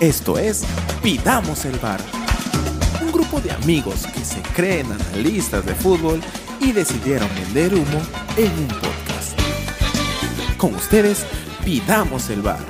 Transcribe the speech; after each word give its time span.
Esto 0.00 0.38
es 0.38 0.64
Pidamos 1.02 1.64
el 1.64 1.76
Bar. 1.80 1.98
Un 3.02 3.10
grupo 3.10 3.40
de 3.40 3.50
amigos 3.50 4.06
que 4.06 4.20
se 4.20 4.40
creen 4.54 4.86
analistas 4.92 5.66
de 5.66 5.74
fútbol 5.74 6.20
y 6.60 6.70
decidieron 6.70 7.28
vender 7.34 7.74
humo 7.74 8.00
en 8.36 8.52
un 8.52 8.68
podcast. 8.68 9.36
Con 10.56 10.76
ustedes, 10.76 11.26
Pidamos 11.64 12.30
el 12.30 12.42
Bar. 12.42 12.60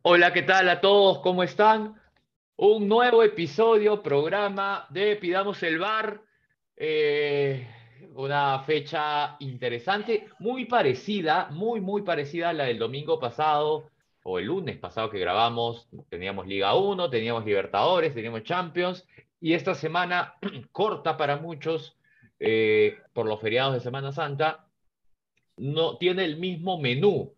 Hola, 0.00 0.32
¿qué 0.32 0.44
tal 0.44 0.70
a 0.70 0.80
todos? 0.80 1.18
¿Cómo 1.18 1.42
están? 1.42 2.00
Un 2.56 2.88
nuevo 2.88 3.22
episodio, 3.22 4.02
programa 4.02 4.86
de 4.88 5.14
Pidamos 5.16 5.62
el 5.62 5.78
Bar. 5.78 6.22
Eh, 6.74 7.74
una 8.18 8.58
fecha 8.64 9.36
interesante, 9.38 10.26
muy 10.40 10.64
parecida, 10.64 11.48
muy, 11.52 11.80
muy 11.80 12.02
parecida 12.02 12.48
a 12.48 12.52
la 12.52 12.64
del 12.64 12.80
domingo 12.80 13.20
pasado 13.20 13.90
o 14.24 14.40
el 14.40 14.46
lunes 14.46 14.76
pasado 14.76 15.08
que 15.08 15.20
grabamos. 15.20 15.88
Teníamos 16.08 16.48
Liga 16.48 16.74
1, 16.74 17.10
teníamos 17.10 17.44
Libertadores, 17.44 18.14
teníamos 18.14 18.42
Champions 18.42 19.06
y 19.40 19.52
esta 19.52 19.76
semana 19.76 20.34
corta 20.72 21.16
para 21.16 21.36
muchos 21.36 21.96
eh, 22.40 22.98
por 23.12 23.26
los 23.26 23.40
feriados 23.40 23.74
de 23.74 23.80
Semana 23.80 24.10
Santa, 24.10 24.66
no 25.56 25.96
tiene 25.96 26.24
el 26.24 26.38
mismo 26.38 26.76
menú. 26.76 27.34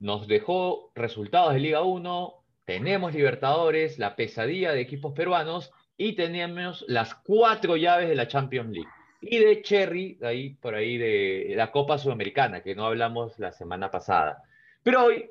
Nos 0.00 0.28
dejó 0.28 0.92
resultados 0.94 1.54
de 1.54 1.60
Liga 1.60 1.80
1, 1.80 2.34
tenemos 2.66 3.14
Libertadores, 3.14 3.98
la 3.98 4.16
pesadilla 4.16 4.72
de 4.72 4.82
equipos 4.82 5.14
peruanos 5.14 5.72
y 5.96 6.12
tenemos 6.12 6.84
las 6.88 7.14
cuatro 7.14 7.78
llaves 7.78 8.10
de 8.10 8.16
la 8.16 8.28
Champions 8.28 8.70
League 8.70 8.90
y 9.30 9.38
de 9.38 9.62
Cherry, 9.62 10.18
ahí 10.22 10.50
por 10.54 10.74
ahí 10.74 10.98
de 10.98 11.54
la 11.56 11.70
Copa 11.70 11.98
Sudamericana, 11.98 12.62
que 12.62 12.74
no 12.74 12.86
hablamos 12.86 13.38
la 13.38 13.52
semana 13.52 13.90
pasada. 13.90 14.42
Pero 14.82 15.04
hoy, 15.04 15.30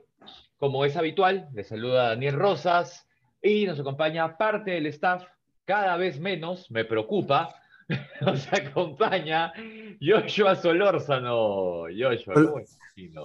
como 0.58 0.86
es 0.86 0.98
habitual, 0.98 1.50
le 1.54 1.64
saluda 1.64 2.10
Daniel 2.10 2.36
Rosas 2.36 3.08
y 3.42 3.66
nos 3.66 3.80
acompaña 3.80 4.38
parte 4.38 4.72
del 4.72 4.88
staff, 4.88 5.24
cada 5.66 5.98
vez 5.98 6.20
menos, 6.20 6.70
me 6.72 6.86
preocupa, 6.86 7.56
nos 8.22 8.52
acompaña 8.52 9.54
Joshua 10.02 10.56
Solórzano. 10.56 11.84
Joshua, 11.96 12.34
¿cómo 12.34 12.62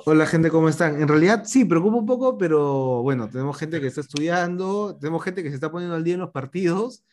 Hola 0.06 0.27
gente, 0.27 0.50
¿cómo 0.50 0.69
están? 0.69 1.00
En 1.00 1.08
realidad 1.08 1.42
sí, 1.44 1.64
preocupa 1.64 1.97
un 1.97 2.06
poco, 2.06 2.38
pero 2.38 3.03
bueno, 3.03 3.28
tenemos 3.28 3.58
gente 3.58 3.80
que 3.80 3.86
está 3.86 4.00
estudiando, 4.00 4.97
tenemos 4.98 5.22
gente 5.22 5.42
que 5.42 5.50
se 5.50 5.56
está 5.56 5.70
poniendo 5.70 5.97
al 5.97 6.05
día 6.05 6.14
en 6.14 6.20
los 6.20 6.30
partidos 6.30 7.05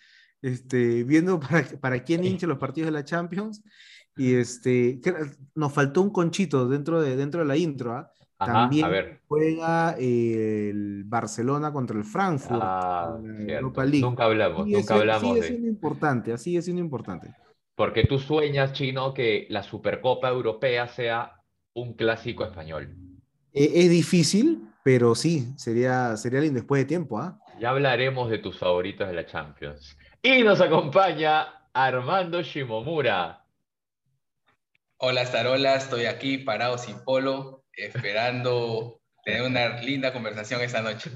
este, 0.45 1.03
viendo 1.03 1.39
para, 1.39 1.63
para 1.81 2.03
quién 2.03 2.23
hinche 2.23 2.45
los 2.45 2.57
partidos 2.57 2.87
de 2.87 2.91
la 2.91 3.03
Champions. 3.03 3.63
Y 4.17 4.35
este, 4.35 5.01
nos 5.55 5.73
faltó 5.73 6.01
un 6.01 6.09
conchito 6.09 6.67
dentro 6.69 7.01
de, 7.01 7.15
dentro 7.15 7.41
de 7.41 7.47
la 7.47 7.57
intro. 7.57 7.93
¿ah? 7.93 8.11
También 8.37 9.19
juega 9.27 9.95
el 9.97 11.03
Barcelona 11.05 11.73
contra 11.73 11.97
el 11.97 12.03
Frankfurt. 12.03 12.61
Ah, 12.63 13.17
nunca 13.19 13.81
hablamos, 14.25 14.67
nunca 14.67 14.95
hablamos. 14.95 15.35
Sigue 15.35 15.47
siendo 15.47 15.67
importante, 15.67 16.31
así 16.31 16.55
es 16.55 16.65
siendo 16.65 16.81
importante. 16.81 17.33
Porque 17.75 18.05
tú 18.05 18.19
sueñas, 18.19 18.71
Chino, 18.71 19.13
que 19.13 19.47
la 19.49 19.63
Supercopa 19.63 20.29
Europea 20.29 20.87
sea 20.87 21.41
un 21.73 21.93
clásico 21.93 22.45
español. 22.45 22.95
E, 23.51 23.83
es 23.83 23.89
difícil, 23.89 24.69
pero 24.83 25.13
sí, 25.15 25.53
sería, 25.57 26.15
sería 26.15 26.39
lindo 26.39 26.59
después 26.59 26.81
de 26.81 26.85
tiempo. 26.85 27.19
¿ah? 27.19 27.37
Ya 27.59 27.71
hablaremos 27.71 28.29
de 28.29 28.37
tus 28.37 28.57
favoritos 28.57 29.07
de 29.07 29.13
la 29.13 29.25
Champions. 29.25 29.97
Y 30.25 30.41
nos 30.41 30.59
acompaña 30.59 31.53
Armando 31.71 32.41
Shimomura. 32.41 33.45
Hola 34.97 35.23
Starola, 35.23 35.75
estoy 35.75 36.05
aquí 36.05 36.39
parado 36.39 36.79
sin 36.79 36.97
polo, 37.03 37.63
esperando 37.71 39.01
tener 39.23 39.43
una 39.43 39.79
linda 39.83 40.11
conversación 40.11 40.61
esta 40.61 40.81
noche. 40.81 41.11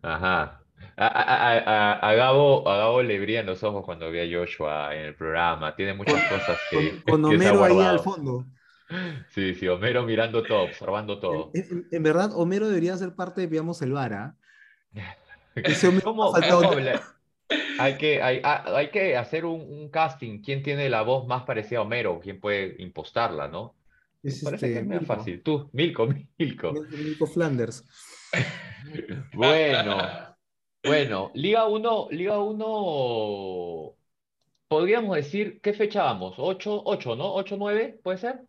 Ajá. 0.00 0.62
A, 0.96 2.14
Gabo, 2.16 3.02
le 3.02 3.20
brillan 3.20 3.44
los 3.44 3.62
ojos 3.62 3.84
cuando 3.84 4.10
ve 4.10 4.22
a 4.22 4.38
Joshua 4.40 4.96
en 4.96 5.02
el 5.02 5.14
programa. 5.14 5.76
Tiene 5.76 5.92
muchas 5.92 6.24
cosas 6.26 6.58
que. 6.70 7.02
Con, 7.06 7.22
Homero 7.26 7.62
ahí 7.62 7.78
al 7.78 8.00
fondo. 8.00 8.46
Sí, 9.34 9.54
sí, 9.54 9.68
Homero 9.68 10.04
mirando 10.04 10.42
todo, 10.42 10.62
observando 10.62 11.20
todo. 11.20 11.50
En, 11.52 12.02
verdad, 12.02 12.30
Homero 12.32 12.68
debería 12.68 12.96
ser 12.96 13.14
parte 13.14 13.42
de 13.42 13.48
Veamos 13.48 13.82
el 13.82 13.92
Vara. 13.92 14.34
¿Cómo, 16.02 16.32
hay 17.78 17.96
que, 17.96 18.22
hay, 18.22 18.40
ah, 18.42 18.64
hay 18.74 18.90
que 18.90 19.16
hacer 19.16 19.44
un, 19.44 19.88
casting. 19.90 20.42
¿Quién 20.42 20.62
tiene 20.62 20.88
la 20.88 21.02
voz 21.02 21.26
más 21.26 21.44
parecida 21.44 21.78
a 21.78 21.82
Homero? 21.82 22.20
¿Quién 22.20 22.40
puede 22.40 22.76
impostarla, 22.78 23.48
no? 23.48 23.74
Es 24.22 24.42
Parece 24.42 24.72
este, 24.72 24.88
que 24.88 24.96
es 24.96 25.06
fácil. 25.06 25.42
Tú, 25.42 25.70
Milko, 25.72 26.08
Milko. 26.38 26.72
Milko 26.72 27.26
Flanders. 27.26 27.84
bueno, 29.34 29.98
bueno, 30.82 31.30
Liga 31.34 31.66
1, 31.66 32.08
Liga 32.10 32.38
1, 32.38 33.96
podríamos 34.68 35.16
decir, 35.16 35.60
¿qué 35.60 35.72
fecha 35.72 36.02
vamos? 36.02 36.34
8, 36.38 36.82
8, 36.84 37.16
¿no? 37.16 37.34
8, 37.34 37.56
9, 37.58 38.00
¿puede 38.02 38.18
ser? 38.18 38.40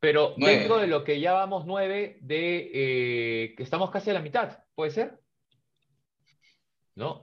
Pero 0.00 0.34
dentro 0.36 0.78
de 0.78 0.86
lo 0.86 1.04
que 1.04 1.20
ya 1.20 1.32
vamos 1.32 1.66
9, 1.66 2.18
de 2.22 2.70
eh, 2.72 3.54
que 3.54 3.62
estamos 3.62 3.90
casi 3.90 4.10
a 4.10 4.14
la 4.14 4.22
mitad, 4.22 4.58
¿puede 4.74 4.90
ser? 4.90 5.20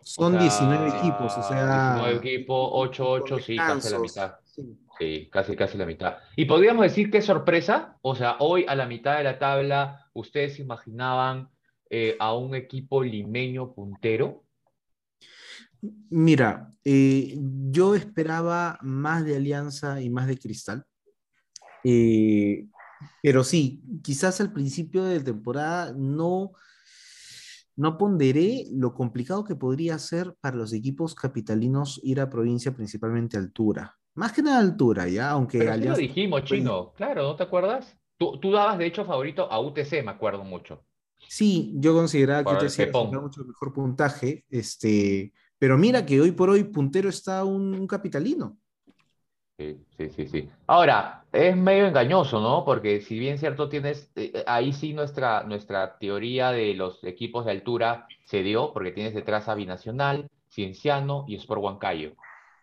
Son 0.01 0.37
19 0.37 0.89
equipos, 0.97 1.37
o 1.37 1.43
sea. 1.43 1.95
19 1.95 2.17
equipos, 2.17 2.69
8, 2.71 3.09
8, 3.09 3.39
sí, 3.39 3.57
casi 3.57 3.89
la 3.91 3.99
mitad. 3.99 4.35
Sí. 4.99 5.29
casi, 5.31 5.55
casi 5.55 5.77
la 5.77 5.85
mitad. 5.85 6.17
Y 6.35 6.45
podríamos 6.45 6.83
decir 6.83 7.11
qué 7.11 7.21
sorpresa, 7.21 7.97
o 8.01 8.15
sea, 8.15 8.37
hoy 8.39 8.65
a 8.67 8.75
la 8.75 8.87
mitad 8.87 9.17
de 9.17 9.23
la 9.23 9.37
tabla, 9.37 10.09
¿ustedes 10.13 10.59
imaginaban 10.59 11.49
eh, 11.89 12.15
a 12.19 12.35
un 12.35 12.55
equipo 12.55 13.03
limeño 13.03 13.73
puntero? 13.73 14.43
Mira, 16.09 16.73
eh, 16.83 17.35
yo 17.69 17.95
esperaba 17.95 18.79
más 18.81 19.23
de 19.25 19.35
Alianza 19.35 20.01
y 20.01 20.09
más 20.09 20.27
de 20.27 20.37
Cristal. 20.37 20.85
Eh, 21.83 22.67
pero 23.21 23.43
sí, 23.43 23.81
quizás 24.03 24.41
al 24.41 24.51
principio 24.51 25.03
de 25.03 25.19
temporada 25.19 25.93
no 25.95 26.53
no 27.77 27.97
ponderé 27.97 28.65
lo 28.71 28.93
complicado 28.93 29.43
que 29.43 29.55
podría 29.55 29.97
ser 29.99 30.35
para 30.41 30.57
los 30.57 30.73
equipos 30.73 31.15
capitalinos 31.15 32.01
ir 32.03 32.19
a 32.19 32.29
provincia, 32.29 32.75
principalmente 32.75 33.37
a 33.37 33.39
altura. 33.39 33.97
Más 34.15 34.33
que 34.33 34.41
nada 34.41 34.59
altura, 34.59 35.07
¿ya? 35.07 35.29
Aunque 35.29 35.59
Pero 35.59 35.77
lo 35.77 35.95
dijimos, 35.95 36.43
Chino. 36.43 36.91
Claro, 36.93 37.21
¿no 37.21 37.35
te 37.35 37.43
acuerdas? 37.43 37.95
Tú, 38.17 38.39
dabas, 38.51 38.79
de 38.79 38.87
hecho, 38.87 39.05
favorito 39.05 39.49
a 39.51 39.59
UTC, 39.59 40.03
me 40.03 40.09
acuerdo 40.09 40.43
mucho. 40.43 40.83
Sí, 41.27 41.71
yo 41.75 41.93
consideraba 41.93 42.43
que 42.43 42.65
UTC 42.65 42.91
tenía 42.91 43.19
mucho 43.19 43.45
mejor 43.45 43.71
puntaje. 43.73 44.43
Este, 44.49 45.31
pero 45.59 45.77
mira 45.77 46.03
que 46.03 46.19
hoy 46.19 46.31
por 46.31 46.49
hoy 46.49 46.63
puntero 46.63 47.09
está 47.09 47.43
un 47.43 47.85
capitalino. 47.85 48.57
Sí, 49.57 49.83
sí, 49.97 50.09
sí, 50.09 50.27
sí. 50.27 50.49
Ahora, 50.67 51.25
es 51.31 51.57
medio 51.57 51.87
engañoso, 51.87 52.39
¿no? 52.39 52.63
Porque 52.63 53.01
si 53.01 53.17
bien 53.17 53.39
cierto 53.39 53.69
tienes, 53.69 54.11
eh, 54.15 54.31
eh, 54.35 54.43
ahí 54.45 54.71
sí 54.71 54.93
nuestra, 54.93 55.43
nuestra 55.43 55.97
teoría 55.97 56.51
de 56.51 56.75
los 56.75 57.03
equipos 57.03 57.45
de 57.45 57.51
altura 57.51 58.07
se 58.25 58.43
dio, 58.43 58.71
porque 58.71 58.91
tienes 58.91 59.15
detrás 59.15 59.49
a 59.49 59.55
Binacional, 59.55 60.29
Cienciano 60.49 61.25
y 61.27 61.35
Sport 61.37 61.61
Huancayo. 61.63 62.13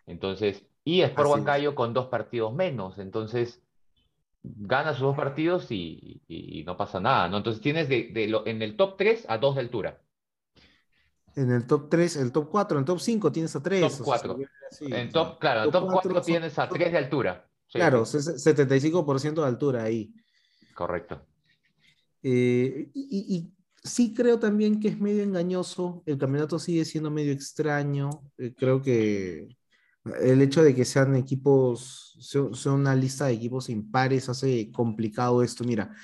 Entonces, 0.06 0.64
y 0.84 1.00
Sport 1.00 1.30
Huancayo 1.30 1.74
con 1.74 1.94
dos 1.94 2.06
partidos 2.06 2.54
menos, 2.54 2.98
entonces 2.98 3.60
gana 4.44 4.92
sus 4.92 5.02
dos 5.02 5.16
partidos 5.16 5.72
y, 5.72 6.62
no 6.64 6.76
pasa 6.76 7.00
nada, 7.00 7.28
¿no? 7.28 7.38
Entonces 7.38 7.60
tienes 7.60 7.88
de, 7.88 8.28
lo, 8.28 8.46
en 8.46 8.62
el 8.62 8.76
top 8.76 8.96
3 8.96 9.26
a 9.28 9.38
dos 9.38 9.56
de 9.56 9.62
altura. 9.62 10.00
En 11.36 11.50
el 11.50 11.66
top 11.66 11.88
3, 11.90 12.16
el 12.16 12.32
top 12.32 12.48
4, 12.50 12.78
en 12.78 12.82
el 12.82 12.84
top 12.84 13.00
5 13.00 13.32
tienes 13.32 13.56
a 13.56 13.62
3. 13.62 13.80
Top 13.80 14.04
4. 14.04 14.38
en 14.80 15.10
top, 15.10 15.38
claro, 15.38 15.64
en 15.64 15.70
top 15.70 15.90
4, 15.90 16.22
tienes 16.22 16.58
a 16.58 16.68
3 16.68 16.92
de 16.92 16.98
altura. 16.98 17.48
claro, 17.72 18.04
75% 18.04 19.34
de 19.34 19.46
altura 19.46 19.82
ahí. 19.82 20.14
Correcto. 20.74 21.26
Eh, 22.22 22.90
y, 22.94 23.50
sí 23.82 24.14
creo 24.14 24.38
también 24.38 24.80
que 24.80 24.88
es 24.88 24.98
medio 24.98 25.22
engañoso, 25.22 26.02
el 26.06 26.16
campeonato 26.16 26.58
sigue 26.58 26.84
siendo 26.86 27.10
medio 27.10 27.32
extraño, 27.32 28.08
eh, 28.38 28.54
creo 28.56 28.80
que 28.80 29.48
el 30.20 30.40
hecho 30.40 30.62
de 30.62 30.74
que 30.74 30.84
sean 30.84 31.14
equipos, 31.16 32.16
sea 32.18 32.72
una 32.72 32.94
lista 32.94 33.26
de 33.26 33.34
equipos 33.34 33.68
impares 33.68 34.28
hace 34.28 34.70
complicado 34.72 35.42
esto. 35.42 35.64
Mira, 35.64 35.94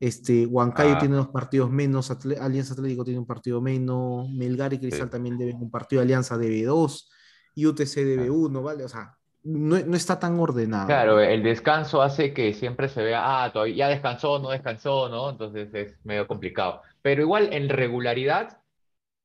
este, 0.00 0.46
Huancayo 0.46 0.94
ah. 0.94 0.98
tiene 0.98 1.16
dos 1.16 1.28
partidos 1.28 1.70
menos, 1.70 2.10
Alianza 2.10 2.72
Atlético 2.72 3.04
tiene 3.04 3.20
un 3.20 3.26
partido 3.26 3.60
menos, 3.60 4.30
Melgar 4.30 4.72
y 4.72 4.78
Cristal 4.78 5.10
también 5.10 5.36
deben 5.36 5.56
un 5.56 5.70
partido, 5.70 6.00
Alianza 6.00 6.38
debe 6.38 6.62
dos, 6.64 7.10
y 7.54 7.66
UTC 7.66 7.96
debe 7.96 8.30
uno, 8.30 8.62
¿vale? 8.62 8.84
O 8.84 8.88
sea, 8.88 9.14
no, 9.42 9.78
no, 9.78 9.96
está 9.96 10.18
tan 10.18 10.38
ordenado. 10.40 10.86
Claro, 10.86 11.20
el 11.20 11.42
descanso 11.42 12.00
hace 12.00 12.32
que 12.32 12.54
siempre 12.54 12.88
se 12.88 13.02
vea, 13.02 13.44
ah, 13.44 13.52
todavía 13.52 13.76
ya 13.76 13.88
descansó, 13.88 14.38
no 14.38 14.50
descansó, 14.50 15.10
¿no? 15.10 15.30
Entonces 15.30 15.72
es 15.74 16.04
medio 16.04 16.26
complicado. 16.26 16.80
Pero 17.02 17.22
igual 17.22 17.52
en 17.52 17.68
regularidad, 17.68 18.62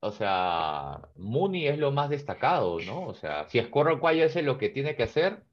o 0.02 0.12
sea, 0.12 1.00
Muni 1.16 1.68
es 1.68 1.80
lo 1.80 1.92
más 1.92 2.10
destacado, 2.10 2.80
¿no? 2.86 3.08
O 3.08 3.14
sea, 3.14 3.48
si 3.50 3.60
Escorro 3.60 4.00
Cuayo 4.00 4.26
hace 4.26 4.42
lo 4.42 4.58
que 4.58 4.70
tiene 4.70 4.96
que 4.96 5.04
hacer, 5.04 5.44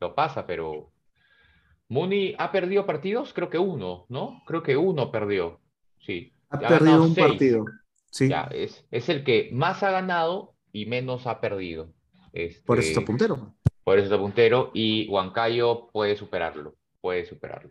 lo 0.00 0.14
pasa, 0.14 0.46
pero 0.46 0.92
Muni 1.88 2.34
ha 2.38 2.52
perdido 2.52 2.84
partidos, 2.86 3.32
creo 3.32 3.48
que 3.48 3.58
uno, 3.58 4.04
¿no? 4.08 4.42
Creo 4.46 4.62
que 4.62 4.76
uno 4.76 5.10
perdió. 5.10 5.60
Sí. 6.00 6.32
Ha 6.50 6.60
Ya 6.60 6.68
perdido 6.68 7.02
un 7.02 7.14
seis. 7.14 7.26
partido. 7.26 7.64
Sí, 8.10 8.28
Ya, 8.28 8.42
es, 8.52 8.84
es 8.90 9.08
el 9.08 9.24
que 9.24 9.50
más 9.52 9.82
ha 9.82 9.90
ganado 9.90 10.54
y 10.72 10.86
menos 10.86 11.26
ha 11.26 11.40
perdido. 11.40 11.92
por 12.66 12.78
eso 12.78 12.88
Este, 12.88 12.88
está 12.92 13.00
puntero. 13.04 13.54
por 13.84 13.98
eso 13.98 14.04
está 14.04 14.18
puntero 14.18 14.70
y 14.74 15.08
Huancayo 15.08 15.88
puede 15.92 16.16
superarlo. 16.16 16.74
Puede 17.00 17.24
superarlo. 17.26 17.70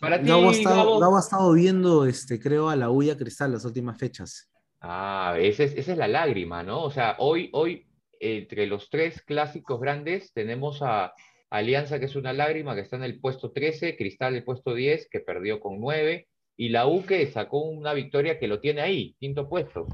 Para 0.00 0.20
ti, 0.20 0.28
Gabo 0.28 0.48
ha 0.48 1.20
estado, 1.20 1.52
viendo, 1.52 2.06
este, 2.06 2.40
creo, 2.40 2.68
a 2.68 2.74
la 2.76 2.90
Ulla 2.90 3.16
Cristal 3.16 3.52
las 3.52 3.64
últimas 3.64 3.98
fechas. 3.98 4.50
Ah, 4.80 5.36
esa 5.38 5.62
es, 5.62 5.74
esa 5.76 5.92
es 5.92 5.98
la 5.98 6.08
lágrima, 6.08 6.64
¿no? 6.64 6.82
O 6.82 6.90
sea, 6.90 7.14
hoy, 7.20 7.50
hoy, 7.52 7.86
entre 8.18 8.66
los 8.66 8.90
tres 8.90 9.22
clásicos 9.22 9.80
grandes, 9.80 10.32
tenemos 10.32 10.82
a 10.82 11.12
Alianza, 11.52 11.98
que 11.98 12.06
es 12.06 12.16
una 12.16 12.32
lágrima, 12.32 12.74
que 12.74 12.80
está 12.80 12.96
en 12.96 13.02
el 13.02 13.20
puesto 13.20 13.52
13, 13.52 13.94
Cristal 13.98 14.34
el 14.34 14.42
puesto 14.42 14.74
10, 14.74 15.08
que 15.10 15.20
perdió 15.20 15.60
con 15.60 15.80
9, 15.80 16.26
y 16.56 16.70
la 16.70 16.86
U 16.86 17.04
que 17.04 17.26
sacó 17.26 17.60
una 17.60 17.92
victoria 17.92 18.38
que 18.38 18.48
lo 18.48 18.58
tiene 18.58 18.80
ahí, 18.80 19.14
quinto 19.20 19.50
puesto. 19.50 19.86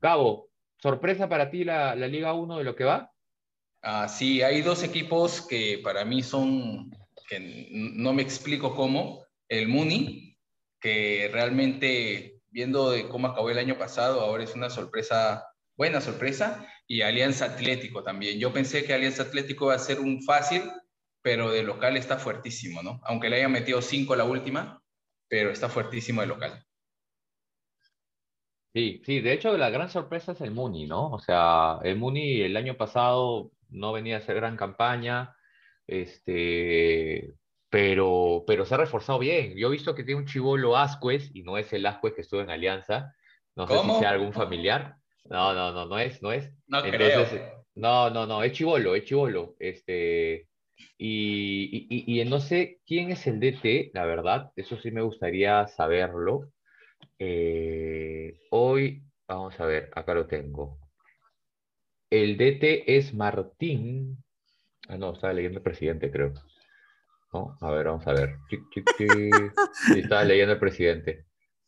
Cabo, 0.00 0.48
¿sorpresa 0.78 1.28
para 1.28 1.48
ti 1.48 1.62
la, 1.62 1.94
la 1.94 2.08
Liga 2.08 2.32
1 2.34 2.58
de 2.58 2.64
lo 2.64 2.74
que 2.74 2.82
va? 2.82 3.12
Ah, 3.82 4.08
sí, 4.08 4.42
hay 4.42 4.62
dos 4.62 4.82
equipos 4.82 5.42
que 5.42 5.78
para 5.80 6.04
mí 6.04 6.24
son, 6.24 6.90
que 7.28 7.70
no 7.70 8.12
me 8.12 8.22
explico 8.22 8.74
cómo. 8.74 9.24
El 9.48 9.68
Muni, 9.68 10.36
que 10.80 11.30
realmente, 11.32 12.40
viendo 12.50 12.90
de 12.90 13.06
cómo 13.06 13.28
acabó 13.28 13.48
el 13.50 13.58
año 13.58 13.78
pasado, 13.78 14.22
ahora 14.22 14.42
es 14.42 14.56
una 14.56 14.70
sorpresa, 14.70 15.46
buena 15.76 16.00
sorpresa, 16.00 16.66
y 16.88 17.02
Alianza 17.02 17.44
Atlético 17.44 18.02
también. 18.02 18.40
Yo 18.40 18.52
pensé 18.52 18.84
que 18.84 18.92
Alianza 18.92 19.22
Atlético 19.22 19.66
iba 19.66 19.74
a 19.74 19.78
ser 19.78 20.00
un 20.00 20.20
fácil, 20.24 20.62
pero 21.26 21.50
de 21.50 21.64
local 21.64 21.96
está 21.96 22.18
fuertísimo, 22.18 22.84
¿no? 22.84 23.00
Aunque 23.02 23.28
le 23.28 23.38
hayan 23.38 23.50
metido 23.50 23.82
cinco 23.82 24.14
la 24.14 24.22
última, 24.22 24.80
pero 25.26 25.50
está 25.50 25.68
fuertísimo 25.68 26.20
de 26.20 26.28
local. 26.28 26.64
Sí, 28.72 29.02
sí, 29.04 29.20
de 29.20 29.32
hecho 29.32 29.56
la 29.58 29.70
gran 29.70 29.90
sorpresa 29.90 30.30
es 30.30 30.40
el 30.40 30.52
Muni, 30.52 30.86
¿no? 30.86 31.10
O 31.10 31.18
sea, 31.18 31.80
el 31.82 31.96
Muni 31.96 32.42
el 32.42 32.56
año 32.56 32.76
pasado 32.76 33.50
no 33.70 33.92
venía 33.92 34.14
a 34.14 34.18
hacer 34.18 34.36
gran 34.36 34.56
campaña, 34.56 35.34
este, 35.88 37.34
pero, 37.70 38.44
pero 38.46 38.64
se 38.64 38.74
ha 38.74 38.78
reforzado 38.78 39.18
bien. 39.18 39.56
Yo 39.56 39.66
he 39.66 39.72
visto 39.72 39.96
que 39.96 40.04
tiene 40.04 40.20
un 40.20 40.28
chivolo 40.28 40.76
Ascuez 40.76 41.34
y 41.34 41.42
no 41.42 41.58
es 41.58 41.72
el 41.72 41.86
Ascuez 41.86 42.14
que 42.14 42.20
estuvo 42.20 42.40
en 42.40 42.50
Alianza. 42.50 43.12
No 43.56 43.66
sé 43.66 43.72
si 43.72 43.80
¿Cómo? 43.80 43.98
sea 43.98 44.10
algún 44.10 44.32
familiar. 44.32 44.94
No, 45.24 45.52
no, 45.54 45.72
no, 45.72 45.86
no 45.86 45.98
es, 45.98 46.22
no 46.22 46.30
es. 46.30 46.52
No 46.68 46.84
Entonces, 46.84 47.30
creo. 47.30 47.64
no, 47.74 48.10
no, 48.10 48.26
no, 48.26 48.44
es 48.44 48.52
chivolo, 48.52 48.94
es 48.94 49.04
chivolo. 49.06 49.56
Este, 49.58 50.46
y, 50.98 52.20
y, 52.20 52.24
no 52.24 52.40
sé 52.40 52.80
quién 52.86 53.10
es 53.10 53.26
el 53.26 53.38
DT, 53.40 53.90
la 53.92 54.06
verdad, 54.06 54.52
eso 54.56 54.78
sí 54.78 54.90
me 54.90 55.02
gustaría 55.02 55.66
saberlo. 55.68 56.50
Eh, 57.18 58.40
hoy, 58.50 59.02
vamos 59.28 59.58
a 59.60 59.66
ver, 59.66 59.90
acá 59.94 60.14
lo 60.14 60.26
tengo. 60.26 60.78
El 62.10 62.36
DT 62.38 62.96
es 62.96 63.12
Martín. 63.12 64.22
Ah, 64.88 64.96
no, 64.96 65.12
estaba 65.12 65.32
leyendo 65.32 65.58
el 65.58 65.64
presidente, 65.64 66.10
creo. 66.10 66.32
¿No? 67.32 67.58
A 67.60 67.70
ver, 67.72 67.86
vamos 67.86 68.06
a 68.06 68.12
ver. 68.12 68.36
Sí, 68.96 69.06
estaba 69.94 70.24
leyendo 70.24 70.54
el 70.54 70.60
presidente. 70.60 71.26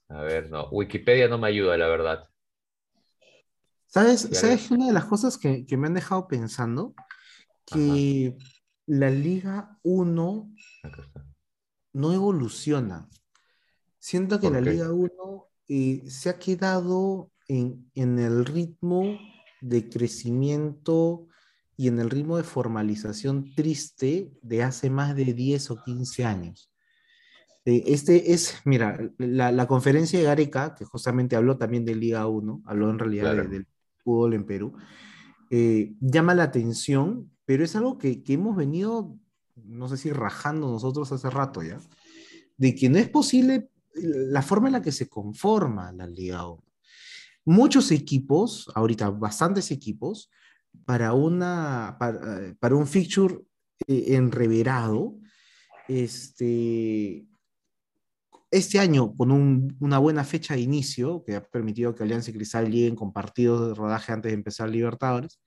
A 0.09 0.23
ver, 0.23 0.49
no. 0.49 0.69
Wikipedia 0.71 1.29
no 1.29 1.37
me 1.37 1.49
ayuda, 1.49 1.77
la 1.77 1.89
verdad. 1.89 2.29
¿Sabes, 3.87 4.29
¿sabes 4.33 4.71
una 4.71 4.87
de 4.87 4.93
las 4.93 5.07
cosas 5.07 5.37
que, 5.37 5.67
que 5.67 5.77
me 5.77 5.89
han 5.89 5.95
dejado 5.95 6.29
pensando? 6.29 6.95
Que 7.67 8.35
la 8.89 9.11
Liga 9.11 9.79
1 9.85 10.51
Acá 10.83 11.03
está. 11.03 11.25
no 11.93 12.13
evoluciona. 12.13 13.09
Siento 13.99 14.41
que 14.41 14.49
¿Por 14.49 14.57
la 14.57 14.63
qué? 14.63 14.71
Liga 14.73 14.93
1 14.93 15.11
eh, 15.69 16.03
se 16.09 16.31
ha 16.31 16.39
quedado 16.39 17.31
en, 17.47 17.91
en 17.95 18.19
el 18.19 18.45
ritmo 18.45 19.19
de 19.61 19.89
crecimiento 19.89 21.27
y 21.77 21.89
en 21.89 21.99
el 22.01 22.11
ritmo 22.11 22.37
de 22.37 22.43
formalización 22.45 23.55
triste 23.55 24.33
de 24.43 24.63
hace 24.63 24.91
más 24.91 25.15
de 25.15 25.33
10 25.33 25.71
o 25.71 25.83
15 25.85 26.25
años. 26.25 26.73
Eh, 27.65 27.85
este 27.87 28.33
es, 28.33 28.57
mira, 28.65 28.99
la, 29.19 29.53
la 29.53 29.67
conferencia 29.67 30.19
de 30.19 30.25
Gareca, 30.25 30.75
que 30.75 30.85
justamente 30.85 31.37
habló 31.37 31.57
también 31.59 31.85
de 31.85 31.95
Liga 31.95 32.27
1, 32.27 32.63
habló 32.65 32.91
en 32.91 32.99
realidad 32.99 33.37
de- 33.37 33.49
del 33.49 33.67
fútbol 34.03 34.35
en 34.35 34.47
Perú, 34.47 34.73
eh, 35.51 35.95
llama 36.01 36.35
la 36.35 36.45
atención, 36.45 37.31
pero 37.49 37.65
es 37.65 37.75
algo 37.75 37.97
que, 37.97 38.23
que 38.23 38.35
hemos 38.35 38.55
venido, 38.55 39.19
no 39.57 39.89
sé 39.89 39.97
si 39.97 40.13
rajando 40.13 40.71
nosotros 40.71 41.11
hace 41.13 41.31
rato 41.31 41.63
ya, 41.63 41.81
de 42.59 42.75
que 42.75 42.91
no 42.91 42.99
es 42.99 43.09
posible 43.09 43.71
la 43.95 44.43
forma 44.43 44.69
en 44.69 44.75
la 44.75 44.83
que 44.83 44.93
se 44.93 45.09
conforma 45.09 45.91
la 45.93 46.07
Liga 46.07 46.47
1. 46.47 46.63
Muchos 47.47 47.91
equipos, 47.91 48.71
ahorita 48.75 49.09
bastantes 49.09 49.71
equipos, 49.71 50.31
para, 50.85 51.15
una, 51.15 51.97
para, 51.99 52.55
para 52.61 52.77
un 52.77 52.87
fixture 52.87 53.41
eh, 53.87 54.15
enreverado, 54.15 55.17
este, 55.89 57.27
este 58.51 58.79
año 58.79 59.17
con 59.17 59.31
un- 59.31 59.75
una 59.81 59.99
buena 59.99 60.23
fecha 60.23 60.53
de 60.53 60.61
inicio, 60.61 61.25
que 61.25 61.37
ha 61.37 61.43
permitido 61.43 61.95
que 61.95 62.03
Alianza 62.03 62.29
y 62.31 62.35
Cristal 62.35 62.71
lleguen 62.71 62.95
con 62.95 63.11
partidos 63.15 63.69
de 63.69 63.75
rodaje 63.75 64.13
antes 64.13 64.31
de 64.33 64.35
empezar 64.35 64.69
Libertadores, 64.69 65.41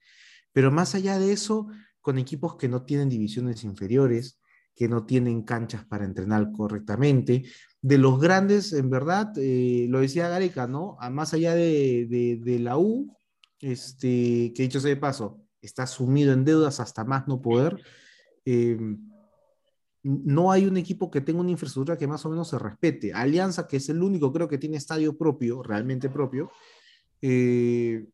pero 0.52 0.72
más 0.72 0.96
allá 0.96 1.18
de 1.20 1.32
eso, 1.32 1.68
con 2.02 2.18
equipos 2.18 2.56
que 2.56 2.68
no 2.68 2.82
tienen 2.84 3.08
divisiones 3.08 3.64
inferiores, 3.64 4.38
que 4.74 4.88
no 4.88 5.04
tienen 5.06 5.42
canchas 5.42 5.84
para 5.86 6.04
entrenar 6.04 6.50
correctamente. 6.52 7.44
De 7.80 7.98
los 7.98 8.20
grandes, 8.20 8.72
en 8.72 8.90
verdad, 8.90 9.32
eh, 9.36 9.86
lo 9.88 10.00
decía 10.00 10.28
Gareca, 10.28 10.66
¿no? 10.66 10.96
Más 11.10 11.32
allá 11.34 11.54
de, 11.54 12.06
de- 12.42 12.58
la 12.58 12.76
U, 12.78 13.14
este, 13.60 14.52
que 14.54 14.62
dicho 14.64 14.80
sea 14.80 14.88
de 14.90 14.96
paso, 14.96 15.40
está 15.60 15.86
sumido 15.86 16.32
en 16.32 16.44
deudas 16.44 16.80
hasta 16.80 17.04
más 17.04 17.26
no 17.28 17.40
poder. 17.40 17.78
eh, 18.44 18.78
no 20.04 20.50
hay 20.50 20.66
un 20.66 20.76
equipo 20.76 21.10
que 21.10 21.20
tenga 21.20 21.40
una 21.40 21.50
infraestructura 21.52 21.96
que 21.96 22.08
más 22.08 22.24
o 22.26 22.30
menos 22.30 22.48
se 22.48 22.58
respete. 22.58 23.12
Alianza, 23.12 23.68
que 23.68 23.76
es 23.76 23.88
el 23.88 24.02
único, 24.02 24.32
creo 24.32 24.48
que 24.48 24.58
tiene 24.58 24.76
estadio 24.76 25.16
propio, 25.16 25.62
realmente 25.62 26.08
propio, 26.10 26.50
eh, 27.20 28.04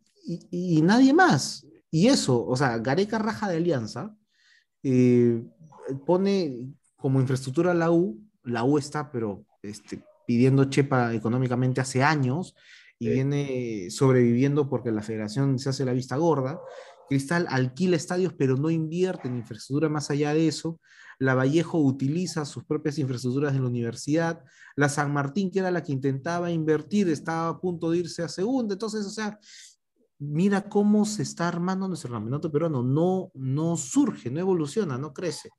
y 0.50 0.82
nadie 0.82 1.14
más. 1.14 1.67
Y 1.90 2.08
eso, 2.08 2.44
o 2.46 2.56
sea, 2.56 2.78
Gareca 2.78 3.18
raja 3.18 3.48
de 3.48 3.56
Alianza, 3.56 4.14
eh, 4.82 5.42
pone 6.06 6.68
como 6.96 7.20
infraestructura 7.20 7.74
la 7.74 7.90
U, 7.90 8.20
la 8.44 8.64
U 8.64 8.78
está, 8.78 9.10
pero 9.10 9.44
este, 9.62 10.02
pidiendo 10.26 10.64
chepa 10.64 11.14
económicamente 11.14 11.80
hace 11.80 12.02
años 12.02 12.54
y 12.98 13.06
Sí. 13.06 13.12
viene 13.12 13.90
sobreviviendo 13.90 14.68
porque 14.68 14.90
la 14.90 15.02
federación 15.02 15.58
se 15.58 15.70
hace 15.70 15.84
la 15.84 15.92
vista 15.92 16.16
gorda. 16.16 16.60
Cristal 17.08 17.46
alquila 17.48 17.96
estadios, 17.96 18.34
pero 18.36 18.56
no 18.56 18.68
invierte 18.68 19.28
en 19.28 19.36
infraestructura 19.38 19.88
más 19.88 20.10
allá 20.10 20.34
de 20.34 20.46
eso. 20.48 20.78
La 21.18 21.34
Vallejo 21.34 21.78
utiliza 21.78 22.44
sus 22.44 22.64
propias 22.64 22.98
infraestructuras 22.98 23.54
en 23.54 23.62
la 23.62 23.68
universidad. 23.68 24.44
La 24.76 24.88
San 24.88 25.12
Martín, 25.12 25.50
que 25.50 25.60
era 25.60 25.70
la 25.70 25.82
que 25.82 25.92
intentaba 25.92 26.50
invertir, 26.50 27.08
estaba 27.08 27.48
a 27.48 27.60
punto 27.60 27.90
de 27.90 27.98
irse 27.98 28.22
a 28.22 28.28
segunda. 28.28 28.74
Entonces, 28.74 29.06
o 29.06 29.10
sea, 29.10 29.38
mira 30.18 30.68
cómo 30.68 31.04
se 31.04 31.22
está 31.22 31.48
armando 31.48 31.88
nuestro 31.88 32.12
campeonato 32.12 32.50
peruano. 32.50 32.82
No, 32.82 33.30
no 33.34 33.76
surge, 33.76 34.30
no 34.30 34.40
evoluciona, 34.40 34.98
no 34.98 35.12
crece. 35.12 35.50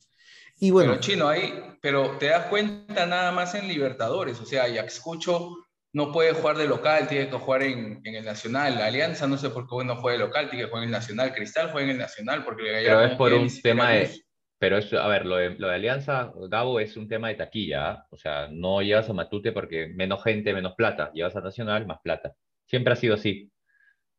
Y 0.59 0.71
bueno, 0.71 0.91
Pero 0.91 1.01
chino, 1.01 1.27
ahí, 1.29 1.53
pero 1.81 2.17
te 2.17 2.27
das 2.27 2.47
cuenta 2.47 3.05
nada 3.05 3.31
más 3.31 3.55
en 3.55 3.67
Libertadores, 3.67 4.39
o 4.41 4.45
sea, 4.45 4.63
Ayacucho 4.63 5.55
no 5.93 6.11
puede 6.11 6.33
jugar 6.33 6.57
de 6.57 6.67
local, 6.67 7.07
tiene 7.07 7.29
que 7.29 7.37
jugar 7.37 7.63
en, 7.63 8.01
en 8.03 8.15
el 8.15 8.25
Nacional. 8.25 8.75
La 8.75 8.87
Alianza 8.87 9.25
no 9.25 9.37
sé 9.37 9.49
por 9.49 9.67
qué 9.67 9.85
no 9.85 9.95
juega 9.95 10.17
de 10.19 10.25
local, 10.25 10.49
tiene 10.49 10.65
que 10.65 10.69
jugar 10.69 10.83
en 10.83 10.89
el 10.89 10.93
Nacional. 10.93 11.33
Cristal 11.33 11.71
juega 11.71 11.85
en 11.85 11.91
el 11.91 11.97
Nacional 11.97 12.43
porque 12.43 12.63
le 12.63 12.83
Pero 12.83 13.01
es 13.05 13.15
por 13.15 13.33
un 13.33 13.49
tema 13.61 13.91
de, 13.91 14.01
luz. 14.01 14.25
pero 14.59 14.77
es, 14.77 14.93
a 14.93 15.07
ver, 15.07 15.25
lo 15.25 15.37
de, 15.37 15.51
lo 15.57 15.67
de 15.67 15.75
Alianza, 15.75 16.31
Gabo, 16.49 16.79
es 16.79 16.95
un 16.95 17.07
tema 17.07 17.29
de 17.29 17.35
taquilla, 17.35 17.89
¿ah? 17.89 18.07
O 18.11 18.17
sea, 18.17 18.49
no 18.51 18.81
llevas 18.81 19.09
a 19.09 19.13
Matute 19.13 19.51
porque 19.51 19.87
menos 19.87 20.23
gente, 20.23 20.53
menos 20.53 20.75
plata, 20.75 21.11
llevas 21.13 21.35
a 21.35 21.41
Nacional, 21.41 21.87
más 21.87 21.99
plata. 22.03 22.33
Siempre 22.65 22.93
ha 22.93 22.97
sido 22.97 23.15
así. 23.15 23.49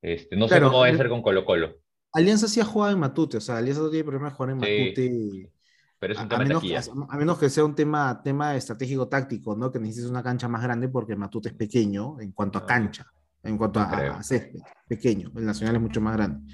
Este, 0.03 0.37
no 0.37 0.47
sé 0.49 0.49
Claro, 0.51 0.67
cómo 0.69 0.79
va 0.81 0.89
a 0.89 0.97
ser 0.97 1.09
con 1.09 1.23
Colo 1.23 1.45
Colo, 1.45 1.77
Alianza 2.13 2.49
sí 2.49 2.61
ha 2.61 2.65
jugado 2.65 2.93
en 2.93 2.99
Matute, 3.01 3.37
o 3.37 3.41
sea, 3.41 3.59
Alianza 3.59 3.83
no 3.83 3.91
tiene 3.91 4.05
problema 4.05 4.31
de 4.31 4.35
jugar 4.35 4.51
en 4.51 4.61
Sí, 4.61 4.61
Matute. 4.61 5.53
pero 5.99 6.13
es 6.15 6.19
un 6.19 6.23
A, 6.23 6.27
a 6.27 6.29
tema 6.29 6.43
de 6.45 6.49
menos, 6.49 6.63
taquilla. 6.63 6.83
a 7.09 7.17
menos 7.19 7.39
que 7.39 7.51
sea 7.51 7.65
un 7.65 7.75
tema, 7.75 8.21
tema 8.23 8.57
estratégico 8.57 9.09
táctico, 9.09 9.55
¿no? 9.57 9.71
Que 9.71 9.79
necesites 9.79 10.11
una 10.11 10.23
cancha 10.23 10.49
más 10.49 10.63
grande 10.63 10.89
porque 10.89 11.15
Matute 11.17 11.51
es 11.51 11.55
pequeño 11.55 12.19
en 12.21 12.33
cuanto 12.33 12.59
a 12.59 12.63
No, 12.63 12.67
cancha, 12.67 13.07
en 13.43 13.57
cuanto 13.59 13.81
a, 13.81 14.19
a 14.19 14.23
césped, 14.23 14.61
pequeño. 14.89 15.31
El 15.37 15.45
Nacional 15.47 15.77
es 15.77 15.83
mucho 15.83 16.01
más 16.01 16.17
grande. 16.17 16.53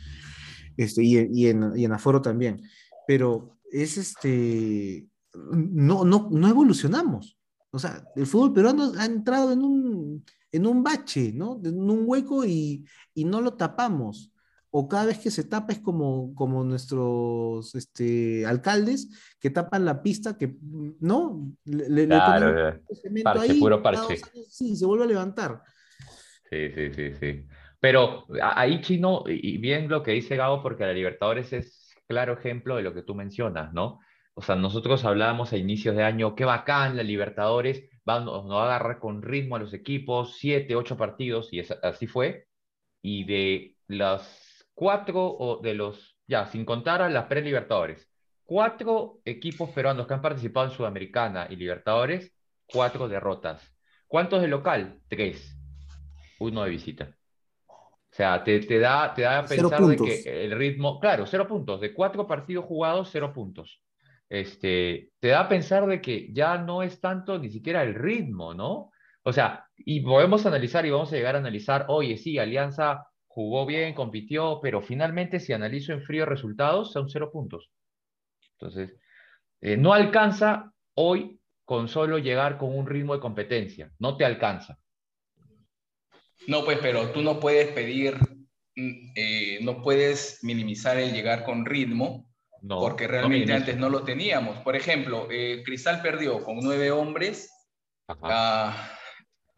Este, 0.76 1.02
y, 1.02 1.16
y, 1.32 1.46
en, 1.48 1.72
y 1.76 1.84
en 1.84 1.92
aforo 1.92 2.20
también. 2.20 2.60
Pero 3.06 3.56
es 3.72 3.96
este. 3.96 5.06
No, 5.34 6.04
no, 6.04 6.28
no 6.30 6.48
evolucionamos. 6.48 7.38
O 7.70 7.78
sea, 7.78 8.04
el 8.16 8.26
fútbol 8.26 8.52
peruano 8.52 8.92
ha 8.98 9.04
entrado 9.06 9.52
en 9.52 9.62
un, 9.62 10.24
en 10.56 10.66
un 10.66 10.82
bache, 10.82 11.32
¿no? 11.32 11.60
En 11.64 11.90
un 11.90 12.02
hueco 12.06 12.44
y, 12.44 12.84
y 13.14 13.25
no 13.25 13.40
lo 13.40 13.54
tapamos. 13.54 14.32
o 14.70 14.88
cada 14.88 15.06
vez 15.06 15.18
que 15.18 15.30
se 15.30 15.44
tapa 15.44 15.72
es 15.72 15.78
como, 15.78 16.34
como 16.34 16.62
nuestros 16.62 17.75
este, 17.75 18.44
alcaldes 18.44 19.08
que 19.40 19.48
tapan 19.48 19.86
la 19.86 20.02
pista, 20.02 20.36
que 20.36 20.56
no, 21.00 21.50
le, 21.64 22.06
claro, 22.06 22.82
parche, 23.25 23.54
puro 23.54 23.82
parche. 23.82 24.20
sí, 24.50 24.76
se 24.76 24.84
vuelve 24.84 25.04
a 25.04 25.08
levantar. 25.08 25.62
Sí, 26.50 26.70
sí, 26.75 26.92
sí, 26.92 27.14
sí. 27.18 27.46
Pero 27.80 28.26
ahí, 28.42 28.80
Chino, 28.82 29.25
y 29.26 29.58
bien 29.58 29.88
lo 29.88 30.02
que 30.02 30.12
dice 30.12 30.36
Gabo, 30.36 30.62
porque 30.62 30.84
la 30.84 30.92
Libertadores 30.92 31.52
es 31.52 31.94
claro 32.06 32.34
ejemplo 32.34 32.76
de 32.76 32.82
lo 32.82 32.92
que 32.92 33.02
tú 33.02 33.14
mencionas, 33.14 33.72
¿no? 33.72 34.00
O 34.34 34.42
sea, 34.42 34.56
nosotros 34.56 35.04
hablábamos 35.04 35.52
a 35.52 35.56
inicios 35.56 35.96
de 35.96 36.02
año, 36.02 36.34
qué 36.34 36.44
bacán 36.44 36.96
la 36.96 37.02
Libertadores, 37.02 37.84
va, 38.08 38.20
nos, 38.20 38.50
va 38.50 38.62
a 38.62 38.66
agarrar 38.66 38.98
con 38.98 39.22
ritmo 39.22 39.56
a 39.56 39.58
los 39.58 39.72
equipos, 39.75 40.36
siete, 40.38 40.76
ocho 40.76 40.96
partidos, 40.96 41.52
y 41.52 41.60
así 41.82 42.06
fue. 42.06 42.46
Y 43.02 43.25
de 43.25 43.76
las 43.88 44.66
cuatro, 44.75 45.26
o 45.26 45.60
de 45.62 45.75
los, 45.75 46.16
ya, 46.26 46.46
sin 46.46 46.64
contar 46.64 47.02
a 47.02 47.08
las 47.08 47.26
pre-Libertadores, 47.26 48.10
cuatro 48.44 49.20
equipos 49.25 49.70
peruanos 49.70 50.06
que 50.06 50.14
han 50.14 50.22
participado 50.22 50.66
en 50.66 50.72
Sudamericana 50.72 51.46
y 51.50 51.56
Libertadores, 51.56 52.32
cuatro 52.66 53.08
derrotas. 53.08 53.72
¿Cuántos 54.06 54.40
de 54.40 54.48
local? 54.48 55.00
Tres. 55.08 55.56
Uno 56.38 56.62
de 56.64 56.70
visita. 56.70 57.16
O 57.68 58.14
sea, 58.16 58.42
te, 58.42 58.60
te 58.60 58.78
da, 58.78 59.12
te 59.12 59.22
da 59.22 59.40
a 59.40 59.44
pensar 59.44 59.80
de 59.80 59.96
que 59.96 60.44
el 60.44 60.52
ritmo, 60.52 61.00
claro, 61.00 61.26
cero 61.26 61.46
puntos. 61.46 61.80
De 61.80 61.92
cuatro 61.92 62.26
partidos 62.26 62.64
jugados, 62.64 63.10
cero 63.10 63.32
puntos. 63.34 63.82
Este, 64.28 65.11
te 65.21 65.28
da 65.28 65.40
a 65.40 65.49
pensar 65.49 65.87
de 65.87 66.00
que 66.00 66.33
ya 66.33 66.59
no 66.59 66.83
es 66.83 67.00
tanto 67.00 67.38
ni 67.38 67.50
siquiera 67.50 67.83
el 67.83 67.95
ritmo, 67.95 68.54
¿no? 68.54 68.90
O 69.23 69.33
sea, 69.33 69.66
y 69.76 70.00
podemos 70.00 70.47
analizar 70.47 70.87
y 70.87 70.90
vamos 70.90 71.12
a 71.12 71.16
llegar 71.16 71.37
a 71.37 71.38
analizar, 71.38 71.87
oye, 71.88 72.16
sí, 72.16 72.38
Alianza 72.38 73.06
jugó 73.26 73.66
bien, 73.66 73.95
compitió, 73.95 74.61
pero 74.62 74.83
finalmente 74.83 75.40
si 75.40 75.52
analizo 75.52 75.92
en 75.92 76.02
frío 76.02 76.26
resultados, 76.26 76.92
son 76.92 77.09
cero 77.09 77.30
puntos. 77.33 77.71
Entonces, 78.52 78.97
eh, 79.61 79.76
no 79.76 79.92
alcanza 79.92 80.73
hoy 80.95 81.40
con 81.64 81.88
solo 81.88 82.18
llegar 82.18 82.59
con 82.59 82.76
un 82.76 82.87
ritmo 82.87 83.14
de 83.14 83.21
competencia, 83.21 83.92
no 83.99 84.16
te 84.16 84.25
alcanza. 84.25 84.78
No, 86.47 86.64
pues, 86.64 86.78
pero 86.80 87.11
tú 87.11 87.23
no 87.23 87.40
puedes 87.40 87.68
pedir, 87.73 88.14
mm, 88.76 89.12
eh, 89.16 89.59
no 89.62 89.83
puedes 89.83 90.38
minimizar 90.42 90.97
el 90.97 91.12
llegar 91.12 91.45
con 91.45 91.66
ritmo, 91.66 92.28
porque 92.62 93.06
realmente 93.06 93.52
antes 93.52 93.76
no 93.76 93.88
lo 93.88 94.02
teníamos. 94.02 94.58
Por 94.58 94.76
ejemplo, 94.76 95.28
eh, 95.30 95.62
Cristal 95.64 96.02
perdió 96.02 96.42
con 96.42 96.58
nueve 96.60 96.90
hombres 96.90 97.50
ah, 98.22 98.90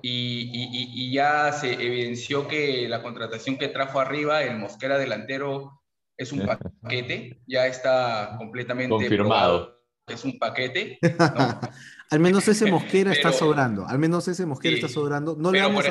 y, 0.02 1.12
ya 1.12 1.52
se 1.52 1.72
evidenció 1.72 2.46
que 2.46 2.88
la 2.88 3.02
contratación 3.02 3.58
que 3.58 3.68
trajo 3.68 4.00
arriba, 4.00 4.42
el 4.42 4.58
Mosquera 4.58 4.98
delantero, 4.98 5.82
es 6.16 6.32
un 6.32 6.46
paquete, 6.82 7.40
ya 7.46 7.66
está 7.66 8.34
completamente 8.38 8.90
confirmado. 8.90 9.78
Es 10.06 10.24
un 10.24 10.38
paquete. 10.38 10.98
Al 12.10 12.20
menos 12.20 12.48
ese 12.48 12.70
Mosquera 12.70 13.12
está 13.12 13.30
sobrando. 13.30 13.86
Al 13.86 13.98
menos 13.98 14.26
ese 14.28 14.46
Mosquera 14.46 14.76
está 14.76 14.88
sobrando. 14.88 15.36
No 15.36 15.52
le 15.52 15.58
damos 15.58 15.84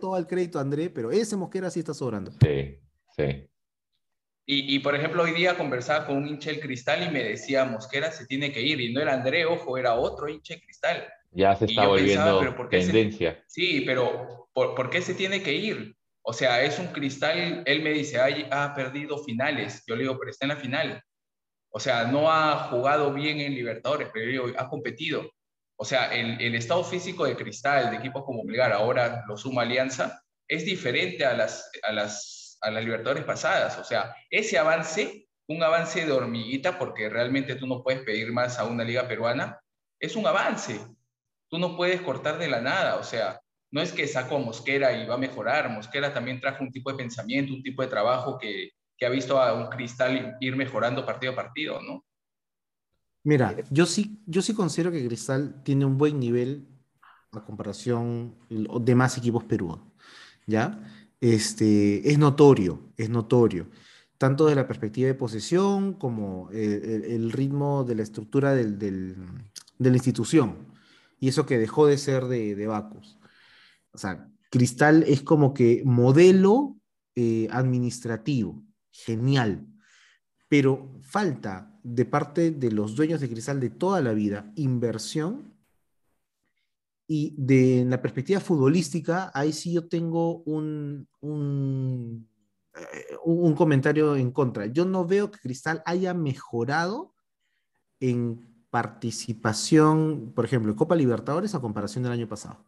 todo 0.00 0.16
el 0.16 0.26
crédito 0.26 0.58
a 0.58 0.62
André, 0.62 0.88
pero 0.88 1.10
ese 1.10 1.36
Mosquera 1.36 1.70
sí 1.70 1.80
está 1.80 1.92
sobrando. 1.92 2.32
Sí, 2.40 2.78
sí. 3.14 3.46
Y, 4.50 4.78
por 4.78 4.94
ejemplo, 4.94 5.24
hoy 5.24 5.32
día 5.32 5.58
conversaba 5.58 6.06
con 6.06 6.16
un 6.16 6.26
hincha 6.26 6.50
del 6.50 6.60
cristal 6.60 7.02
y 7.02 7.10
me 7.10 7.22
decía, 7.22 7.66
Mosquera 7.66 8.10
se 8.10 8.24
tiene 8.24 8.50
que 8.50 8.62
ir. 8.62 8.80
Y 8.80 8.94
no 8.94 9.02
era 9.02 9.12
André, 9.12 9.44
ojo, 9.44 9.76
era 9.76 9.94
otro 9.94 10.26
hincha 10.26 10.54
del 10.54 10.62
cristal. 10.62 11.06
Ya 11.32 11.54
se 11.54 11.66
está 11.66 11.86
volviendo 11.86 12.56
tendencia. 12.70 13.44
sí, 13.46 13.82
pero 13.82 14.48
¿por, 14.54 14.74
¿por, 14.74 14.88
qué 14.88 15.02
se 15.02 15.12
tiene 15.12 15.42
que 15.42 15.52
ir? 15.52 15.94
O 16.22 16.32
sea, 16.32 16.62
es 16.62 16.78
un 16.78 16.86
cristal, 16.86 17.62
él 17.66 17.82
me 17.82 17.90
dice, 17.90 18.18
ha 18.50 18.74
perdido 18.74 19.18
finales. 19.18 19.82
Yo 19.86 19.94
le 19.96 20.04
digo, 20.04 20.18
pero 20.18 20.30
está 20.30 20.46
en 20.46 20.48
la 20.48 20.56
final. 20.56 21.02
O 21.68 21.78
sea, 21.78 22.04
no 22.04 22.32
ha 22.32 22.70
jugado 22.70 23.12
bien 23.12 23.40
en 23.40 23.54
Libertadores, 23.54 24.08
pero 24.14 24.46
ha 24.56 24.68
competido. 24.70 25.30
O 25.76 25.84
sea, 25.84 26.12
el, 26.14 26.54
estado 26.54 26.82
físico 26.84 27.24
de 27.24 27.36
Cristal, 27.36 27.90
de 27.90 27.98
equipos 27.98 28.24
como 28.24 28.42
Melgar, 28.44 28.72
ahora 28.72 29.24
lo 29.28 29.36
suma 29.36 29.62
Alianza, 29.62 30.22
es 30.48 30.64
diferente 30.64 31.24
a 31.24 31.34
las, 31.34 31.70
a 31.82 31.92
las, 31.92 32.37
a 32.60 32.70
las 32.70 32.84
Libertadores 32.84 33.24
pasadas. 33.24 33.78
O 33.78 33.84
sea, 33.84 34.14
ese 34.30 34.58
avance, 34.58 35.28
un 35.46 35.62
avance 35.62 36.04
de 36.04 36.12
hormiguita, 36.12 36.78
porque 36.78 37.08
realmente 37.08 37.54
tú 37.54 37.66
no 37.66 37.82
puedes 37.82 38.02
pedir 38.02 38.32
más 38.32 38.58
a 38.58 38.64
una 38.64 38.84
liga 38.84 39.08
peruana, 39.08 39.60
es 40.00 40.16
un 40.16 40.26
avance. 40.26 40.80
Tú 41.48 41.58
no 41.58 41.76
puedes 41.76 42.00
cortar 42.00 42.38
de 42.38 42.48
la 42.48 42.60
nada. 42.60 42.96
O 42.96 43.04
sea, 43.04 43.40
no 43.70 43.80
es 43.80 43.92
que 43.92 44.06
saco 44.06 44.36
a 44.36 44.40
Mosquera 44.40 44.92
y 44.92 45.06
va 45.06 45.14
a 45.14 45.18
mejorar. 45.18 45.70
Mosquera 45.70 46.12
también 46.12 46.40
trajo 46.40 46.62
un 46.62 46.72
tipo 46.72 46.90
de 46.90 46.98
pensamiento, 46.98 47.52
un 47.52 47.62
tipo 47.62 47.82
de 47.82 47.88
trabajo 47.88 48.38
que, 48.38 48.70
que 48.96 49.06
ha 49.06 49.10
visto 49.10 49.40
a 49.40 49.54
un 49.54 49.68
Cristal 49.68 50.36
ir 50.40 50.56
mejorando 50.56 51.06
partido 51.06 51.32
a 51.32 51.36
partido, 51.36 51.80
¿no? 51.80 52.04
Mira, 53.24 53.54
yo 53.70 53.86
sí, 53.86 54.22
yo 54.26 54.42
sí 54.42 54.54
considero 54.54 54.90
que 54.90 55.06
Cristal 55.06 55.62
tiene 55.62 55.84
un 55.84 55.98
buen 55.98 56.18
nivel 56.18 56.66
a 57.32 57.44
comparación 57.44 58.36
de 58.48 58.94
más 58.94 59.18
equipos 59.18 59.44
peruanos, 59.44 59.86
¿ya? 60.46 60.80
Este, 61.20 62.10
es 62.10 62.18
notorio, 62.18 62.92
es 62.96 63.10
notorio, 63.10 63.68
tanto 64.18 64.46
de 64.46 64.54
la 64.54 64.66
perspectiva 64.66 65.08
de 65.08 65.14
posesión 65.14 65.94
como 65.94 66.48
el, 66.52 67.32
ritmo 67.32 67.84
de 67.84 67.94
la 67.96 68.02
estructura 68.02 68.54
de 68.54 69.16
la 69.78 69.96
institución, 69.96 70.68
y 71.18 71.28
eso 71.28 71.46
que 71.46 71.58
dejó 71.58 71.86
de 71.86 71.98
ser 71.98 72.26
de, 72.26 72.54
de 72.54 72.66
Bacus. 72.66 73.18
O 73.92 73.98
sea, 73.98 74.28
Cristal 74.50 75.04
es 75.06 75.22
como 75.22 75.52
que 75.52 75.82
modelo 75.84 76.76
eh, 77.14 77.48
administrativo, 77.50 78.62
genial, 78.90 79.66
pero 80.48 80.98
falta 81.02 81.76
de 81.82 82.04
parte 82.04 82.50
de 82.50 82.70
los 82.70 82.94
dueños 82.94 83.20
de 83.20 83.28
Cristal 83.28 83.60
de 83.60 83.70
toda 83.70 84.00
la 84.00 84.12
vida 84.12 84.52
inversión 84.56 85.57
y 87.10 87.34
de 87.38 87.86
la 87.88 88.02
perspectiva 88.02 88.38
futbolística, 88.38 89.30
ahí 89.32 89.54
sí 89.54 89.72
yo 89.72 89.88
tengo 89.88 90.42
un, 90.42 91.08
un, 91.20 92.28
eh, 92.76 93.16
un, 93.24 93.54
comentario 93.54 94.14
en 94.14 94.30
contra. 94.30 94.66
Yo 94.66 94.84
no 94.84 95.06
veo 95.06 95.30
que 95.30 95.40
Cristal 95.40 95.82
haya 95.86 96.12
mejorado 96.12 97.14
en 97.98 98.46
participación, 98.68 100.32
por 100.34 100.44
ejemplo, 100.44 100.70
en 100.70 100.76
Copa 100.76 100.94
Libertadores 100.94 101.54
a 101.54 101.60
comparación 101.60 102.04
del 102.04 102.12
año 102.12 102.28
pasado. 102.28 102.62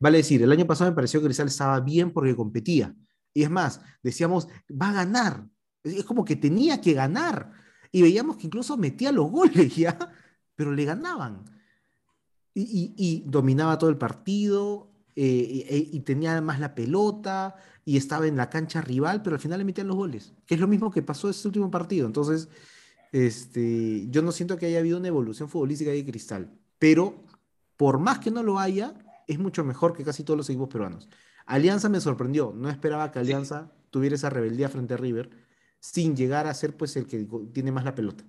Vale 0.00 0.18
decir, 0.18 0.42
el 0.42 0.50
año 0.50 0.66
pasado 0.66 0.90
me 0.90 0.96
pareció 0.96 1.20
que 1.20 1.26
Cristal 1.26 1.46
estaba 1.46 1.78
bien 1.78 2.12
porque 2.12 2.34
competía. 2.34 2.96
Y 3.32 3.44
es 3.44 3.50
más, 3.50 3.80
decíamos, 4.02 4.48
va 4.70 4.88
a 4.88 4.94
ganar, 4.94 5.46
es 5.84 6.04
como 6.04 6.24
que 6.24 6.34
tenía 6.34 6.80
que 6.80 6.94
ganar. 6.94 7.52
Y 7.92 8.02
veíamos 8.02 8.38
que 8.38 8.46
incluso 8.48 8.76
metía 8.76 9.12
los 9.12 9.30
goles 9.30 9.76
ya, 9.76 9.96
pero 10.56 10.72
le 10.72 10.84
ganaban. 10.84 11.44
Y, 12.60 13.22
dominaba 13.26 13.78
todo 13.78 13.88
el 13.90 13.96
partido, 13.96 14.90
eh, 15.14 15.64
e, 15.68 15.88
y, 15.92 16.00
tenía 16.00 16.32
además 16.32 16.58
la 16.58 16.74
pelota, 16.74 17.54
y 17.84 17.96
estaba 17.96 18.26
en 18.26 18.36
la 18.36 18.50
cancha 18.50 18.80
rival, 18.80 19.22
pero 19.22 19.36
al 19.36 19.40
final 19.40 19.58
le 19.58 19.64
metían 19.64 19.86
los 19.86 19.96
goles, 19.96 20.34
que 20.44 20.54
es 20.54 20.60
lo 20.60 20.66
mismo 20.66 20.90
que 20.90 21.02
pasó 21.02 21.30
este 21.30 21.46
último 21.46 21.70
partido. 21.70 22.06
Entonces, 22.06 22.48
este, 23.12 24.06
yo 24.10 24.22
no 24.22 24.32
siento 24.32 24.58
que 24.58 24.66
haya 24.66 24.80
habido 24.80 24.98
una 24.98 25.08
evolución 25.08 25.48
futbolística 25.48 25.90
de 25.92 26.04
Cristal, 26.04 26.52
pero 26.78 27.24
por 27.76 27.98
más 27.98 28.18
que 28.18 28.30
no 28.30 28.42
lo 28.42 28.58
haya, 28.58 28.94
es 29.26 29.38
mucho 29.38 29.64
mejor 29.64 29.92
que 29.96 30.04
casi 30.04 30.24
todos 30.24 30.36
los 30.36 30.50
equipos 30.50 30.68
peruanos. 30.68 31.08
Alianza 31.46 31.88
me 31.88 32.00
sorprendió, 32.00 32.52
no 32.54 32.68
esperaba 32.68 33.10
que 33.10 33.20
Alianza 33.20 33.72
tuviera 33.90 34.16
esa 34.16 34.30
rebeldía 34.30 34.68
frente 34.68 34.94
a 34.94 34.96
River, 34.96 35.30
sin 35.80 36.16
llegar 36.16 36.46
a 36.46 36.54
ser 36.54 36.76
pues 36.76 36.96
el 36.96 37.06
que 37.06 37.26
tiene 37.52 37.72
más 37.72 37.84
la 37.84 37.94
pelota. 37.94 38.24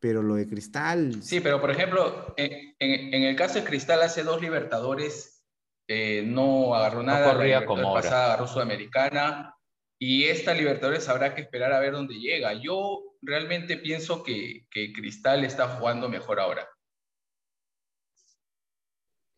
Pero 0.00 0.22
lo 0.22 0.34
de 0.34 0.48
Cristal... 0.48 1.22
Sí, 1.22 1.40
pero 1.40 1.60
por 1.60 1.70
ejemplo, 1.70 2.34
en, 2.36 2.74
el 3.22 3.36
caso 3.36 3.58
de 3.58 3.64
Cristal 3.64 4.02
hace 4.02 4.22
dos 4.22 4.40
Libertadores 4.40 5.44
eh, 5.88 6.22
no 6.26 6.74
agarró 6.74 7.02
nada, 7.02 7.34
la 7.34 7.66
como 7.66 7.88
ahora. 7.88 8.02
pasada 8.02 8.24
agarró 8.26 8.46
Sudamericana 8.46 9.54
y 9.98 10.24
esta 10.24 10.54
Libertadores 10.54 11.08
habrá 11.08 11.34
que 11.34 11.42
esperar 11.42 11.72
a 11.72 11.80
ver 11.80 11.92
dónde 11.92 12.14
llega. 12.14 12.54
Yo 12.54 13.16
realmente 13.20 13.76
pienso 13.76 14.22
que, 14.22 14.66
que 14.70 14.92
Cristal 14.92 15.44
está 15.44 15.68
jugando 15.68 16.08
mejor 16.08 16.40
ahora. 16.40 16.66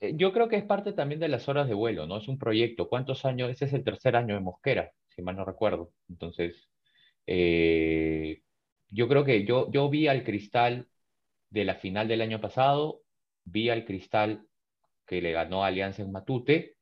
Eh, 0.02 0.14
yo 0.16 0.32
creo 0.32 0.48
que 0.48 0.56
es 0.56 0.64
parte 0.64 0.92
también 0.92 1.20
de 1.20 1.28
las 1.28 1.48
horas 1.48 1.68
de 1.68 1.74
vuelo, 1.74 2.06
¿no? 2.06 2.18
Es 2.18 2.26
un 2.26 2.38
proyecto. 2.38 2.88
¿Cuántos 2.88 3.24
años? 3.24 3.50
Ese 3.50 3.66
es 3.66 3.72
el 3.72 3.84
tercer 3.84 4.16
año 4.16 4.34
de 4.34 4.40
Mosquera, 4.40 4.92
si 5.08 5.22
mal 5.22 5.36
no 5.36 5.44
recuerdo. 5.44 5.92
Entonces, 6.08 6.68
eh, 7.26 8.41
yo 8.92 9.08
creo 9.08 9.24
que 9.24 9.44
yo, 9.44 9.70
yo 9.70 9.88
vi 9.88 10.06
al 10.06 10.22
Cristal 10.22 10.86
de 11.50 11.64
la 11.64 11.76
final 11.76 12.08
del 12.08 12.20
año 12.20 12.40
pasado, 12.40 13.02
vi 13.44 13.70
al 13.70 13.84
Cristal 13.84 14.46
que 15.06 15.20
le 15.20 15.32
ganó 15.32 15.64
Alianza 15.64 16.02
en 16.02 16.12
Matute, 16.12 16.76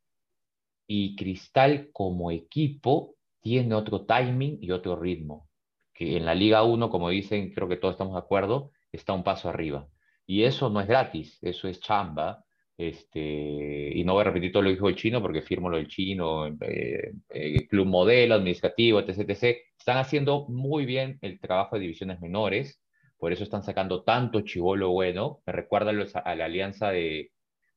y 0.86 1.14
Cristal 1.14 1.90
como 1.92 2.32
equipo 2.32 3.14
tiene 3.40 3.74
otro 3.74 4.04
timing 4.06 4.58
y 4.60 4.72
otro 4.72 4.96
ritmo, 4.96 5.48
que 5.94 6.16
en 6.16 6.26
la 6.26 6.34
Liga 6.34 6.64
1, 6.64 6.90
como 6.90 7.10
dicen, 7.10 7.52
creo 7.52 7.68
que 7.68 7.76
todos 7.76 7.94
estamos 7.94 8.14
de 8.14 8.18
acuerdo, 8.18 8.72
está 8.90 9.12
un 9.12 9.22
paso 9.22 9.48
arriba. 9.48 9.88
Y 10.26 10.42
eso 10.42 10.68
no 10.68 10.80
es 10.80 10.88
gratis, 10.88 11.38
eso 11.42 11.68
es 11.68 11.80
chamba, 11.80 12.44
Este, 12.80 13.20
y 13.20 14.04
no 14.04 14.14
voy 14.14 14.22
a 14.22 14.24
repetir 14.24 14.52
todo 14.52 14.62
lo 14.62 14.70
que 14.70 14.76
dijo 14.76 14.88
el 14.88 14.96
chino 14.96 15.20
porque 15.20 15.42
firmo 15.42 15.68
lo 15.68 15.76
del 15.76 15.86
chino, 15.86 16.46
eh, 16.62 17.12
eh, 17.28 17.68
club 17.68 17.86
modelo, 17.86 18.36
administrativo, 18.36 19.00
etc, 19.00 19.18
etc. 19.28 19.58
Están 19.78 19.98
haciendo 19.98 20.46
muy 20.48 20.86
bien 20.86 21.18
el 21.20 21.38
trabajo 21.40 21.76
de 21.76 21.82
divisiones 21.82 22.22
menores, 22.22 22.80
por 23.18 23.34
eso 23.34 23.44
están 23.44 23.62
sacando 23.62 24.02
tanto 24.02 24.40
chivolo 24.40 24.92
bueno. 24.92 25.42
Me 25.44 25.52
recuerda 25.52 25.90
a 25.90 26.34
la 26.34 26.44
alianza 26.46 26.90
de, 26.90 27.32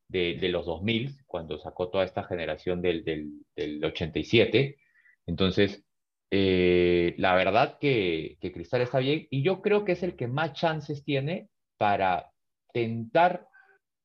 de, 0.07 0.37
de, 0.39 0.47
los 0.47 0.65
2000, 0.65 1.17
cuando 1.25 1.57
sacó 1.59 1.89
toda 1.89 2.05
esta 2.05 2.23
generación 2.23 2.81
del, 2.81 3.03
del, 3.03 3.29
del 3.57 3.83
87. 3.83 4.77
Entonces, 5.25 5.83
eh, 6.31 7.13
la 7.17 7.35
verdad 7.35 7.77
que, 7.77 8.37
que 8.39 8.53
Cristal 8.53 8.79
está 8.81 8.99
bien 8.99 9.27
y 9.29 9.43
yo 9.43 9.61
creo 9.61 9.83
que 9.83 9.91
es 9.91 10.03
el 10.03 10.15
que 10.15 10.27
más 10.27 10.53
chances 10.53 11.03
tiene 11.03 11.49
para 11.77 12.31
tentar 12.71 13.47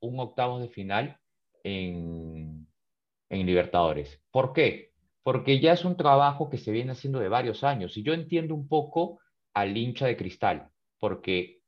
un 0.01 0.21
octavo 0.21 0.59
de 0.59 0.69
final 0.69 1.19
en, 1.65 2.67
en 3.29 3.47
Libertadores. 3.47 4.21
¿Por 4.31 4.53
qué? 4.53 4.93
Porque 5.23 5.61
ya 5.61 5.73
es 5.73 5.85
un 5.85 5.97
trabajo 5.97 6.49
que 6.49 6.59
se 6.59 6.73
viene 6.73 6.93
haciendo 6.93 7.19
de 7.21 7.29
varios 7.29 7.65
años 7.65 7.97
y 7.97 8.03
yo 8.03 8.13
entiendo 8.15 8.55
un 8.55 8.69
poco 8.69 9.21
al 9.55 9.77
hincha 9.77 10.07
de 10.07 10.17
Cristal, 10.17 10.69
porque 10.99 11.61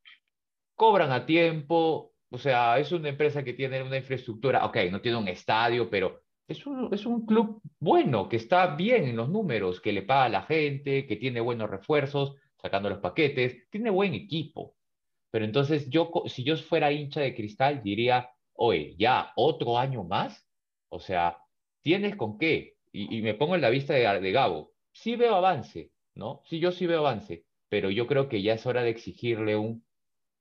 cobran 0.74 1.12
a 1.12 1.26
tiempo, 1.26 2.14
o 2.30 2.38
sea, 2.38 2.78
es 2.78 2.92
una 2.92 3.08
empresa 3.08 3.42
que 3.42 3.52
tiene 3.52 3.82
una 3.82 3.98
infraestructura, 3.98 4.64
ok, 4.64 4.76
no 4.90 5.00
tiene 5.00 5.18
un 5.18 5.28
estadio, 5.28 5.90
pero 5.90 6.22
es 6.48 6.66
un, 6.66 6.88
es 6.92 7.04
un 7.06 7.26
club 7.26 7.60
bueno, 7.78 8.28
que 8.28 8.36
está 8.36 8.74
bien 8.76 9.04
en 9.04 9.16
los 9.16 9.28
números, 9.28 9.80
que 9.80 9.92
le 9.92 10.02
paga 10.02 10.24
a 10.24 10.28
la 10.28 10.42
gente, 10.42 11.06
que 11.06 11.16
tiene 11.16 11.40
buenos 11.40 11.68
refuerzos, 11.68 12.36
sacando 12.60 12.88
los 12.88 12.98
paquetes, 12.98 13.68
tiene 13.70 13.90
buen 13.90 14.14
equipo. 14.14 14.74
Pero 15.30 15.44
entonces 15.44 15.88
yo, 15.88 16.10
si 16.26 16.44
yo 16.44 16.56
fuera 16.56 16.92
hincha 16.92 17.20
de 17.20 17.34
cristal, 17.34 17.82
diría, 17.82 18.30
oye, 18.54 18.94
ya, 18.98 19.32
otro 19.36 19.78
año 19.78 20.04
más. 20.04 20.46
O 20.88 21.00
sea, 21.00 21.38
¿tienes 21.82 22.16
con 22.16 22.38
qué? 22.38 22.76
Y, 22.92 23.18
y 23.18 23.22
me 23.22 23.34
pongo 23.34 23.54
en 23.54 23.60
la 23.60 23.70
vista 23.70 23.94
de, 23.94 24.20
de, 24.20 24.32
Gabo. 24.32 24.72
Sí 24.92 25.16
veo 25.16 25.36
avance, 25.36 25.92
¿no? 26.14 26.42
Sí, 26.46 26.58
yo 26.58 26.72
sí 26.72 26.86
veo 26.86 27.00
avance, 27.00 27.44
pero 27.68 27.90
yo 27.90 28.06
creo 28.06 28.28
que 28.28 28.42
ya 28.42 28.54
es 28.54 28.66
hora 28.66 28.82
de 28.82 28.90
exigirle 28.90 29.56
un 29.56 29.84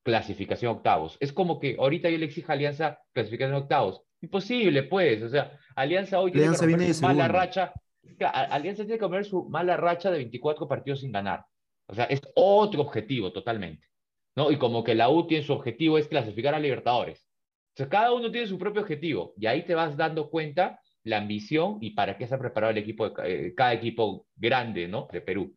clasificación 0.04 0.72
octavos. 0.72 1.18
Es 1.20 1.32
como 1.32 1.60
que 1.60 1.76
ahorita 1.78 2.10
yo 2.10 2.18
le 2.18 2.26
exijo 2.26 2.52
a 2.52 2.56
Alianza 2.56 3.00
clasificación 3.14 3.56
octavos. 3.56 4.02
Imposible, 4.22 4.84
pues. 4.84 5.22
O 5.22 5.30
sea, 5.30 5.58
Alianza 5.76 6.20
hoy 6.20 6.32
Alianza 6.32 6.66
tiene 6.66 6.88
que 6.88 6.94
su 6.94 7.04
mala 7.04 7.28
racha. 7.28 7.74
Alianza 8.20 8.84
tiene 8.84 8.98
que 8.98 9.04
comer 9.04 9.26
su 9.26 9.46
mala 9.50 9.78
racha 9.78 10.10
de 10.10 10.18
24 10.18 10.68
partidos 10.68 11.02
sin 11.02 11.12
ganar. 11.12 11.46
O 11.88 11.94
sea, 11.94 12.06
es 12.06 12.22
otro 12.36 12.82
objetivo 12.82 13.32
totalmente. 13.32 13.88
¿No? 14.36 14.52
Y 14.52 14.58
como 14.58 14.84
que 14.84 14.96
la 14.96 15.10
U 15.10 15.28
tiene 15.28 15.44
su 15.44 15.54
objetivo 15.54 15.98
es 15.98 16.08
clasificar 16.08 16.54
a 16.54 16.60
Libertadores. 16.60 17.28
O 17.74 17.78
sea, 17.78 17.90
cada 17.90 18.14
uno 18.14 18.32
tiene 18.32 18.48
su 18.48 18.58
propio 18.58 18.82
objetivo 18.82 19.34
y 19.38 19.46
ahí 19.46 19.66
te 19.66 19.76
vas 19.76 19.96
dando 19.96 20.30
cuenta 20.30 20.80
la 21.04 21.18
ambición 21.18 21.78
y 21.82 21.92
para 21.92 22.18
qué 22.18 22.28
se 22.28 22.36
ha 22.36 22.40
preparado 22.40 22.72
el 22.72 22.78
equipo, 22.78 23.10
de, 23.10 23.48
eh, 23.48 23.54
cada 23.56 23.74
equipo 23.74 24.26
grande, 24.36 24.88
¿no? 24.88 25.08
De 25.12 25.22
Perú. 25.22 25.56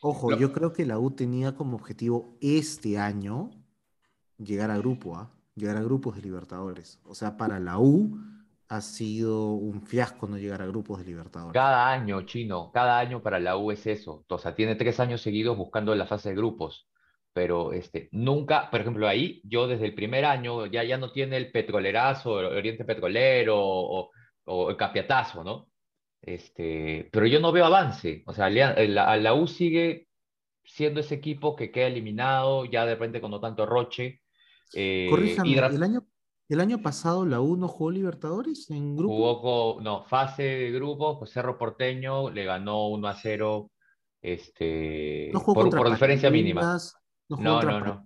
Ojo, 0.00 0.30
no. 0.30 0.38
yo 0.38 0.52
creo 0.52 0.72
que 0.72 0.84
la 0.84 0.98
U 0.98 1.10
tenía 1.10 1.54
como 1.54 1.76
objetivo 1.76 2.36
este 2.40 2.98
año 2.98 3.50
llegar 4.38 4.70
a 4.70 4.78
grupo, 4.78 5.16
¿ah? 5.16 5.32
llegar 5.54 5.76
a 5.76 5.82
grupos 5.82 6.16
de 6.16 6.22
Libertadores. 6.22 7.00
O 7.04 7.14
sea, 7.14 7.36
para 7.36 7.58
la 7.58 7.78
U 7.78 8.18
ha 8.68 8.80
sido 8.80 9.52
un 9.52 9.82
fiasco 9.82 10.26
no 10.26 10.38
llegar 10.38 10.62
a 10.62 10.66
grupos 10.66 10.98
de 10.98 11.04
Libertadores. 11.04 11.54
Cada 11.54 11.90
año, 11.90 12.22
chino, 12.22 12.70
cada 12.72 12.98
año 12.98 13.22
para 13.22 13.38
la 13.40 13.56
U 13.56 13.70
es 13.70 13.86
eso. 13.86 14.24
O 14.28 14.38
sea, 14.38 14.54
tiene 14.54 14.74
tres 14.74 15.00
años 15.00 15.22
seguidos 15.22 15.56
buscando 15.56 15.94
la 15.94 16.06
fase 16.06 16.30
de 16.30 16.36
grupos 16.36 16.88
pero 17.34 17.72
este, 17.72 18.08
nunca, 18.12 18.70
por 18.70 18.80
ejemplo, 18.80 19.08
ahí 19.08 19.42
yo 19.44 19.66
desde 19.66 19.86
el 19.86 19.94
primer 19.94 20.24
año 20.24 20.66
ya, 20.66 20.84
ya 20.84 20.96
no 20.96 21.10
tiene 21.10 21.36
el 21.36 21.50
petrolerazo, 21.50 22.40
el 22.40 22.46
Oriente 22.46 22.84
Petrolero 22.84 23.56
o, 23.58 24.10
o 24.44 24.70
el 24.70 24.76
Capiatazo, 24.76 25.42
¿no? 25.42 25.68
Este, 26.22 27.08
pero 27.12 27.26
yo 27.26 27.40
no 27.40 27.52
veo 27.52 27.66
avance, 27.66 28.22
o 28.26 28.32
sea, 28.32 28.48
la, 28.48 29.16
la, 29.16 29.34
U 29.34 29.46
sigue 29.46 30.08
siendo 30.64 31.00
ese 31.00 31.16
equipo 31.16 31.54
que 31.54 31.70
queda 31.70 31.88
eliminado 31.88 32.64
ya 32.64 32.86
de 32.86 32.94
repente 32.94 33.20
con 33.20 33.32
no 33.32 33.40
tanto 33.40 33.66
roche. 33.66 34.22
Eh, 34.72 35.10
y... 35.44 35.58
el, 35.58 35.82
año, 35.82 36.06
¿el 36.48 36.60
año 36.60 36.80
pasado 36.80 37.26
la 37.26 37.40
U 37.40 37.56
no 37.56 37.68
jugó 37.68 37.90
Libertadores 37.90 38.70
en 38.70 38.96
grupo? 38.96 39.12
Jugó 39.12 39.74
con, 39.74 39.84
no, 39.84 40.04
fase 40.04 40.44
de 40.44 40.70
grupo, 40.70 41.18
pues 41.18 41.32
Cerro 41.32 41.58
Porteño 41.58 42.30
le 42.30 42.44
ganó 42.44 42.88
1 42.88 43.08
a 43.08 43.14
0 43.14 43.70
este, 44.22 45.30
no 45.34 45.42
por, 45.42 45.68
por 45.68 45.90
diferencia 45.90 46.30
mínima. 46.30 46.78
No, 47.28 47.62
no, 47.62 47.62
no, 47.62 47.80
no. 47.80 48.04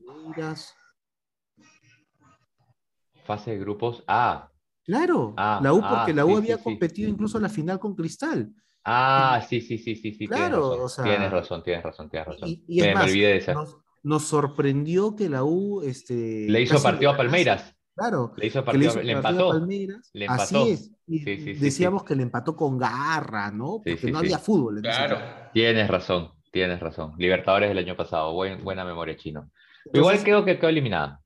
Fase 3.25 3.51
de 3.51 3.59
grupos. 3.59 4.05
Ah. 4.07 4.51
Claro, 4.85 5.35
ah, 5.37 5.61
la 5.63 5.75
U, 5.75 5.81
porque 5.81 6.13
ah, 6.13 6.15
la 6.15 6.25
U 6.25 6.31
sí, 6.31 6.37
había 6.37 6.57
sí, 6.57 6.63
competido 6.63 7.09
sí. 7.09 7.13
incluso 7.13 7.37
a 7.37 7.43
la 7.43 7.51
final 7.51 7.79
con 7.79 7.95
Cristal. 7.95 8.51
Ah, 8.85 9.45
sí, 9.47 9.61
sí, 9.61 9.77
sí, 9.77 9.97
sí, 9.97 10.13
sí. 10.15 10.27
Claro, 10.27 10.71
tienes 10.71 10.71
razón, 10.71 10.81
o 10.81 10.89
sea, 10.89 11.05
tienes 11.05 11.31
razón, 11.31 11.63
tienes 11.63 11.85
razón, 11.85 12.09
tienes 12.09 12.29
razón. 12.29 12.49
Y, 12.49 12.65
y 12.67 12.81
es 12.81 12.87
me, 12.87 12.95
más, 12.95 13.05
me 13.05 13.11
olvidé 13.11 13.27
de 13.29 13.37
esa. 13.37 13.53
Nos, 13.53 13.77
nos, 14.03 14.25
sorprendió 14.25 15.15
que 15.15 15.29
la 15.29 15.45
U 15.45 15.83
este, 15.83 16.47
le 16.49 16.63
hizo 16.63 16.83
partido 16.83 17.11
a 17.11 17.17
Palmeiras. 17.19 17.77
Claro. 17.95 18.33
Le 18.37 18.47
hizo 18.47 18.65
partido, 18.65 18.95
le, 18.95 19.01
hizo 19.03 19.03
le 19.03 19.13
partido 19.21 19.41
empató. 19.41 19.51
A 19.51 19.59
Palmeiras. 19.59 20.11
Le 20.15 20.25
empató. 20.25 20.43
Así 20.43 20.71
es. 20.71 20.91
Y 21.07 21.19
sí, 21.19 21.37
sí, 21.37 21.53
decíamos 21.55 22.05
que 22.05 22.15
le 22.15 22.23
empató 22.23 22.57
con 22.57 22.79
garra, 22.79 23.51
¿no? 23.51 23.83
Porque 23.85 24.11
no 24.11 24.21
había 24.21 24.39
fútbol. 24.39 24.81
Claro. 24.81 25.19
Tienes 25.53 25.89
razón, 25.89 26.33
tienes 26.51 26.81
razón. 26.81 27.15
Libertadores 27.19 27.69
del 27.69 27.79
año 27.79 27.97
pasado, 27.97 28.33
Buen, 28.35 28.63
buena 28.65 28.85
memoria 28.85 29.17
chino. 29.17 29.51
Igual 29.93 30.23
creo 30.23 30.45
que 30.45 30.59
quedó 30.59 30.69
eliminada. 30.71 31.21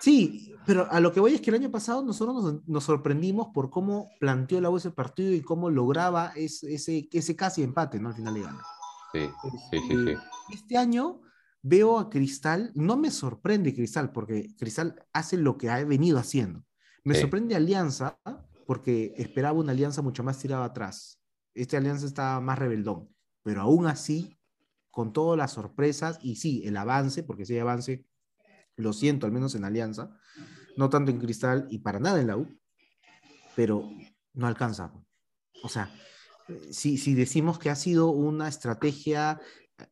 Sí, 0.00 0.54
pero 0.66 0.86
a 0.90 1.00
lo 1.00 1.12
que 1.12 1.20
voy 1.20 1.34
es 1.34 1.40
que 1.40 1.50
el 1.50 1.56
año 1.56 1.70
pasado 1.70 2.02
nosotros 2.02 2.42
nos, 2.42 2.68
nos 2.68 2.84
sorprendimos 2.84 3.48
por 3.52 3.70
cómo 3.70 4.10
planteó 4.20 4.60
la 4.60 4.70
U 4.70 4.76
ese 4.76 4.90
partido 4.90 5.32
y 5.32 5.42
cómo 5.42 5.70
lograba 5.70 6.32
ese, 6.36 6.74
ese, 6.74 7.08
ese 7.12 7.36
casi 7.36 7.62
empate, 7.62 7.98
¿no? 8.00 8.08
Al 8.08 8.14
final 8.14 8.34
de 8.34 8.40
gana. 8.42 8.62
Sí, 9.12 9.28
sí, 9.70 9.78
sí, 9.88 10.04
sí. 10.06 10.14
Este 10.52 10.76
año 10.78 11.20
veo 11.62 11.98
a 11.98 12.08
Cristal, 12.10 12.70
no 12.74 12.96
me 12.96 13.10
sorprende 13.10 13.74
Cristal, 13.74 14.10
porque 14.12 14.54
Cristal 14.58 15.04
hace 15.12 15.36
lo 15.36 15.58
que 15.58 15.68
ha 15.70 15.84
venido 15.84 16.18
haciendo. 16.18 16.64
Me 17.04 17.14
Sí. 17.14 17.20
sorprende 17.20 17.54
Alianza, 17.56 18.18
porque 18.66 19.12
esperaba 19.16 19.58
una 19.58 19.72
alianza 19.72 20.00
mucho 20.02 20.22
más 20.24 20.38
tirada 20.38 20.64
atrás. 20.64 21.20
Esta 21.54 21.76
alianza 21.76 22.06
está 22.06 22.40
más 22.40 22.58
rebeldón, 22.58 23.08
pero 23.42 23.60
aún 23.62 23.86
así, 23.86 24.36
con 24.92 25.12
todas 25.12 25.36
las 25.36 25.52
sorpresas, 25.52 26.20
y 26.22 26.36
sí, 26.36 26.62
el 26.64 26.76
avance, 26.76 27.24
porque 27.24 27.44
sí 27.44 27.54
hay 27.54 27.60
avance, 27.60 28.04
lo 28.76 28.92
siento, 28.92 29.26
al 29.26 29.32
menos 29.32 29.56
en 29.56 29.64
Alianza, 29.64 30.16
no 30.76 30.88
tanto 30.88 31.10
en 31.10 31.18
Cristal 31.18 31.66
y 31.70 31.80
para 31.80 31.98
nada 31.98 32.20
en 32.20 32.28
la 32.28 32.36
U, 32.36 32.46
pero 33.56 33.90
no 34.34 34.46
alcanza. 34.46 34.92
O 35.64 35.68
sea, 35.68 35.90
si, 36.70 36.98
si 36.98 37.14
decimos 37.14 37.58
que 37.58 37.70
ha 37.70 37.74
sido 37.74 38.10
una 38.10 38.48
estrategia 38.48 39.40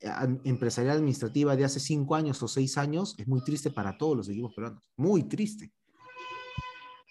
eh, 0.00 0.08
an- 0.08 0.40
empresarial 0.44 0.96
administrativa 0.96 1.56
de 1.56 1.64
hace 1.64 1.80
cinco 1.80 2.14
años 2.14 2.42
o 2.42 2.48
seis 2.48 2.78
años, 2.78 3.14
es 3.18 3.26
muy 3.26 3.42
triste 3.42 3.70
para 3.70 3.96
todos 3.98 4.16
los 4.16 4.28
equipos 4.28 4.54
peruanos. 4.54 4.90
Muy 4.96 5.24
triste. 5.24 5.72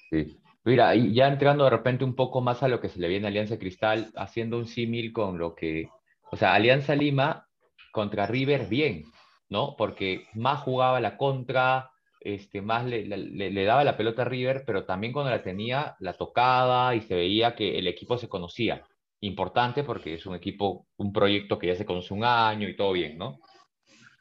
Sí. 0.09 0.39
Mira, 0.65 0.93
ya 0.95 1.27
entrando 1.27 1.63
de 1.63 1.69
repente 1.71 2.03
un 2.03 2.15
poco 2.15 2.41
más 2.41 2.61
a 2.61 2.67
lo 2.67 2.79
que 2.81 2.89
se 2.89 2.99
le 2.99 3.07
viene 3.07 3.25
a 3.25 3.29
Alianza 3.29 3.57
Cristal, 3.57 4.11
haciendo 4.15 4.59
un 4.59 4.67
símil 4.67 5.13
con 5.13 5.37
lo 5.39 5.55
que, 5.55 5.89
o 6.31 6.37
sea, 6.37 6.53
Alianza 6.53 6.95
Lima 6.95 7.48
contra 7.91 8.27
River, 8.27 8.67
bien, 8.67 9.03
¿no? 9.49 9.75
Porque 9.77 10.25
más 10.33 10.61
jugaba 10.61 10.99
la 10.99 11.17
contra, 11.17 11.91
este, 12.19 12.61
más 12.61 12.85
le, 12.85 13.65
daba 13.65 13.83
la 13.83 13.97
pelota 13.97 14.23
a 14.23 14.25
River, 14.25 14.63
pero 14.65 14.85
también 14.85 15.13
cuando 15.13 15.31
la 15.31 15.41
tenía, 15.41 15.95
la 15.99 16.13
tocaba 16.13 16.95
y 16.95 17.01
se 17.01 17.15
veía 17.15 17.55
que 17.55 17.77
el 17.79 17.87
equipo 17.87 18.17
se 18.17 18.29
conocía. 18.29 18.85
Importante 19.21 19.83
porque 19.83 20.13
es 20.13 20.25
un 20.25 20.35
equipo, 20.35 20.87
un 20.97 21.11
proyecto 21.11 21.59
que 21.59 21.67
ya 21.67 21.75
se 21.75 21.85
conoce 21.85 22.13
un 22.13 22.23
año 22.23 22.67
y 22.67 22.75
todo 22.75 22.93
bien, 22.93 23.17
¿no? 23.17 23.39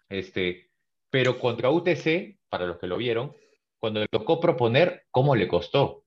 Este, 0.08 0.70
pero 1.10 1.38
contra 1.38 1.70
UTC, 1.70 2.38
para 2.48 2.66
los 2.66 2.78
que 2.78 2.86
lo 2.86 2.96
vieron, 2.96 3.34
cuando 3.78 4.00
le 4.00 4.08
tocó 4.08 4.40
proponer, 4.40 5.04
¿cómo 5.10 5.36
le 5.36 5.46
costó? 5.46 6.04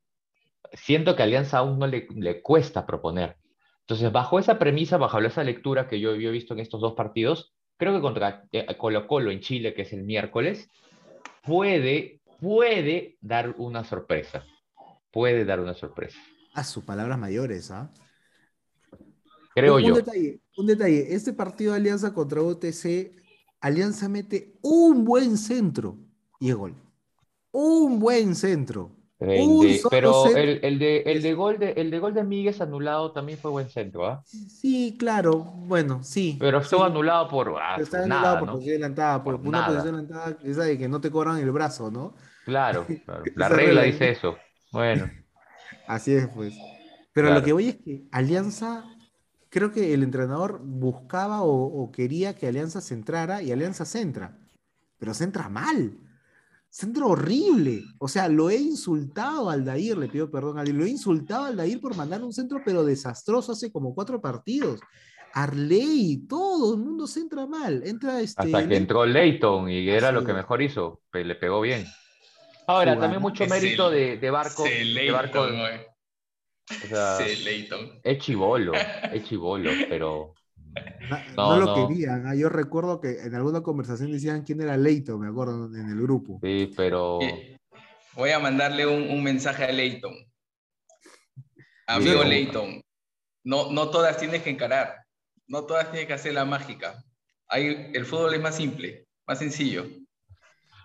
Siento 0.74 1.16
que 1.16 1.24
Alianza 1.24 1.60
aún 1.60 1.80
no 1.80 1.88
le, 1.88 2.08
le 2.16 2.42
cuesta 2.42 2.86
proponer. 2.86 3.38
Entonces, 3.82 4.12
bajo 4.12 4.40
esa 4.40 4.58
premisa, 4.60 4.98
bajo 4.98 5.20
esa 5.20 5.44
lectura 5.44 5.88
que 5.88 6.00
yo, 6.00 6.16
yo 6.16 6.30
he 6.30 6.32
visto 6.32 6.54
en 6.54 6.60
estos 6.60 6.82
dos 6.82 6.94
partidos, 6.94 7.54
creo 7.78 7.94
que 7.94 8.02
contra 8.02 8.46
eh, 8.52 8.66
Colo 8.78 9.08
Colo 9.08 9.32
en 9.32 9.40
Chile, 9.40 9.74
que 9.74 9.82
es 9.82 9.94
el 9.94 10.04
miércoles, 10.04 10.70
puede, 11.44 12.22
puede 12.40 13.18
dar 13.22 13.56
una 13.58 13.84
sorpresa. 13.84 14.46
Puede 15.12 15.46
dar 15.46 15.60
una 15.60 15.74
sorpresa. 15.74 16.20
A 16.54 16.64
sus 16.64 16.84
palabras 16.84 17.18
mayores, 17.18 17.72
¿ah? 17.72 17.92
Creo 19.54 19.76
un, 19.76 19.82
yo. 19.82 19.88
Un 19.90 19.96
detalle, 19.96 20.42
un 20.58 20.68
detalle. 20.68 21.14
Este 21.14 21.34
partido 21.34 21.74
de 21.74 21.80
Alianza 21.80 22.14
contra 22.14 22.42
UTC, 22.42 23.12
Alianza 23.60 24.08
mete 24.08 24.58
un 24.62 25.04
buen 25.04 25.38
centro 25.38 25.98
y 26.40 26.50
es 26.50 26.56
gol. 26.56 26.76
Un 27.52 28.00
buen 28.00 28.36
centro. 28.36 28.96
De- 29.22 29.82
pero 29.90 30.26
el, 30.36 30.60
el 30.64 30.80
de, 30.80 30.98
el, 31.02 31.22
de 31.22 31.34
gol 31.34 31.60
de, 31.60 31.72
el 31.74 31.92
de 31.92 32.00
gol 32.00 32.14
de 32.14 32.24
Míguez 32.24 32.60
anulado 32.62 33.12
también 33.14 33.38
fue 33.40 33.52
buen 33.52 33.70
centro, 33.70 34.08
¿ah? 34.08 34.26
Sí, 34.26 34.96
claro. 34.98 35.38
Bueno, 35.44 36.04
sí. 36.04 36.38
Pero 36.40 36.60
estuvo 36.60 36.82
sí. 36.82 36.86
anulado 36.86 37.28
por 37.28 37.56
ah, 37.62 37.78
está 37.80 38.00
por 38.00 38.06
anulado 38.06 38.36
nada, 38.36 38.40
por 38.40 38.48
¿no? 38.48 38.54
posición 38.54 38.74
adelantada, 38.76 39.24
por, 39.24 39.42
Por 39.42 39.48
una 39.48 39.62
nada. 39.62 39.68
posición 39.68 39.96
adelantada, 39.96 40.38
esa 40.44 40.64
de 40.64 40.78
que 40.78 40.88
no 40.90 41.02
te 41.02 41.12
cobran 41.12 41.38
el 41.38 41.52
brazo, 41.52 41.92
¿no? 41.92 42.16
Claro, 42.46 42.86
claro. 43.06 43.32
La 43.36 43.50
regla 43.50 43.82
regla. 43.82 43.84
dice 43.84 44.10
eso. 44.12 44.38
Bueno, 44.72 45.10
Así 45.88 46.14
es, 46.14 46.28
pues. 46.30 46.54
Pero 47.14 47.28
Claro. 47.28 47.40
lo 47.40 47.44
que 47.44 47.54
voy 47.54 47.68
es 47.70 47.76
que 47.78 48.08
Alianza, 48.12 48.86
creo 49.50 49.72
que 49.72 49.94
el 49.94 50.04
entrenador 50.04 50.62
buscaba 50.64 51.42
o, 51.44 51.52
o 51.84 51.92
quería 51.92 52.36
que 52.36 52.48
Alianza 52.48 52.82
centrara 52.82 53.42
y 53.42 53.52
Alianza 53.52 53.86
centra. 53.86 54.38
Pero 55.00 55.14
centra 55.14 55.50
mal. 55.50 55.98
Centro 56.74 57.10
horrible. 57.10 57.84
O 58.00 58.08
sea, 58.08 58.30
lo 58.30 58.50
he 58.50 58.56
insultado 58.56 59.50
al 59.50 59.60
Aldair, 59.60 59.98
le 59.98 60.08
pido 60.08 60.32
perdón 60.32 60.58
a 60.58 60.62
Aldair, 60.62 60.78
lo 60.78 60.86
he 60.86 60.90
insultado 60.90 61.44
al 61.44 61.52
Aldair 61.52 61.82
por 61.82 61.96
mandar 61.98 62.24
un 62.24 62.32
centro, 62.32 62.62
pero 62.64 62.86
desastroso 62.86 63.52
hace 63.52 63.72
como 63.74 63.94
cuatro 63.94 64.22
partidos. 64.22 64.80
Arley, 65.34 66.26
todo 66.28 66.74
el 66.76 66.80
mundo 66.82 67.08
centra 67.08 67.46
mal. 67.46 67.84
Entra 67.86 68.22
este. 68.22 68.42
Hasta 68.42 68.68
que 68.68 68.76
entró 68.76 69.06
Leighton 69.06 69.70
y 69.70 69.88
era 69.90 70.12
lo 70.12 70.24
que 70.26 70.34
mejor 70.34 70.62
hizo, 70.62 71.02
le 71.14 71.36
pegó 71.36 71.60
bien. 71.62 71.86
Ahora, 72.68 72.98
también 72.98 73.22
mucho 73.22 73.46
mérito 73.48 73.90
el- 73.92 73.96
de, 73.96 74.18
de 74.18 74.30
Barco. 74.32 74.64
Se 74.64 74.70
de 74.86 75.12
Barco 75.12 75.46
Leighton, 75.48 75.82
o 76.70 76.88
sea, 76.88 77.18
Se 77.18 77.36
Leighton. 77.38 78.00
es 78.04 78.18
chivolo, 78.20 78.72
es 78.74 79.24
chivolo, 79.26 79.72
pero 79.90 80.34
No, 81.36 81.58
No, 81.58 81.60
lo 81.60 81.66
no. 81.66 81.88
querían. 81.88 82.26
ah, 82.28 82.36
Yo 82.36 82.48
recuerdo 82.50 83.02
que 83.02 83.20
en 83.22 83.36
alguna 83.36 83.62
conversación 83.62 84.12
decían 84.12 84.44
quién 84.44 84.62
era 84.62 84.78
Leito, 84.78 85.18
me 85.18 85.28
acuerdo, 85.28 85.66
en 85.76 85.90
el 85.90 86.02
grupo. 86.02 86.40
sí, 86.42 86.72
pero 86.78 87.20
Voy 88.16 88.30
a 88.32 88.40
mandarle 88.40 88.86
un, 88.88 89.10
un 89.10 89.24
mensaje 89.24 89.64
a 89.66 89.72
Leighton. 89.72 90.14
Amigo. 91.88 92.24
Leighton, 92.24 92.82
no, 93.44 93.72
no 93.72 93.90
todas 93.90 94.18
tienes 94.18 94.42
que 94.44 94.50
encarar. 94.50 94.96
No 95.48 95.66
todas 95.66 95.90
tienes 95.92 96.08
que 96.08 96.14
hacer 96.14 96.34
la 96.34 96.46
mágica. 96.46 97.04
Hay, 97.48 97.92
el 97.94 98.06
fútbol 98.06 98.34
es 98.34 98.42
más 98.42 98.56
simple, 98.56 99.06
más 99.28 99.40
sencillo. 99.40 99.86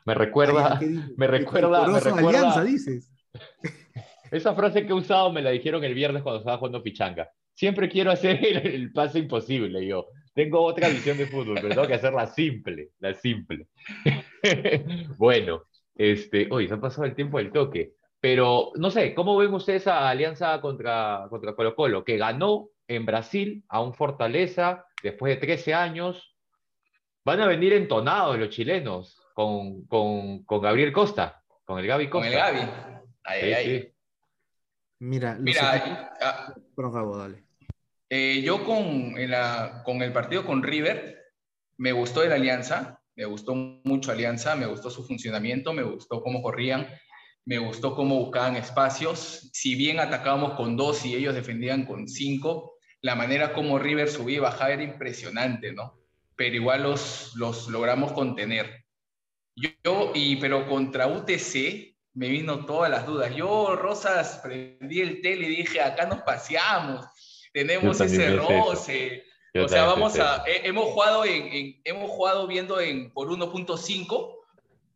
me 0.04 0.14
recuerda, 0.14 0.78
Ay, 0.80 1.04
me 1.16 1.26
recuerda- 1.28 1.86
me 1.86 1.94
Decoroso 1.94 2.16
recuerda- 2.16 2.38
Alianza, 2.40 2.64
dices. 2.64 3.12
esa 4.30 4.54
frase 4.54 4.82
que 4.84 4.88
he 4.90 4.94
usado 4.94 5.30
me 5.32 5.42
la 5.42 5.50
dijeron 5.50 5.84
el 5.84 5.94
viernes 5.94 6.22
cuando 6.22 6.40
estaba 6.40 6.58
jugando 6.58 6.82
pichanga. 6.82 7.28
Siempre 7.56 7.88
quiero 7.88 8.10
hacer 8.12 8.38
el, 8.46 8.58
el 8.66 8.92
pase 8.92 9.18
imposible, 9.18 9.84
yo. 9.84 10.06
Tengo 10.34 10.60
otra 10.62 10.88
visión 10.90 11.16
de 11.16 11.26
fútbol, 11.26 11.54
pero 11.60 11.70
tengo 11.70 11.86
que 11.88 11.94
hacer 11.94 12.12
la 12.12 12.26
simple, 12.26 12.90
la 13.00 13.14
simple. 13.14 13.66
bueno, 15.18 15.62
este, 15.94 16.46
hoy 16.50 16.68
se 16.68 16.74
ha 16.74 16.80
pasado 16.80 17.04
el 17.06 17.14
tiempo 17.14 17.38
del 17.38 17.50
toque, 17.50 17.94
pero 18.20 18.70
no 18.76 18.90
sé, 18.90 19.14
¿cómo 19.14 19.36
ven 19.36 19.52
ustedes 19.54 19.86
a 19.86 20.08
Alianza 20.08 20.60
contra, 20.60 21.26
contra 21.30 21.54
Colo 21.54 21.74
Colo? 21.74 22.04
Que 22.04 22.18
ganó 22.18 22.68
en 22.86 23.06
Brasil 23.06 23.64
a 23.68 23.80
un 23.80 23.94
Fortaleza 23.94 24.84
después 25.02 25.34
de 25.34 25.40
13 25.46 25.72
años. 25.74 26.36
Van 27.24 27.40
a 27.40 27.46
venir 27.46 27.72
entonados 27.72 28.38
los 28.38 28.50
chilenos 28.50 29.20
con, 29.34 29.86
con, 29.86 30.44
con 30.44 30.60
Gabriel 30.60 30.92
Costa, 30.92 31.42
con 31.64 31.78
el 31.78 31.86
Gaby 31.86 32.08
Con 32.08 32.22
Costa. 32.22 32.50
el 32.50 32.56
Gaby. 32.58 32.70
Ay, 33.24 33.40
Sí, 33.40 33.46
ay, 33.46 33.52
ay. 33.54 33.80
sí. 33.80 33.92
Mira, 34.98 35.36
Mira, 35.40 35.76
equipos- 35.76 36.08
ah, 36.22 36.54
Perdón, 36.76 36.92
Gabo, 36.92 37.16
dale. 37.18 37.45
Eh, 38.08 38.40
yo 38.42 38.64
con, 38.64 39.14
la- 39.28 39.82
el 39.86 40.12
partido 40.12 40.44
con 40.44 40.62
River, 40.62 41.24
me 41.78 41.92
gustó 41.92 42.22
el 42.22 42.32
Alianza, 42.32 43.00
me 43.14 43.24
gustó 43.24 43.54
mucho 43.54 44.12
Alianza, 44.12 44.56
me 44.56 44.66
gustó 44.66 44.90
su 44.90 45.04
funcionamiento, 45.04 45.72
me 45.72 45.82
gustó 45.82 46.22
cómo 46.22 46.42
corrían, 46.42 46.88
me 47.44 47.58
gustó 47.58 47.94
cómo 47.94 48.16
buscaban 48.18 48.56
espacios. 48.56 49.50
Si 49.52 49.74
bien 49.74 50.00
atacábamos 50.00 50.54
con 50.54 50.76
dos 50.76 51.04
y 51.04 51.14
ellos 51.14 51.34
defendían 51.34 51.86
con 51.86 52.08
cinco, 52.08 52.74
la 53.00 53.14
manera 53.14 53.52
como 53.52 53.78
River 53.78 54.08
subía 54.08 54.36
y 54.36 54.40
bajaba 54.40 54.72
era 54.72 54.82
impresionante, 54.82 55.72
¿no? 55.72 55.94
Pero 56.34 56.56
igual 56.56 56.82
los, 56.82 57.32
logramos 57.68 58.12
contener. 58.12 58.84
Yo, 59.54 59.70
yo- 59.84 60.12
y, 60.14 60.36
pero 60.36 60.66
contra 60.68 61.06
UTC 61.06 61.94
me 62.14 62.28
vino 62.28 62.64
todas 62.66 62.90
las 62.90 63.06
dudas. 63.06 63.34
Yo, 63.34 63.76
Rosas, 63.76 64.40
prendí 64.42 65.00
el 65.00 65.20
tele 65.22 65.46
y 65.48 65.56
dije, 65.56 65.80
acá 65.80 66.06
nos 66.06 66.22
paseamos, 66.22 67.06
tenemos 67.56 67.98
ese 68.00 68.36
roce. 68.36 69.24
Yo 69.54 69.64
o 69.64 69.68
sea, 69.68 69.86
vamos 69.86 70.18
a, 70.18 70.44
he- 70.46 70.68
hemos 70.68 70.84
jugado 70.90 71.24
en, 71.24 71.46
en- 71.50 71.80
hemos 71.84 72.10
jugado 72.10 72.46
viendo 72.46 72.78
en 72.78 73.10
por 73.12 73.28
1.5 73.28 74.34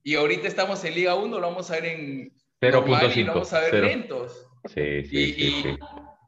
y 0.02 0.16
ahorita 0.16 0.46
estamos 0.46 0.84
en 0.84 0.94
Liga 0.94 1.14
1, 1.14 1.40
lo 1.40 1.46
vamos 1.48 1.70
a 1.70 1.74
ver 1.74 1.86
en 1.86 2.32
normal 2.60 3.10
y 3.16 3.24
lo 3.24 3.32
0.5. 3.32 3.34
vamos 3.34 3.52
a 3.54 3.60
ver 3.60 3.68
cero. 3.70 3.86
lentos. 3.86 4.46
Sí, 4.66 5.04
sí, 5.04 5.16
Y- 5.18 5.32
sí, 5.32 5.68
y-. 5.70 5.78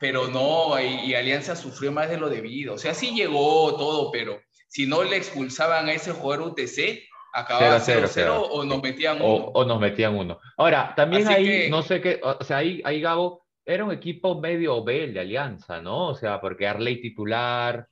Pero 0.00 0.26
no, 0.28 0.80
y, 0.80 1.10
y 1.10 1.14
Alianza 1.14 1.54
sufrió 1.54 1.92
más 1.92 2.08
de 2.08 2.16
lo 2.16 2.28
debido. 2.30 2.74
O 2.74 2.78
sea, 2.78 2.92
sí 2.94 3.14
llegó 3.14 3.76
todo, 3.76 4.10
pero 4.10 4.40
si 4.68 4.86
no 4.86 5.04
le 5.04 5.16
expulsaban 5.18 5.88
a 5.88 5.92
ese 5.92 6.10
jugador 6.12 6.48
UTC, 6.48 7.04
acababa 7.34 7.78
Cero, 7.80 8.06
0-0 8.06 8.10
cero, 8.12 8.42
o 8.50 8.64
nos 8.64 8.82
metían 8.82 9.20
O, 9.20 9.34
uno. 9.36 9.44
o 9.54 9.64
nos 9.66 9.78
metían 9.80 10.16
uno. 10.16 10.40
Ahora, 10.56 10.92
también 10.96 11.24
Así 11.28 11.34
ahí, 11.34 11.44
que- 11.44 11.70
no 11.70 11.82
sé 11.82 12.00
qué, 12.00 12.18
o 12.22 12.42
sea, 12.42 12.56
ahí, 12.58 12.80
ahí 12.84 13.00
Gabo, 13.00 13.41
era 13.64 13.84
un 13.84 13.92
equipo 13.92 14.40
medio 14.40 14.82
B 14.84 15.04
el 15.04 15.14
de 15.14 15.20
Alianza, 15.20 15.80
¿no? 15.80 16.08
O 16.08 16.14
sea, 16.14 16.40
porque 16.40 16.66
Arley 16.66 17.00
titular, 17.00 17.86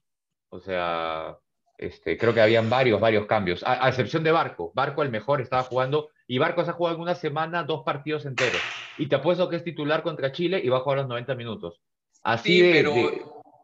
o 0.51 0.61
sea, 0.61 1.37
este, 1.79 2.19
creo 2.19 2.35
que 2.35 2.41
habían 2.41 2.69
varios, 2.69 3.01
varios 3.01 3.27
cambios, 3.27 3.63
a, 3.63 3.85
a 3.85 3.89
excepción 3.89 4.23
de 4.25 4.33
Barco. 4.33 4.73
Barco 4.75 5.03
el 5.03 5.11
mejor 5.11 5.41
estaba 5.41 5.63
jugando, 5.63 6.11
y 6.27 6.39
Barco 6.39 6.65
se 6.65 6.71
ha 6.71 6.75
jugado 6.75 6.97
en 6.97 7.03
una 7.03 7.15
semana 7.15 7.63
dos 7.65 7.83
partidos 7.85 8.27
enteros. 8.27 8.63
Y 8.97 9.07
te 9.09 9.17
apuesto 9.17 9.49
que 9.49 9.57
es 9.57 9.65
titular 9.65 10.03
contra 10.03 10.33
Chile 10.33 10.61
y 10.63 10.69
va 10.69 10.79
a 10.79 10.81
jugar 10.81 10.99
los 10.99 11.09
90 11.09 11.35
minutos. 11.35 11.81
Así 12.23 12.55
Sí, 12.55 12.63
de, 12.63 12.73
pero, 12.73 12.95
de- 12.95 13.23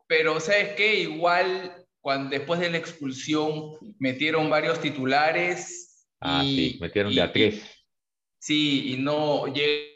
pero 0.09 0.41
¿sabes 0.41 0.75
qué? 0.75 1.01
Igual, 1.01 1.85
cuando, 2.01 2.31
después 2.31 2.61
de 2.61 2.71
la 2.71 2.79
expulsión, 2.79 3.73
metieron 3.99 4.49
varios 4.49 4.81
titulares. 4.81 6.07
Ah, 6.21 6.43
y- 6.45 6.71
sí, 6.73 6.79
metieron 6.81 7.15
de 7.15 7.21
a 7.21 7.33
tres. 7.33 7.85
Sí, 8.39 8.95
y 8.95 8.97
no 8.99 9.47
llegábamos, 9.49 9.96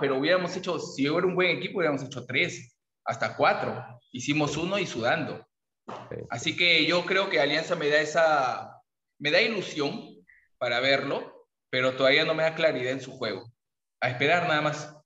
pero 0.00 0.18
hubiéramos 0.18 0.56
hecho, 0.56 0.78
si 0.78 1.08
hubiera 1.08 1.26
un 1.26 1.34
buen 1.34 1.56
equipo, 1.56 1.78
hubiéramos 1.78 2.02
hecho 2.02 2.24
tres, 2.26 2.76
hasta 3.04 3.36
cuatro. 3.36 3.84
Hicimos 4.10 4.56
uno 4.56 4.78
y 4.78 4.86
sudando. 4.86 5.46
Sí. 5.86 6.16
Así 6.30 6.56
que 6.56 6.86
yo 6.86 7.04
creo 7.04 7.28
que 7.28 7.40
Alianza 7.40 7.76
me 7.76 7.88
da 7.88 8.00
esa, 8.00 8.82
me 9.18 9.30
da 9.30 9.40
ilusión 9.40 10.24
para 10.58 10.80
verlo, 10.80 11.48
pero 11.70 11.96
todavía 11.96 12.24
no 12.24 12.34
me 12.34 12.42
da 12.42 12.54
claridad 12.54 12.92
en 12.92 13.00
su 13.00 13.12
juego. 13.12 13.52
A 14.00 14.10
esperar 14.10 14.48
nada 14.48 14.60
más. 14.60 14.96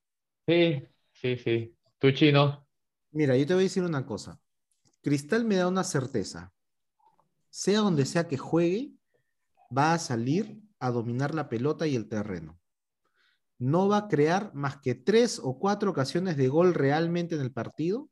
Sí, 0.47 0.83
sí, 1.13 1.37
sí. 1.37 1.77
¿Tú, 1.99 2.11
Chino? 2.13 2.67
Mira, 3.11 3.37
yo 3.37 3.47
te 3.47 3.55
voy 3.55 3.63
a 3.63 3.65
decir 3.65 3.83
una 3.83 4.05
cosa. 4.05 4.41
Cristal 5.03 5.45
me 5.45 5.57
da 5.57 5.69
una 5.69 5.85
certeza. 5.85 6.53
Sea 7.51 7.79
donde 7.79 8.05
sea 8.05 8.29
que 8.29 8.37
juegue, 8.37 8.93
va 9.77 9.95
a 9.95 9.99
salir 9.99 10.61
a 10.79 10.91
dominar 10.91 11.35
la 11.35 11.49
pelota 11.49 11.87
y 11.87 11.97
el 11.97 12.09
terreno. 12.09 12.59
No 13.59 13.89
va 13.89 13.97
a 13.99 14.09
crear 14.09 14.53
más 14.55 14.79
que 14.79 14.95
tres 14.95 15.41
o 15.43 15.59
cuatro 15.59 15.91
ocasiones 15.91 16.37
de 16.37 16.49
gol 16.49 16.75
realmente 16.75 17.35
en 17.35 17.41
el 17.41 17.53
partido 17.53 18.11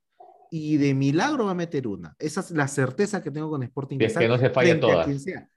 y 0.51 0.77
de 0.77 0.95
milagro 0.95 1.47
va 1.47 1.51
a 1.51 1.55
meter 1.55 1.87
una. 1.87 2.15
Esa 2.19 2.41
es 2.41 2.51
la 2.53 2.69
certeza 2.69 3.23
que 3.23 3.31
tengo 3.31 3.51
con 3.51 3.63
Sporting 3.63 3.99
es 4.01 4.17
que 4.17 4.29
no 4.29 4.39
se 4.39 4.51
falla 4.51 4.79
todas. 4.81 5.07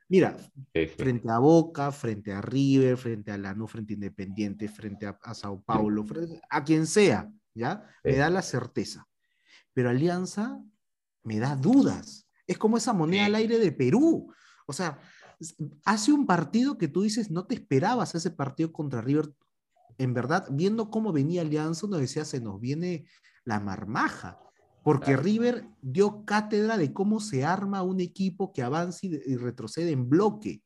Mira, 0.10 0.38
Sí, 0.74 0.88
sí. 0.88 0.88
frente 0.98 1.30
a 1.30 1.38
Boca, 1.40 1.92
frente 1.92 2.32
a 2.34 2.42
River, 2.42 2.98
frente 2.98 3.32
a 3.32 3.38
Lanús, 3.38 3.72
frente 3.72 3.94
a 3.94 3.96
Independiente, 3.96 4.68
frente 4.70 5.06
a, 5.06 5.18
a 5.22 5.34
Sao 5.34 5.62
Paulo, 5.62 6.04
frente- 6.04 6.40
a 6.50 6.64
quien 6.64 6.88
sea, 6.88 7.30
¿ya? 7.54 7.84
Me 8.04 8.16
da 8.16 8.30
la 8.30 8.42
certeza. 8.42 9.06
Pero 9.74 9.90
Alianza 9.90 10.60
me 11.24 11.40
da 11.40 11.56
dudas. 11.56 12.28
Es 12.48 12.58
como 12.58 12.78
esa 12.78 12.94
moneda 12.94 13.26
al 13.26 13.36
aire 13.36 13.60
de 13.60 13.72
Perú. 13.74 14.34
O 14.66 14.74
sea, 14.74 15.00
hace 15.86 16.12
un 16.14 16.26
partido 16.26 16.78
que 16.78 16.88
tú 16.88 17.02
dices, 17.04 17.30
no 17.30 17.46
te 17.46 17.56
esperabas 17.56 18.16
ese 18.16 18.32
partido 18.32 18.72
contra 18.72 19.02
River. 19.02 19.30
En 19.98 20.14
verdad, 20.14 20.48
viendo 20.52 20.90
cómo 20.90 21.12
venía 21.12 21.42
Alianza, 21.42 21.86
uno 21.88 21.98
decía, 21.98 22.26
se 22.26 22.40
nos 22.40 22.60
viene 22.60 23.06
la 23.46 23.60
marmaja. 23.60 24.40
Porque 24.84 25.08
Claro. 25.14 25.24
River 25.24 25.66
dio 25.82 26.24
cátedra 26.24 26.78
de 26.78 26.94
cómo 26.94 27.20
se 27.20 27.44
arma 27.44 27.82
un 27.84 28.00
equipo 28.00 28.54
que 28.54 28.62
avanza 28.64 29.00
y, 29.06 29.20
y 29.26 29.36
retrocede 29.36 29.92
en 29.92 30.08
bloque. 30.10 30.62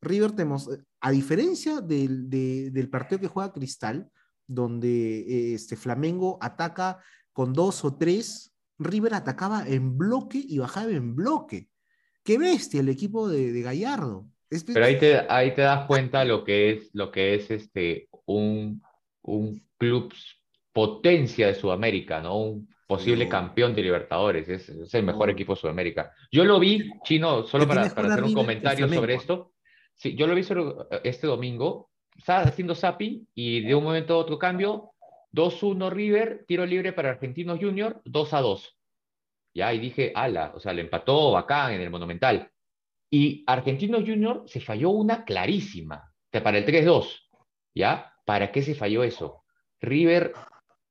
River, 0.00 0.32
tenemos, 0.32 0.68
a 1.00 1.10
diferencia 1.12 1.80
del, 1.80 2.28
de- 2.28 2.70
del 2.72 2.88
partido 2.90 3.20
que 3.20 3.28
juega 3.28 3.52
Cristal, 3.52 4.10
donde 4.48 5.20
eh, 5.20 5.54
este 5.54 5.76
Flamengo 5.76 6.38
ataca 6.40 6.98
con 7.32 7.52
dos 7.52 7.84
o 7.84 7.94
tres, 7.94 8.52
River 8.78 9.14
atacaba 9.14 9.64
en 9.68 9.96
bloque 9.96 10.42
y 10.44 10.58
bajaba 10.58 10.90
en 10.90 11.14
bloque. 11.14 11.68
Qué 12.24 12.36
bestia 12.38 12.80
el 12.80 12.88
equipo 12.88 13.28
de, 13.28 13.52
de 13.52 13.62
Gallardo. 13.62 14.28
Pero 14.66 14.84
ahí 14.84 14.98
te, 14.98 15.18
ahí 15.30 15.54
te 15.54 15.62
das 15.62 15.86
cuenta 15.86 16.24
lo 16.24 16.44
que 16.44 16.72
es, 16.72 16.90
lo 16.92 17.10
que 17.12 17.36
es 17.36 17.50
este, 17.50 18.08
un, 18.26 18.82
un 19.22 19.62
club 19.78 20.12
potencia 20.72 21.46
de 21.48 21.54
Sudamérica, 21.54 22.20
¿no? 22.20 22.38
Un 22.38 22.68
posible 22.86 23.24
No. 23.24 23.30
campeón 23.30 23.74
de 23.74 23.82
Libertadores. 23.82 24.48
Es, 24.48 24.68
es 24.68 24.94
el 24.94 25.04
mejor 25.04 25.28
No. 25.28 25.32
equipo 25.32 25.54
de 25.54 25.60
Sudamérica. 25.60 26.12
Yo 26.30 26.44
lo 26.44 26.58
vi, 26.58 26.90
Chino, 27.04 27.44
solo 27.44 27.66
¿Pero 27.66 27.80
para, 27.80 27.94
para 27.94 28.08
hacer 28.08 28.24
un 28.24 28.34
comentario 28.34 28.88
sobre 28.88 29.14
esto. 29.14 29.52
Sí, 29.94 30.14
yo 30.14 30.26
lo 30.26 30.34
vi 30.34 30.42
solo, 30.42 30.88
eh, 30.90 31.00
este 31.04 31.26
domingo. 31.26 31.90
Estaba 32.16 32.42
haciendo 32.42 32.74
zapping 32.74 33.28
y 33.34 33.60
de 33.62 33.74
un 33.74 33.84
momento 33.84 34.14
a 34.14 34.18
otro 34.18 34.38
cambio. 34.38 34.90
2-1 35.32 35.90
River, 35.90 36.44
tiro 36.46 36.66
libre 36.66 36.92
para 36.92 37.10
Argentinos 37.10 37.58
Junior, 37.58 38.02
2-2. 38.04 38.76
Ya, 39.54 39.72
y 39.72 39.78
dije, 39.78 40.12
ala, 40.14 40.52
o 40.54 40.60
sea, 40.60 40.72
le 40.72 40.82
empató 40.82 41.32
bacán 41.32 41.72
en 41.72 41.80
el 41.80 41.90
Monumental. 41.90 42.50
Y 43.10 43.44
Argentinos 43.46 44.00
Junior 44.00 44.44
se 44.46 44.60
falló 44.60 44.90
una 44.90 45.24
clarísima, 45.24 46.12
para 46.30 46.58
el 46.58 46.66
3-2. 46.66 47.28
¿Ya? 47.74 48.11
¿Para 48.24 48.52
qué 48.52 48.62
se 48.62 48.74
falló 48.74 49.04
eso? 49.04 49.42
River 49.80 50.32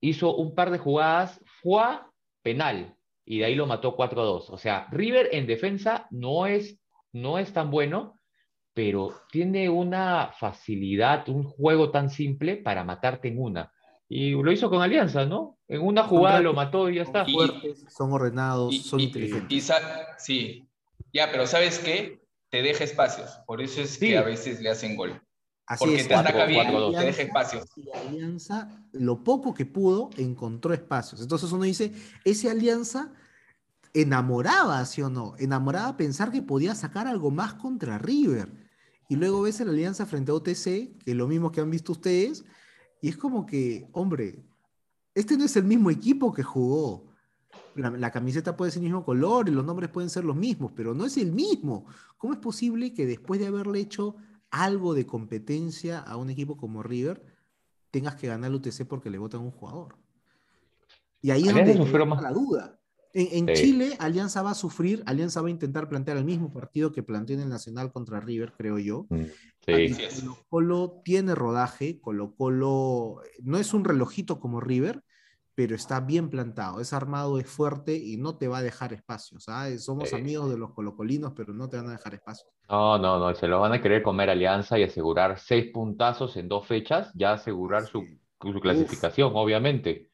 hizo 0.01 0.35
un 0.35 0.53
par 0.55 0.71
de 0.71 0.79
jugadas, 0.79 1.39
fue 1.61 1.99
penal, 2.41 2.95
y 3.25 3.39
de 3.39 3.45
ahí 3.45 3.55
lo 3.55 3.67
mató 3.67 3.95
4-2. 3.95 4.49
O 4.49 4.57
sea, 4.57 4.87
River 4.91 5.29
en 5.31 5.47
defensa 5.47 6.07
no 6.09 6.47
es, 6.47 6.79
no 7.13 7.37
es 7.37 7.53
tan 7.53 7.71
bueno, 7.71 8.19
pero 8.73 9.21
tiene 9.31 9.69
una 9.69 10.31
facilidad, 10.37 11.27
un 11.29 11.43
juego 11.43 11.91
tan 11.91 12.09
simple 12.09 12.57
para 12.57 12.83
matarte 12.83 13.27
en 13.27 13.41
una. 13.41 13.71
Y 14.09 14.31
lo 14.31 14.51
hizo 14.51 14.69
con 14.69 14.81
Alianza, 14.81 15.25
¿no? 15.25 15.57
En 15.67 15.81
una 15.81 16.03
jugada 16.03 16.41
lo 16.41 16.53
mató 16.53 16.89
y 16.89 16.95
ya 16.95 17.03
está. 17.03 17.23
Son 17.23 17.33
fuertes, 17.33 17.85
son 17.87 18.11
ordenados, 18.11 18.77
son 18.81 18.99
inteligentes. 18.99 19.71
sí, 20.17 20.67
ya, 21.13 21.31
pero 21.31 21.47
¿sabes 21.47 21.79
qué? 21.79 22.21
Te 22.49 22.61
deja 22.61 22.83
espacios. 22.83 23.39
Por 23.47 23.61
eso 23.61 23.81
es 23.81 23.97
que 23.97 24.17
a 24.17 24.23
veces 24.23 24.61
le 24.61 24.69
hacen 24.69 24.97
gol. 24.97 25.21
Así 25.65 25.85
Porque 25.85 26.03
te 26.03 26.15
ataca 26.15 26.45
bien, 26.45 26.67
te 26.67 27.05
deja 27.05 27.21
espacios. 27.21 27.65
Y 27.75 27.89
Alianza, 27.91 28.83
lo 28.91 29.23
poco 29.23 29.53
que 29.53 29.65
pudo, 29.65 30.09
encontró 30.17 30.73
espacios. 30.73 31.21
Entonces 31.21 31.51
uno 31.51 31.63
dice, 31.63 31.93
ese 32.25 32.49
Alianza 32.49 33.13
enamoraba, 33.93 34.83
¿sí 34.85 35.01
o 35.01 35.09
no? 35.09 35.35
Enamoraba 35.37 35.95
pensar 35.97 36.31
que 36.31 36.41
podía 36.41 36.75
sacar 36.75 37.07
algo 37.07 37.31
más 37.31 37.53
contra 37.53 37.97
River. 37.97 38.49
Y 39.07 39.15
luego 39.15 39.41
ves 39.41 39.59
la 39.59 39.71
Alianza 39.71 40.05
frente 40.05 40.31
a 40.31 40.35
OTC, 40.35 40.63
que 40.63 41.11
es 41.11 41.15
lo 41.15 41.27
mismo 41.27 41.51
que 41.51 41.61
han 41.61 41.69
visto 41.69 41.91
ustedes, 41.91 42.45
y 43.01 43.09
es 43.09 43.17
como 43.17 43.45
que, 43.45 43.89
hombre, 43.91 44.43
este 45.13 45.37
no 45.37 45.43
es 45.43 45.55
el 45.55 45.65
mismo 45.65 45.89
equipo 45.89 46.31
que 46.31 46.43
jugó. 46.43 47.11
La, 47.75 48.11
camiseta 48.11 48.55
puede 48.55 48.71
ser 48.71 48.79
el 48.79 48.85
mismo 48.85 49.03
color 49.03 49.47
y 49.47 49.51
los 49.51 49.65
nombres 49.65 49.89
pueden 49.89 50.09
ser 50.09 50.23
los 50.25 50.35
mismos, 50.35 50.71
pero 50.75 50.93
no 50.93 51.05
es 51.05 51.17
el 51.17 51.31
mismo. 51.31 51.85
¿Cómo 52.17 52.33
es 52.33 52.39
posible 52.39 52.93
que 52.93 53.05
después 53.05 53.39
de 53.39 53.47
haberle 53.47 53.79
hecho 53.79 54.15
algo 54.51 54.93
de 54.93 55.05
competencia 55.05 55.99
a 55.99 56.17
un 56.17 56.29
equipo 56.29 56.57
como 56.57 56.83
River, 56.83 57.23
tengas 57.89 58.15
que 58.15 58.27
ganar 58.27 58.51
el 58.51 58.55
UTC 58.55 58.85
porque 58.85 59.09
le 59.09 59.17
votan 59.17 59.41
un 59.41 59.51
jugador? 59.51 59.95
Y 61.21 61.31
ahí 61.31 61.47
es 61.47 61.53
donde 61.53 62.21
la 62.21 62.31
duda. 62.31 62.77
En, 63.13 63.47
Chile, 63.47 63.97
Alianza 63.99 64.41
va 64.41 64.51
a 64.51 64.55
sufrir, 64.55 65.03
Alianza 65.05 65.41
va 65.41 65.49
a 65.49 65.51
intentar 65.51 65.89
plantear 65.89 66.15
el 66.15 66.23
mismo 66.23 66.51
partido 66.51 66.93
que 66.93 67.03
planteó 67.03 67.35
en 67.35 67.41
el 67.41 67.49
Nacional 67.49 67.91
contra 67.91 68.21
River, 68.21 68.53
creo 68.57 68.79
yo. 68.79 69.05
Mm, 69.09 69.23
sí. 69.65 69.95
Colo 70.21 70.37
Colo 70.49 71.01
tiene 71.03 71.35
rodaje, 71.35 71.99
Colo 71.99 72.33
Colo 72.35 73.21
no 73.43 73.57
es 73.57 73.73
un 73.73 73.83
relojito 73.83 74.39
como 74.39 74.61
River, 74.61 75.03
pero 75.55 75.75
está 75.75 75.99
bien 75.99 76.29
plantado, 76.29 76.79
es 76.79 76.93
armado, 76.93 77.37
es 77.37 77.47
fuerte 77.47 77.95
y 77.95 78.17
no 78.17 78.37
te 78.37 78.47
va 78.47 78.59
a 78.59 78.63
dejar 78.63 78.93
espacio. 78.93 79.39
¿sabes? 79.39 79.83
Somos 79.83 80.13
amigos 80.13 80.49
de 80.49 80.57
los 80.57 80.73
colocolinos, 80.73 81.33
pero 81.35 81.53
no 81.53 81.69
te 81.69 81.77
van 81.77 81.89
a 81.89 81.91
dejar 81.91 82.13
espacio. 82.13 82.47
No, 82.69 82.97
no, 82.97 83.19
no, 83.19 83.35
se 83.35 83.47
lo 83.47 83.59
van 83.59 83.73
a 83.73 83.81
querer 83.81 84.01
comer 84.01 84.29
Alianza 84.29 84.79
y 84.79 84.83
asegurar 84.83 85.39
seis 85.39 85.71
puntazos 85.73 86.37
en 86.37 86.47
dos 86.47 86.65
fechas, 86.65 87.11
ya 87.15 87.33
asegurar 87.33 87.85
su, 87.85 88.05
clasificación, 88.61 89.31
obviamente. 89.35 90.09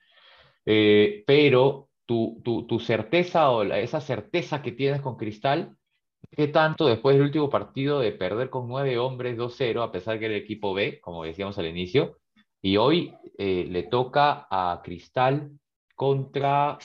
Eh, 0.66 1.24
pero 1.26 1.88
tu, 2.06 2.80
certeza 2.80 3.52
o 3.52 3.64
esa 3.64 4.02
certeza 4.02 4.62
que 4.62 4.72
tienes 4.72 5.02
con 5.02 5.18
Cristal, 5.18 5.76
¿qué 6.32 6.48
tanto 6.48 6.88
después 6.88 7.16
del 7.16 7.26
último 7.26 7.50
partido 7.50 8.00
de 8.00 8.12
perder 8.12 8.50
con 8.50 8.68
nueve 8.68 8.98
hombres 8.98 9.38
2-0, 9.38 9.84
a 9.84 9.92
pesar 9.92 10.18
que 10.20 10.26
el 10.26 10.34
equipo 10.34 10.74
B, 10.74 11.00
como 11.02 11.24
decíamos 11.24 11.58
al 11.58 11.68
inicio, 11.68 12.18
y 12.62 12.78
hoy 12.78 13.14
eh, 13.38 13.66
le 13.70 13.84
toca 13.84 14.48
a 14.50 14.82
Cristal 14.84 15.52
contra, 15.96 16.78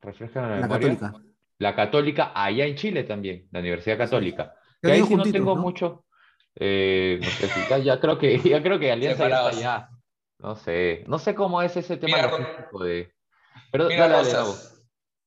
refresca 0.00 0.46
la, 0.46 0.68
Católica. 0.68 1.14
La 1.58 1.74
Católica, 1.74 2.32
allá 2.34 2.66
en 2.66 2.76
Chile 2.76 3.04
también, 3.04 3.48
la 3.50 3.60
Universidad 3.60 3.98
Católica. 3.98 4.54
Que 4.82 4.92
ahí 4.92 5.02
sí 5.02 5.14
no 5.14 5.24
tengo 5.24 5.56
mucho. 5.56 6.04
Eh, 6.54 7.18
no 7.22 7.28
sé, 7.28 7.84
ya, 7.84 8.00
creo 8.00 8.18
que 8.18 8.38
ya 8.44 8.62
creo 8.62 8.78
que 8.78 8.90
Alianza 8.92 9.28
ya 9.28 9.48
está 9.48 9.48
allá. 9.48 9.88
No 10.38 10.54
sé, 10.54 11.04
no 11.06 11.18
sé 11.18 11.34
cómo 11.34 11.62
es 11.62 11.76
ese 11.76 11.96
tema 11.96 12.18
de 12.18 13.10
pero, 13.72 13.88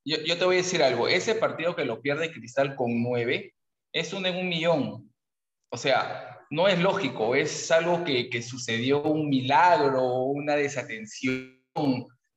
yo, 0.05 0.37
te 0.37 0.45
voy 0.45 0.55
a 0.55 0.57
decir 0.57 0.81
algo. 0.81 1.07
Ese 1.07 1.35
partido 1.35 1.75
que 1.75 1.85
lo 1.85 2.01
pierde 2.01 2.31
Cristal 2.31 2.75
con 2.75 3.01
nueve 3.03 3.53
es 3.93 4.13
un 4.13 4.25
en 4.25 4.37
un 4.37 4.49
millón. 4.49 5.13
O 5.71 5.77
sea, 5.77 6.38
no 6.49 6.67
es 6.67 6.79
lógico, 6.79 7.35
es 7.35 7.69
algo 7.71 8.03
que, 8.03 8.29
que 8.29 8.41
sucedió 8.41 9.01
un 9.03 9.29
milagro, 9.29 10.23
una 10.23 10.55
desatención. 10.55 11.57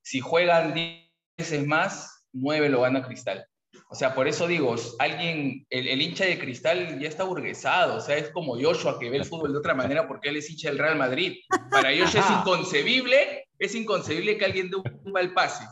Si 0.03 0.21
juegan 0.21 0.75
10 0.75 1.11
veces 1.39 1.67
más, 1.67 2.27
nueve 2.33 2.69
lo 2.69 2.83
gana 2.83 3.03
Cristal. 3.03 3.47
O 3.89 3.95
sea, 3.95 4.15
por 4.15 4.27
eso 4.27 4.47
digo, 4.47 4.75
alguien, 4.99 5.67
el, 5.69 5.87
el, 5.87 6.01
hincha 6.01 6.25
de 6.25 6.39
cristal 6.39 6.99
ya 6.99 7.09
está 7.09 7.25
burguesado, 7.25 7.97
o 7.97 8.01
sea, 8.01 8.17
es 8.17 8.31
como 8.31 8.59
Joshua 8.59 8.99
que 8.99 9.11
ve 9.11 9.19
el 9.19 9.27
fútbol 9.27 9.53
de 9.53 9.59
otra 9.59 9.75
manera 9.75 10.09
porque 10.09 10.31
él 10.31 10.37
es 10.37 10.49
hincha 10.49 10.71
del 10.71 10.79
Real 10.79 10.97
Madrid. 10.97 11.37
Para 11.71 11.91
Joshua 11.91 12.21
es 12.21 12.31
inconcebible, 12.31 13.47
es 13.59 13.75
inconcebible 13.75 14.39
que 14.39 14.47
alguien 14.47 14.71
dé 14.71 14.77
un 14.77 15.13
mal 15.13 15.35
pase 15.35 15.65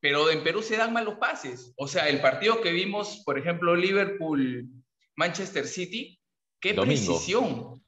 pero 0.00 0.30
en 0.30 0.42
Perú 0.42 0.62
se 0.62 0.76
dan 0.76 0.92
malos 0.92 1.16
pases. 1.16 1.72
O 1.76 1.88
sea, 1.88 2.08
el 2.08 2.20
partido 2.20 2.60
que 2.60 2.72
vimos, 2.72 3.22
por 3.24 3.38
ejemplo, 3.38 3.74
Liverpool-Manchester 3.74 5.66
City, 5.66 6.17
qué 6.60 6.74
precisión, 6.74 7.82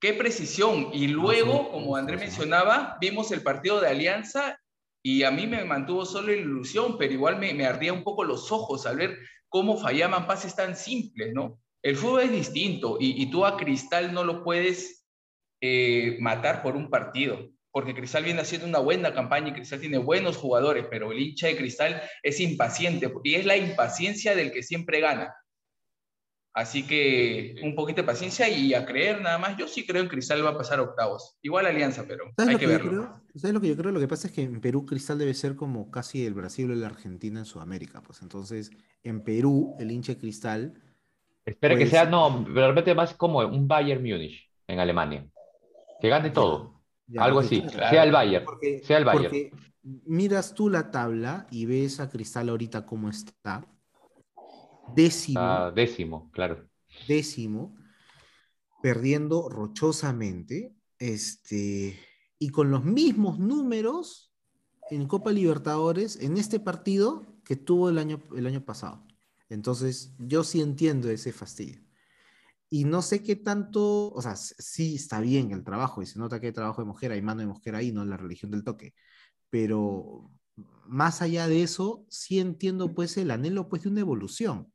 qué 0.00 0.14
precisión. 0.14 0.90
Y 0.92 1.08
luego, 1.08 1.70
como 1.70 1.96
André 1.96 2.16
mencionaba, 2.16 2.96
vimos 3.00 3.30
el 3.32 3.42
partido 3.42 3.80
de 3.80 3.88
Alianza 3.88 4.58
y 5.02 5.22
a 5.22 5.30
mí 5.30 5.46
me 5.46 5.64
mantuvo 5.64 6.04
solo 6.06 6.28
la 6.28 6.36
ilusión, 6.36 6.96
pero 6.98 7.12
igual 7.12 7.38
me, 7.38 7.52
me 7.54 7.66
ardía 7.66 7.92
un 7.92 8.04
poco 8.04 8.24
los 8.24 8.50
ojos 8.50 8.86
al 8.86 8.96
ver 8.96 9.18
cómo 9.48 9.76
fallaban 9.76 10.26
pases 10.26 10.56
tan 10.56 10.76
simples, 10.76 11.32
¿no? 11.34 11.60
El 11.82 11.96
fútbol 11.96 12.22
es 12.22 12.32
distinto 12.32 12.96
y, 12.98 13.30
tú 13.30 13.44
a 13.44 13.58
Cristal 13.58 14.14
no 14.14 14.24
lo 14.24 14.42
puedes 14.42 15.06
eh, 15.60 16.16
matar 16.20 16.62
por 16.62 16.76
un 16.76 16.88
partido 16.88 17.54
porque 17.74 17.92
Cristal 17.92 18.22
viene 18.22 18.40
haciendo 18.40 18.68
una 18.68 18.78
buena 18.78 19.12
campaña 19.12 19.48
y 19.48 19.52
Cristal 19.52 19.80
tiene 19.80 19.98
buenos 19.98 20.36
jugadores, 20.36 20.86
pero 20.88 21.10
el 21.10 21.18
hincha 21.18 21.48
de 21.48 21.56
Cristal 21.56 22.00
es 22.22 22.38
impaciente 22.38 23.12
y 23.24 23.34
es 23.34 23.44
la 23.44 23.56
impaciencia 23.56 24.36
del 24.36 24.52
que 24.52 24.62
siempre 24.62 25.00
gana. 25.00 25.34
Así 26.54 26.86
que 26.86 27.56
un 27.64 27.74
poquito 27.74 28.02
de 28.02 28.06
paciencia 28.06 28.48
y 28.48 28.74
a 28.74 28.86
creer 28.86 29.20
nada 29.20 29.38
más. 29.38 29.56
Yo 29.56 29.66
sí 29.66 29.84
creo 29.84 30.00
en 30.00 30.08
Cristal 30.08 30.44
va 30.46 30.50
a 30.50 30.56
pasar 30.56 30.78
a 30.78 30.82
octavos. 30.82 31.36
Igual 31.42 31.66
Alianza, 31.66 32.04
pero 32.06 32.26
hay 32.36 32.56
que, 32.56 32.68
verlo. 32.68 33.20
¿Sabes 33.34 33.52
lo 33.52 33.60
que 33.60 33.66
yo 33.66 33.76
creo? 33.76 33.90
Lo 33.90 33.98
que 33.98 34.06
pasa 34.06 34.28
es 34.28 34.32
que 34.32 34.42
en 34.42 34.60
Perú 34.60 34.86
Cristal 34.86 35.18
debe 35.18 35.34
ser 35.34 35.56
como 35.56 35.90
casi 35.90 36.24
el 36.24 36.32
Brasil 36.32 36.70
o 36.70 36.74
la 36.76 36.86
Argentina 36.86 37.40
en 37.40 37.44
Sudamérica. 37.44 38.02
Pues 38.02 38.22
entonces, 38.22 38.70
en 39.02 39.24
Perú, 39.24 39.74
el 39.80 39.90
hincha 39.90 40.16
Cristal. 40.16 40.80
Espera 41.44 41.74
que 41.74 41.80
pues 41.80 41.90
sea, 41.90 42.04
no, 42.04 42.46
realmente 42.48 42.94
más 42.94 43.14
como 43.14 43.40
un 43.40 43.66
Bayern 43.66 44.00
Múnich 44.00 44.48
en 44.68 44.78
Alemania. 44.78 45.26
Que 46.00 46.08
gane 46.08 46.30
todo. 46.30 46.80
Algo 47.18 47.40
así, 47.40 47.64
sea 47.68 48.04
el 48.04 48.12
Bayern. 48.12 48.46
sea 48.84 48.98
el 48.98 49.04
Bayern. 49.04 49.24
Porque 49.24 49.52
miras 49.82 50.54
tú 50.54 50.70
la 50.70 50.92
tabla 50.92 51.48
y 51.50 51.66
ves 51.66 51.98
a 51.98 52.08
Cristal 52.08 52.48
ahorita 52.48 52.86
cómo 52.86 53.08
está. 53.08 53.66
Décimo. 54.94 55.70
décimo, 55.72 56.30
claro. 56.32 56.68
Décimo. 57.08 57.76
Perdiendo 58.82 59.48
rochosamente. 59.48 60.74
Este, 60.98 61.98
y 62.38 62.48
con 62.50 62.70
los 62.70 62.84
mismos 62.84 63.38
números 63.38 64.32
en 64.90 65.06
Copa 65.06 65.32
Libertadores 65.32 66.16
en 66.16 66.36
este 66.36 66.60
partido 66.60 67.24
que 67.44 67.56
tuvo 67.56 67.88
el 67.88 67.98
año, 67.98 68.22
el 68.36 68.46
año 68.46 68.64
pasado. 68.64 69.06
Entonces, 69.48 70.14
yo 70.18 70.44
sí 70.44 70.60
entiendo 70.60 71.10
ese 71.10 71.32
fastidio. 71.32 71.84
Y 72.70 72.84
no 72.84 73.02
sé 73.02 73.22
qué 73.22 73.36
tanto, 73.36 74.10
o 74.10 74.22
sea, 74.22 74.36
sí 74.36 74.96
está 74.96 75.20
bien 75.20 75.52
el 75.52 75.62
trabajo 75.62 76.02
y 76.02 76.06
se 76.06 76.18
nota 76.18 76.40
que 76.40 76.48
hay 76.48 76.52
trabajo 76.52 76.82
de 76.82 76.88
mujer, 76.88 77.12
hay 77.12 77.22
mano 77.22 77.40
de 77.40 77.46
mujer 77.46 77.76
ahí, 77.76 77.92
no 77.92 78.04
la 78.04 78.16
religión 78.16 78.50
del 78.50 78.64
toque. 78.64 78.94
Pero 79.50 80.30
más 80.86 81.22
allá 81.22 81.46
de 81.46 81.62
eso, 81.62 82.04
sí 82.08 82.40
entiendo 82.40 82.92
pues 82.94 83.16
el 83.16 83.30
anhelo 83.30 83.68
pues 83.68 83.82
de 83.84 83.90
una 83.90 84.00
evolución. 84.00 84.72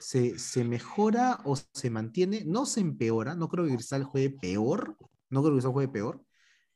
Se, 0.00 0.38
se 0.38 0.64
mejora 0.64 1.40
o 1.44 1.56
se 1.56 1.90
mantiene, 1.90 2.42
no 2.44 2.66
se 2.66 2.80
empeora, 2.80 3.34
no 3.34 3.48
creo 3.48 3.66
que 3.66 3.74
Cristal 3.74 4.04
juegue 4.04 4.30
peor, 4.30 4.96
no 5.30 5.42
creo 5.42 5.52
que 5.52 5.56
Cristal 5.56 5.72
juegue 5.72 5.92
peor, 5.92 6.24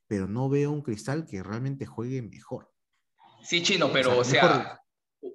pero 0.07 0.29
no 0.29 0.49
veo 0.49 0.71
un 0.71 0.83
Cristal 0.83 1.27
que 1.27 1.43
realmente 1.43 1.87
juegue 1.87 2.23
mejor. 2.23 2.71
Sí, 3.43 3.63
chino, 3.63 3.93
pero 3.93 4.19
o 4.19 4.25
sea, 4.25 4.81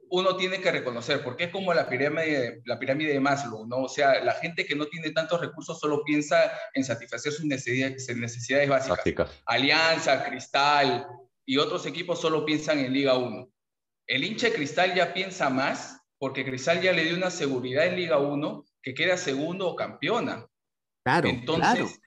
uno 0.10 0.36
tiene 0.36 0.60
que 0.62 0.72
reconocer, 0.72 1.24
porque 1.24 1.46
es 1.46 1.52
como 1.52 1.74
la 1.74 1.88
pirámide, 1.88 2.62
la 2.65 2.78
pirámide 2.78 3.13
de 3.13 3.20
Maslow, 3.20 3.65
¿no? 3.65 3.84
O 3.84 3.89
sea, 3.89 4.24
la 4.24 4.34
gente 4.34 4.65
que 4.65 4.76
no 4.76 4.86
tiene 4.88 5.12
tantos 5.12 5.39
recursos 5.39 5.80
solo 5.80 6.04
piensa 6.04 6.52
en 6.74 6.84
satisfacer 6.84 7.32
sus 7.32 7.46
necesidades, 7.46 8.15
necesidades 8.15 8.70
básicas. 8.70 9.32
Alianza, 9.46 10.24
Cristal 10.26 11.08
y 11.46 11.58
otros 11.58 11.86
equipos 11.86 12.20
solo 12.20 12.46
piensan 12.46 12.80
en 12.80 12.94
Liga 12.94 13.17
1. 13.17 13.50
El 14.08 14.24
hincha 14.24 14.48
de 14.48 14.54
Cristal 14.54 14.94
ya 14.94 15.13
piensa 15.13 15.50
más 15.50 16.00
porque 16.21 16.45
Cristal 16.45 16.79
ya 16.84 16.93
le 16.93 17.03
dio 17.03 17.17
una 17.17 17.31
seguridad 17.31 17.88
en 17.88 17.95
Liga 17.95 18.19
1 18.19 18.63
que 18.84 18.93
queda 18.93 19.17
segundo 19.17 19.67
o 19.67 19.75
campeona. 19.75 20.45
Claro, 21.03 21.27
Entonces, 21.27 21.99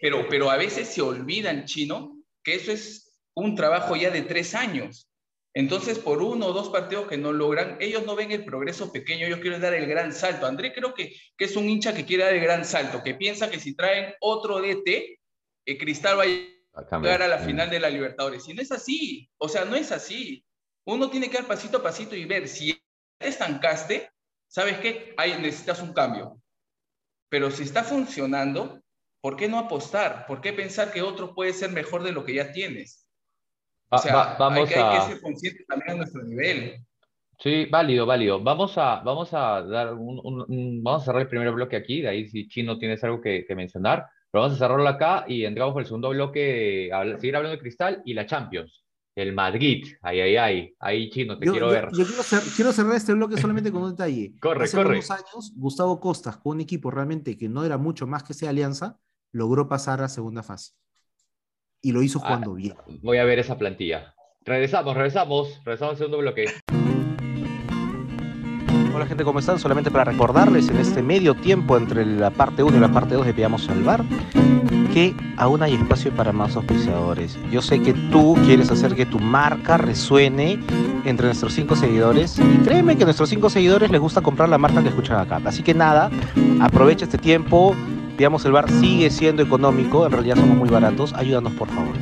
Pero, 0.00 0.26
pero 0.30 0.50
a 0.50 0.56
veces 0.56 0.88
se 0.88 1.02
olvidan, 1.02 1.66
chino, 1.66 2.16
que 2.42 2.54
eso 2.54 2.72
es 2.72 3.20
un 3.34 3.54
trabajo 3.54 3.96
ya 3.96 4.10
de 4.10 4.22
tres 4.22 4.54
años. 4.54 5.10
Entonces, 5.52 5.98
por 5.98 6.22
uno 6.22 6.46
o 6.46 6.52
dos 6.54 6.70
partidos 6.70 7.06
que 7.06 7.18
no 7.18 7.34
logran, 7.34 7.76
ellos 7.80 8.06
no 8.06 8.16
ven 8.16 8.32
el 8.32 8.46
progreso 8.46 8.90
pequeño, 8.92 9.26
ellos 9.26 9.40
quieren 9.40 9.60
dar 9.60 9.74
el 9.74 9.86
gran 9.86 10.14
salto. 10.14 10.46
André 10.46 10.72
creo 10.72 10.94
que, 10.94 11.14
que 11.36 11.44
es 11.44 11.54
un 11.54 11.68
hincha 11.68 11.94
que 11.94 12.06
quiere 12.06 12.24
dar 12.24 12.32
el 12.32 12.40
gran 12.40 12.64
salto, 12.64 13.02
que 13.02 13.14
piensa 13.14 13.50
que 13.50 13.60
si 13.60 13.76
traen 13.76 14.14
otro 14.20 14.62
DT, 14.62 15.20
el 15.66 15.76
Cristal 15.76 16.18
va 16.18 16.22
a 16.22 16.98
llegar 16.98 17.20
a 17.20 17.28
la 17.28 17.40
final 17.40 17.68
de 17.68 17.80
la 17.80 17.90
Libertadores. 17.90 18.48
Y 18.48 18.54
no 18.54 18.62
es 18.62 18.72
así, 18.72 19.28
o 19.36 19.50
sea, 19.50 19.66
no 19.66 19.76
es 19.76 19.92
así. 19.92 20.46
Uno 20.86 21.10
tiene 21.10 21.28
que 21.28 21.36
ir 21.36 21.44
pasito 21.44 21.76
a 21.76 21.82
pasito 21.82 22.16
y 22.16 22.24
ver 22.24 22.48
si 22.48 22.79
te 23.20 23.28
estancaste, 23.28 24.10
¿sabes 24.48 24.78
qué? 24.78 25.14
Ahí 25.16 25.32
necesitas 25.40 25.82
un 25.82 25.92
cambio. 25.92 26.40
Pero 27.28 27.50
si 27.50 27.62
está 27.62 27.84
funcionando, 27.84 28.80
¿por 29.20 29.36
qué 29.36 29.46
no 29.46 29.58
apostar? 29.58 30.26
¿Por 30.26 30.40
qué 30.40 30.52
pensar 30.52 30.90
que 30.90 31.02
otro 31.02 31.34
puede 31.34 31.52
ser 31.52 31.70
mejor 31.70 32.02
de 32.02 32.12
lo 32.12 32.24
que 32.24 32.34
ya 32.34 32.50
tienes? 32.50 33.06
O 33.90 33.98
sea, 33.98 34.36
vamos 34.38 34.60
hay, 34.60 34.66
que, 34.66 34.80
hay 34.80 34.98
que 34.98 35.06
ser 35.12 35.20
conscientes 35.20 35.66
también 35.66 35.92
a 35.92 35.96
nuestro 35.96 36.22
nivel. 36.22 36.80
Sí, 37.38 37.66
válido, 37.66 38.06
válido. 38.06 38.40
Vamos 38.40 38.76
a, 38.78 39.00
vamos 39.00 39.32
a 39.34 39.62
dar 39.62 39.94
un, 39.94 40.82
vamos 40.82 41.02
a 41.02 41.04
cerrar 41.04 41.22
el 41.22 41.28
primer 41.28 41.50
bloque 41.52 41.76
aquí, 41.76 42.00
de 42.00 42.08
ahí 42.08 42.28
si 42.28 42.48
Chino 42.48 42.78
tienes 42.78 43.04
algo 43.04 43.20
que, 43.20 43.44
mencionar, 43.54 44.06
pero 44.30 44.42
vamos 44.42 44.56
a 44.56 44.58
cerrarlo 44.58 44.88
acá 44.88 45.24
y 45.28 45.44
entramos 45.44 45.72
por 45.72 45.82
el 45.82 45.86
segundo 45.86 46.10
bloque, 46.10 46.90
a 46.92 47.18
seguir 47.18 47.36
hablando 47.36 47.56
de 47.56 47.62
Cristal 47.62 48.02
y 48.04 48.14
la 48.14 48.26
Champions. 48.26 48.84
El 49.16 49.32
Madrid, 49.32 49.84
ay, 50.02 50.20
ay, 50.20 50.36
ay, 50.36 50.74
ahí 50.78 51.10
Chino, 51.10 51.36
te 51.36 51.50
quiero 51.50 51.68
ver. 51.68 51.88
Yo 51.92 52.04
quiero, 52.54 52.72
cerrar 52.72 52.94
este 52.94 53.12
bloque 53.12 53.36
solamente 53.40 53.72
con 53.72 53.82
un 53.82 53.90
detalle. 53.90 54.34
corre, 54.40 54.64
Hace 54.64 54.76
corre. 54.76 54.94
unos 54.94 55.10
años, 55.10 55.52
Gustavo 55.56 55.98
Costas, 56.00 56.36
con 56.36 56.56
un 56.56 56.60
equipo 56.60 56.90
realmente 56.90 57.36
que 57.36 57.48
no 57.48 57.64
era 57.64 57.76
mucho 57.76 58.06
más 58.06 58.22
que 58.22 58.34
sea 58.34 58.50
Alianza, 58.50 58.98
logró 59.32 59.68
pasar 59.68 60.00
a 60.02 60.08
segunda 60.08 60.42
fase. 60.42 60.72
Y 61.82 61.92
lo 61.92 62.02
hizo 62.02 62.20
ah, 62.22 62.26
jugando 62.26 62.54
bien. 62.54 62.74
Voy 63.02 63.18
a 63.18 63.24
ver 63.24 63.40
esa 63.40 63.58
plantilla. 63.58 64.14
Regresamos, 64.44 64.94
regresamos, 64.94 65.60
regresamos 65.64 65.92
al 65.92 65.98
segundo 65.98 66.18
bloque. 66.18 66.44
Hola 68.94 69.06
gente, 69.06 69.24
¿cómo 69.24 69.38
están? 69.38 69.58
Solamente 69.58 69.90
para 69.90 70.04
recordarles 70.04 70.68
en 70.68 70.76
este 70.76 71.02
medio 71.02 71.34
tiempo 71.34 71.76
entre 71.76 72.04
la 72.04 72.30
parte 72.30 72.62
1 72.62 72.76
y 72.76 72.80
la 72.80 72.92
parte 72.92 73.14
2 73.14 73.26
de 73.26 73.34
Pidamos 73.34 73.64
Salvar 73.64 74.04
que 74.92 75.14
aún 75.36 75.62
hay 75.62 75.74
espacio 75.74 76.12
para 76.12 76.32
más 76.32 76.56
auspiciadores. 76.56 77.38
Yo 77.50 77.62
sé 77.62 77.80
que 77.80 77.92
tú 78.10 78.36
quieres 78.44 78.70
hacer 78.70 78.94
que 78.94 79.06
tu 79.06 79.18
marca 79.18 79.76
resuene 79.76 80.58
entre 81.04 81.26
nuestros 81.26 81.52
5 81.54 81.76
seguidores 81.76 82.38
y 82.38 82.58
créeme 82.58 82.96
que 82.96 83.04
a 83.04 83.06
nuestros 83.06 83.28
5 83.30 83.50
seguidores 83.50 83.90
les 83.90 84.00
gusta 84.00 84.20
comprar 84.20 84.48
la 84.48 84.58
marca 84.58 84.82
que 84.82 84.88
escuchan 84.88 85.18
acá. 85.18 85.40
Así 85.44 85.62
que 85.62 85.74
nada, 85.74 86.10
aprovecha 86.60 87.04
este 87.04 87.18
tiempo. 87.18 87.74
Pidamos 88.16 88.44
el 88.44 88.52
bar 88.52 88.70
sigue 88.70 89.10
siendo 89.10 89.42
económico, 89.42 90.04
en 90.04 90.12
realidad 90.12 90.36
somos 90.36 90.56
muy 90.56 90.68
baratos. 90.68 91.14
Ayúdanos 91.14 91.52
por 91.54 91.68
favor. 91.68 91.94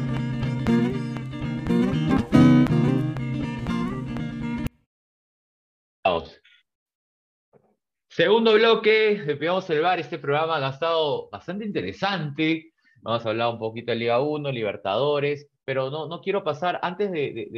Segundo 8.19 8.55
bloque 8.55 9.23
de 9.25 9.35
el 9.69 9.81
Bar, 9.81 10.01
este 10.01 10.19
programa 10.19 10.57
ha 10.57 10.71
estado 10.71 11.29
bastante 11.31 11.65
interesante. 11.65 12.73
Vamos 13.09 13.25
a 13.25 13.31
hablar 13.31 13.49
un 13.55 13.59
poquito 13.59 13.91
de 13.91 13.97
Liga 13.97 14.21
1, 14.21 14.53
Libertadores, 14.53 15.49
pero 15.65 15.91
no, 15.91 16.09
no 16.09 16.21
quiero 16.21 16.45
pasar, 16.45 16.79
antes 16.83 17.11
de, 17.11 17.49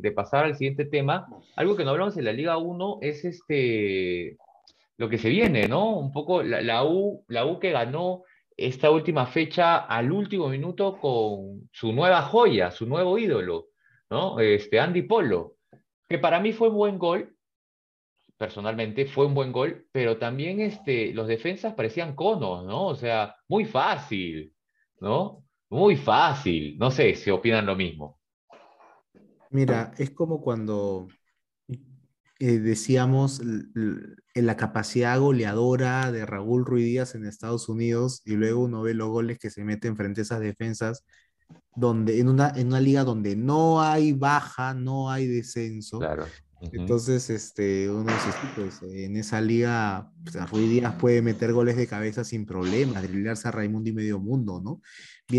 de, 0.00 0.12
pasar 0.12 0.46
al 0.46 0.56
siguiente 0.56 0.86
tema, 0.86 1.26
algo 1.56 1.76
que 1.76 1.84
no 1.84 1.90
hablamos 1.90 2.16
en 2.16 2.24
la 2.24 2.32
Liga 2.32 2.56
1 2.56 3.00
es 3.02 3.22
este, 3.26 4.38
lo 4.96 5.10
que 5.10 5.18
se 5.18 5.28
viene, 5.28 5.68
¿no? 5.68 5.98
Un 5.98 6.10
poco 6.10 6.42
la, 6.42 6.62
la, 6.62 6.84
U, 6.84 7.22
la 7.28 7.44
U 7.44 7.58
que 7.58 7.70
ganó 7.70 8.22
esta 8.56 8.90
última 8.90 9.26
fecha 9.26 9.76
al 9.76 10.10
último 10.10 10.48
minuto 10.48 10.96
con 10.96 11.68
su 11.70 11.92
nueva 11.92 12.22
joya, 12.22 12.70
su 12.70 12.86
nuevo 12.86 13.18
ídolo, 13.18 13.66
¿no? 14.08 14.40
Este, 14.40 14.80
Andy 14.80 15.02
Polo, 15.02 15.56
que 16.08 16.18
para 16.18 16.40
mí 16.40 16.54
fue 16.54 16.70
un 16.70 16.76
buen 16.76 16.98
gol, 16.98 17.36
personalmente, 18.38 19.04
fue 19.04 19.26
un 19.26 19.34
buen 19.34 19.52
gol, 19.52 19.86
pero 19.92 20.16
también 20.16 20.60
este, 20.60 21.12
los 21.12 21.28
defensas 21.28 21.74
parecían 21.74 22.14
conos, 22.14 22.64
¿no? 22.64 22.86
O 22.86 22.94
sea, 22.94 23.36
muy 23.48 23.66
fácil, 23.66 24.50
¿no? 25.02 25.44
Muy 25.68 25.96
fácil. 25.96 26.78
No 26.78 26.90
sé 26.90 27.14
si 27.14 27.30
opinan 27.30 27.66
lo 27.66 27.76
mismo. 27.76 28.18
Mira, 29.50 29.92
es 29.98 30.10
como 30.10 30.40
cuando 30.40 31.08
eh, 32.38 32.58
decíamos 32.58 33.40
en 33.40 34.16
la 34.46 34.56
capacidad 34.56 35.18
goleadora 35.18 36.10
de 36.10 36.24
Raúl 36.24 36.64
Ruiz 36.64 36.86
Díaz 36.86 37.14
en 37.14 37.26
Estados 37.26 37.68
Unidos 37.68 38.22
y 38.24 38.36
luego 38.36 38.62
uno 38.62 38.82
ve 38.82 38.94
los 38.94 39.08
goles 39.08 39.38
que 39.38 39.50
se 39.50 39.64
meten 39.64 39.96
frente 39.96 40.20
a 40.20 40.22
esas 40.22 40.40
defensas 40.40 41.04
donde 41.74 42.20
en 42.20 42.28
una, 42.28 42.52
en 42.54 42.68
una 42.68 42.80
liga 42.80 43.04
donde 43.04 43.36
no 43.36 43.82
hay 43.82 44.12
baja, 44.12 44.72
no 44.72 45.10
hay 45.10 45.26
descenso. 45.26 45.98
Claro. 45.98 46.26
Entonces, 46.72 47.28
este, 47.30 47.90
uno 47.90 48.04
dice, 48.04 48.30
pues 48.54 48.82
en 48.82 49.16
esa 49.16 49.40
liga, 49.40 50.10
pues, 50.22 50.50
Ruiz 50.50 50.70
Díaz 50.70 50.94
puede 50.94 51.20
meter 51.22 51.52
goles 51.52 51.76
de 51.76 51.86
cabeza 51.86 52.22
sin 52.22 52.46
problemas, 52.46 53.02
driblarse 53.02 53.48
a 53.48 53.50
Raimundo 53.50 53.90
y 53.90 53.92
medio 53.92 54.20
mundo, 54.20 54.60
¿no? 54.62 54.80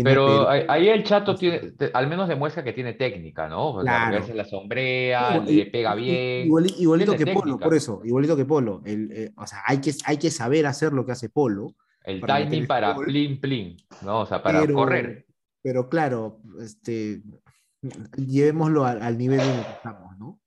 pero 0.02 0.48
ahí 0.48 0.88
el 0.88 1.04
chato 1.04 1.34
tiene, 1.34 1.72
al 1.92 2.08
menos 2.08 2.28
demuestra 2.28 2.64
que 2.64 2.72
tiene 2.72 2.94
técnica, 2.94 3.48
¿no? 3.48 3.78
Claro. 3.80 4.24
la 4.34 4.44
sombrea, 4.44 5.38
le 5.38 5.66
pega 5.66 5.94
bien. 5.94 6.48
igualito 6.78 7.16
que 7.16 7.26
Polo, 7.26 7.58
por 7.58 7.74
eso, 7.74 8.00
igualito 8.04 8.36
que 8.36 8.44
Polo. 8.44 8.82
El, 8.84 9.12
eh, 9.12 9.32
o 9.36 9.46
sea, 9.46 9.62
hay 9.66 9.80
que, 9.80 9.92
hay 10.04 10.16
que 10.16 10.30
saber 10.30 10.66
hacer 10.66 10.92
lo 10.92 11.06
que 11.06 11.12
hace 11.12 11.28
Polo. 11.28 11.74
El 12.04 12.20
timing 12.20 12.66
para 12.66 12.94
plin 12.96 13.40
plin, 13.40 13.76
¿no? 14.02 14.20
O 14.20 14.26
sea, 14.26 14.42
para 14.42 14.66
correr. 14.66 15.26
Pero 15.62 15.88
claro, 15.88 16.40
este, 16.60 17.22
llevémoslo 18.16 18.84
al, 18.84 19.00
al 19.02 19.16
nivel 19.16 19.40
en 19.40 19.48
el 19.48 19.64
que 19.64 19.72
estamos, 19.72 20.18
¿no? 20.18 20.40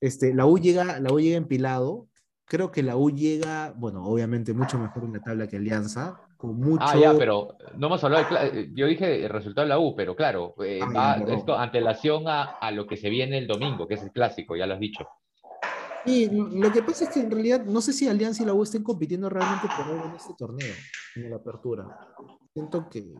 Este, 0.00 0.34
la, 0.34 0.46
U 0.46 0.58
llega, 0.58 1.00
la 1.00 1.12
U 1.12 1.20
llega 1.20 1.36
empilado. 1.36 2.08
Creo 2.44 2.70
que 2.70 2.82
la 2.82 2.96
U 2.96 3.10
llega, 3.10 3.74
bueno, 3.76 4.04
obviamente 4.04 4.54
mucho 4.54 4.78
mejor 4.78 5.04
en 5.04 5.12
la 5.14 5.20
tabla 5.20 5.46
que 5.48 5.56
Alianza. 5.56 6.20
Con 6.36 6.56
mucho... 6.56 6.84
Ah, 6.86 6.96
ya, 6.96 7.14
pero 7.14 7.56
no 7.76 7.88
hemos 7.88 8.02
hablado 8.04 8.52
de, 8.52 8.70
Yo 8.72 8.86
dije 8.86 9.24
el 9.24 9.28
resultado 9.30 9.66
de 9.66 9.70
la 9.70 9.78
U, 9.80 9.94
pero 9.96 10.14
claro, 10.14 10.54
eh, 10.64 10.80
va 10.80 11.16
esto 11.16 11.58
antelación 11.58 12.28
a, 12.28 12.44
a 12.44 12.70
lo 12.70 12.86
que 12.86 12.96
se 12.96 13.10
viene 13.10 13.38
el 13.38 13.46
domingo, 13.46 13.88
que 13.88 13.94
es 13.94 14.02
el 14.02 14.12
clásico, 14.12 14.56
ya 14.56 14.66
lo 14.66 14.74
has 14.74 14.80
dicho. 14.80 15.06
Y 16.06 16.30
lo 16.30 16.72
que 16.72 16.82
pasa 16.82 17.04
es 17.04 17.10
que 17.10 17.20
en 17.20 17.30
realidad 17.30 17.64
no 17.64 17.80
sé 17.80 17.92
si 17.92 18.08
Alianza 18.08 18.42
y 18.42 18.46
la 18.46 18.54
U 18.54 18.62
estén 18.62 18.82
compitiendo 18.82 19.28
realmente 19.28 19.66
por 19.76 19.84
algo 19.86 20.06
en 20.06 20.14
este 20.14 20.32
torneo, 20.38 20.74
en 21.16 21.30
la 21.30 21.36
apertura. 21.36 21.98
Siento 22.54 22.88
que, 22.88 23.12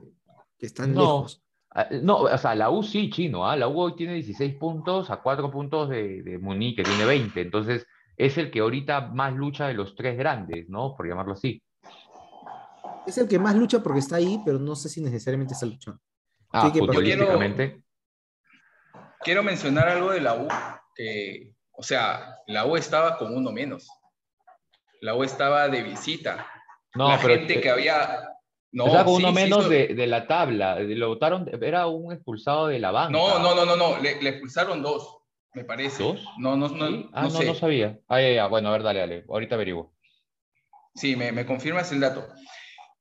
que 0.57 0.67
están 0.67 0.95
lejos. 0.95 1.43
Ah, 1.71 1.87
no, 2.03 2.19
o 2.19 2.39
sea, 2.39 2.55
la 2.55 2.71
U 2.71 2.83
sí, 2.83 3.11
chino, 3.11 3.47
¿ah? 3.47 3.57
La 3.57 3.69
U 3.69 3.79
hoy 3.79 3.95
tiene 3.95 4.15
16 4.15 4.55
puntos 4.57 5.11
a 5.11 5.19
4 5.19 5.51
puntos 5.51 5.91
de, 5.91 6.23
de 6.23 6.39
Muni, 6.39 6.75
que 6.75 6.83
tiene 6.83 7.05
20. 7.05 7.41
Entonces, 7.41 7.87
es 8.17 8.37
el 8.37 8.51
que 8.51 8.61
ahorita 8.61 9.01
más 9.03 9.33
lucha 9.33 9.69
de 9.69 9.75
los 9.75 9.95
tres 9.95 10.19
grandes, 10.19 10.69
¿no? 10.69 10.97
Por 10.97 11.09
llamarlo 11.09 11.35
así. 11.35 11.63
Es 13.07 13.17
el 13.17 13.29
que 13.29 13.39
más 13.39 13.55
lucha 13.55 13.83
porque 13.83 14.01
está 14.01 14.17
ahí, 14.17 14.43
pero 14.45 14.59
no 14.59 14.75
sé 14.75 14.89
si 14.89 15.01
necesariamente 15.01 15.55
está 15.55 15.67
luchando. 15.67 16.01
Ah, 16.53 16.71
futbolísticamente. 16.71 17.83
Quiero, 19.21 19.43
mencionar 19.43 19.89
algo 19.89 20.11
de 20.11 20.21
la 20.21 20.35
U, 20.35 20.49
que, 20.95 21.55
o 21.73 21.83
sea, 21.83 22.37
la 22.47 22.67
U 22.67 22.77
estaba 22.77 23.17
con 23.17 23.35
uno 23.37 23.53
menos. 23.53 23.89
La 25.01 25.15
U 25.15 25.23
estaba 25.23 25.69
de 25.69 25.83
visita. 25.83 26.47
No, 26.95 27.09
la 27.09 27.19
gente 27.19 27.61
que 27.61 27.71
había, 27.71 28.29
no, 28.73 28.85
o 28.85 28.91
sea, 28.91 29.05
con 29.05 29.15
uno 29.15 29.33
menos 29.33 29.69
de, 29.69 29.89
de, 29.89 30.07
la 30.07 30.27
tabla. 30.27 30.79
Lo 30.81 31.09
votaron, 31.09 31.49
era 31.63 31.87
un 31.87 32.13
expulsado 32.13 32.67
de 32.67 32.79
la 32.79 32.91
banca. 32.91 33.13
No, 33.13 33.39
no, 33.39 33.55
no, 33.55 33.65
no, 33.65 33.77
no. 33.77 33.99
Le, 33.99 34.21
le 34.23 34.31
expulsaron 34.31 34.83
dos, 34.83 35.19
me 35.55 35.65
parece. 35.65 36.03
¿Dos? 36.03 36.23
No, 36.39 36.57
no, 36.57 36.69
no. 36.69 37.09
Ah, 37.13 37.23
no, 37.23 37.31
no, 37.31 37.43
no, 37.43 37.55
sabía. 37.55 37.99
Ah, 38.09 38.21
ya, 38.21 38.31
ya. 38.31 38.47
Bueno, 38.47 38.69
a 38.69 38.73
ver, 38.73 38.83
dale, 38.83 39.01
dale. 39.01 39.25
Ahorita 39.29 39.55
averiguo. 39.55 39.95
Sí, 40.95 41.17
me, 41.17 41.33
me 41.33 41.47
confirmas 41.47 41.91
el 41.93 42.01
dato. 42.01 42.27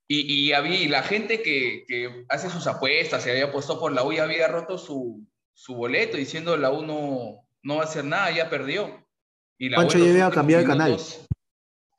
Y, 0.08 0.22
y 0.22 0.54
había 0.54 0.90
la 0.90 1.04
gente 1.04 1.42
que, 1.42 1.84
que, 1.86 2.26
hace 2.30 2.50
sus 2.50 2.66
apuestas, 2.68 3.24
se 3.24 3.32
había 3.32 3.52
puesto 3.52 3.78
por 3.80 3.92
la 3.92 4.04
U 4.04 4.14
y 4.14 4.20
había 4.20 4.48
roto 4.48 4.78
su, 4.78 5.28
su 5.54 5.76
boleto 5.76 6.16
diciendo 6.16 6.56
la 6.56 6.72
U 6.72 6.86
no, 6.86 7.46
no 7.62 7.76
va 7.76 7.82
a 7.82 7.86
hacer 7.86 8.06
nada, 8.06 8.32
ya 8.32 8.50
perdió. 8.50 9.06
Y 9.58 9.70
la 9.70 9.78
Pancho 9.78 9.98
ya 9.98 10.12
había 10.12 10.32
cambiado 10.32 10.64
de 10.64 10.70
canal. 10.70 10.98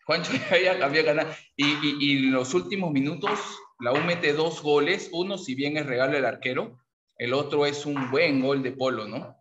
Juancho 0.08 0.32
ya 0.50 0.82
había 0.86 1.02
ganado. 1.02 1.30
Y, 1.54 1.66
y, 2.00 2.16
en 2.16 2.32
los 2.32 2.54
últimos 2.54 2.90
minutos, 2.92 3.38
la 3.78 3.92
U 3.92 3.98
mete 3.98 4.32
dos 4.32 4.62
goles. 4.62 5.10
Uno, 5.12 5.36
si 5.36 5.54
bien 5.54 5.76
es 5.76 5.84
regalo 5.84 6.14
del 6.14 6.24
arquero, 6.24 6.78
el 7.18 7.34
otro 7.34 7.66
es 7.66 7.84
un 7.84 8.10
buen 8.10 8.40
gol 8.40 8.62
de 8.62 8.72
Polo, 8.72 9.06
¿no? 9.06 9.36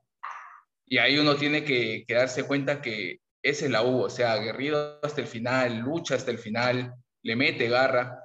Y 0.86 0.98
ahí 0.98 1.18
uno 1.20 1.38
tiene 1.38 1.64
que, 1.64 2.04
darse 2.10 2.44
cuenta 2.44 2.82
que 2.82 3.22
es 3.42 3.62
la 3.70 3.82
U, 3.82 4.02
o 4.02 4.10
sea, 4.10 4.34
aguerrido 4.34 5.00
hasta 5.02 5.22
el 5.22 5.28
final, 5.28 5.80
lucha 5.80 6.16
hasta 6.16 6.32
el 6.32 6.38
final, 6.38 6.94
le 7.24 7.36
mete 7.38 7.70
garra. 7.70 8.20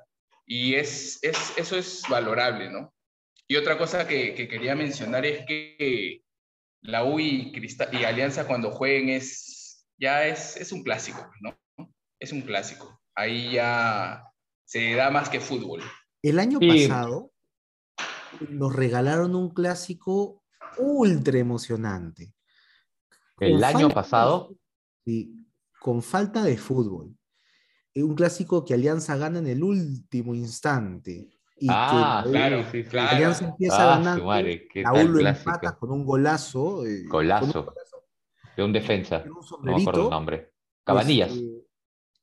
Y 0.45 0.75
es, 0.75 1.21
es, 1.23 1.53
eso 1.57 1.79
es 1.79 2.03
valorable, 2.09 2.71
¿no? 2.71 2.93
Y 3.47 3.55
otra 3.55 3.79
cosa 3.79 4.09
que, 4.09 4.35
que 4.35 4.49
quería 4.49 4.75
mencionar 4.75 5.25
es 5.25 5.47
que 5.47 6.23
la 6.81 7.05
U 7.05 7.21
y, 7.21 7.53
y 7.93 8.03
Alianza 8.03 8.49
cuando 8.49 8.73
jueguen 8.73 9.11
es, 9.11 9.87
ya 9.97 10.27
es, 10.27 10.57
es 10.57 10.73
un 10.73 10.83
clásico, 10.83 11.31
¿no? 11.41 11.62
Es 12.23 12.33
un 12.33 12.43
clásico. 12.43 13.01
Ahí 13.15 13.53
ya 13.53 14.25
se 14.65 14.95
da 14.95 15.11
más 15.11 15.29
que 15.29 15.41
fútbol. 15.41 15.83
El 16.23 16.39
año 16.39 16.59
pasado 16.61 17.33
nos 18.49 18.75
regalaron 18.75 19.35
un 19.35 19.51
clásico 19.53 20.43
ultra 20.79 21.39
emocionante. 21.39 22.33
¿El 23.41 23.63
año 23.65 23.89
pasado? 23.91 24.55
Sí, 25.05 25.45
con 25.81 26.01
falta 26.03 26.45
de 26.45 26.57
fútbol. 26.57 27.15
Un 27.97 28.15
clásico 28.15 28.65
que 28.65 28.73
Alianza 28.75 29.17
gana 29.17 29.41
en 29.41 29.49
el 29.49 29.63
último 29.63 30.35
instante. 30.35 31.29
y 31.57 31.67
Ah, 31.69 32.23
que 32.25 32.31
claro, 32.31 32.65
sí, 32.73 32.85
claro. 32.85 33.17
Alianza 33.17 33.45
empieza 33.49 33.83
Ah, 33.95 33.97
ganando, 33.99 34.25
madre, 34.27 34.69
U 34.75 35.09
lo 35.09 35.19
clásico. 35.19 35.51
empata 35.51 35.77
con 35.77 35.91
un 35.91 36.05
golazo. 36.05 36.87
eh, 36.87 37.05
Golazo. 37.09 37.67
con 37.67 37.75
un 37.75 38.55
De 38.57 38.63
un 38.65 38.73
defensa. 38.73 39.25
un 39.27 39.65
No 39.65 39.77
me 39.77 39.83
acuerdo 39.83 40.05
el 40.05 40.11
nombre. 40.11 40.53
Cabanillas. 40.85 41.31
este, 41.33 41.62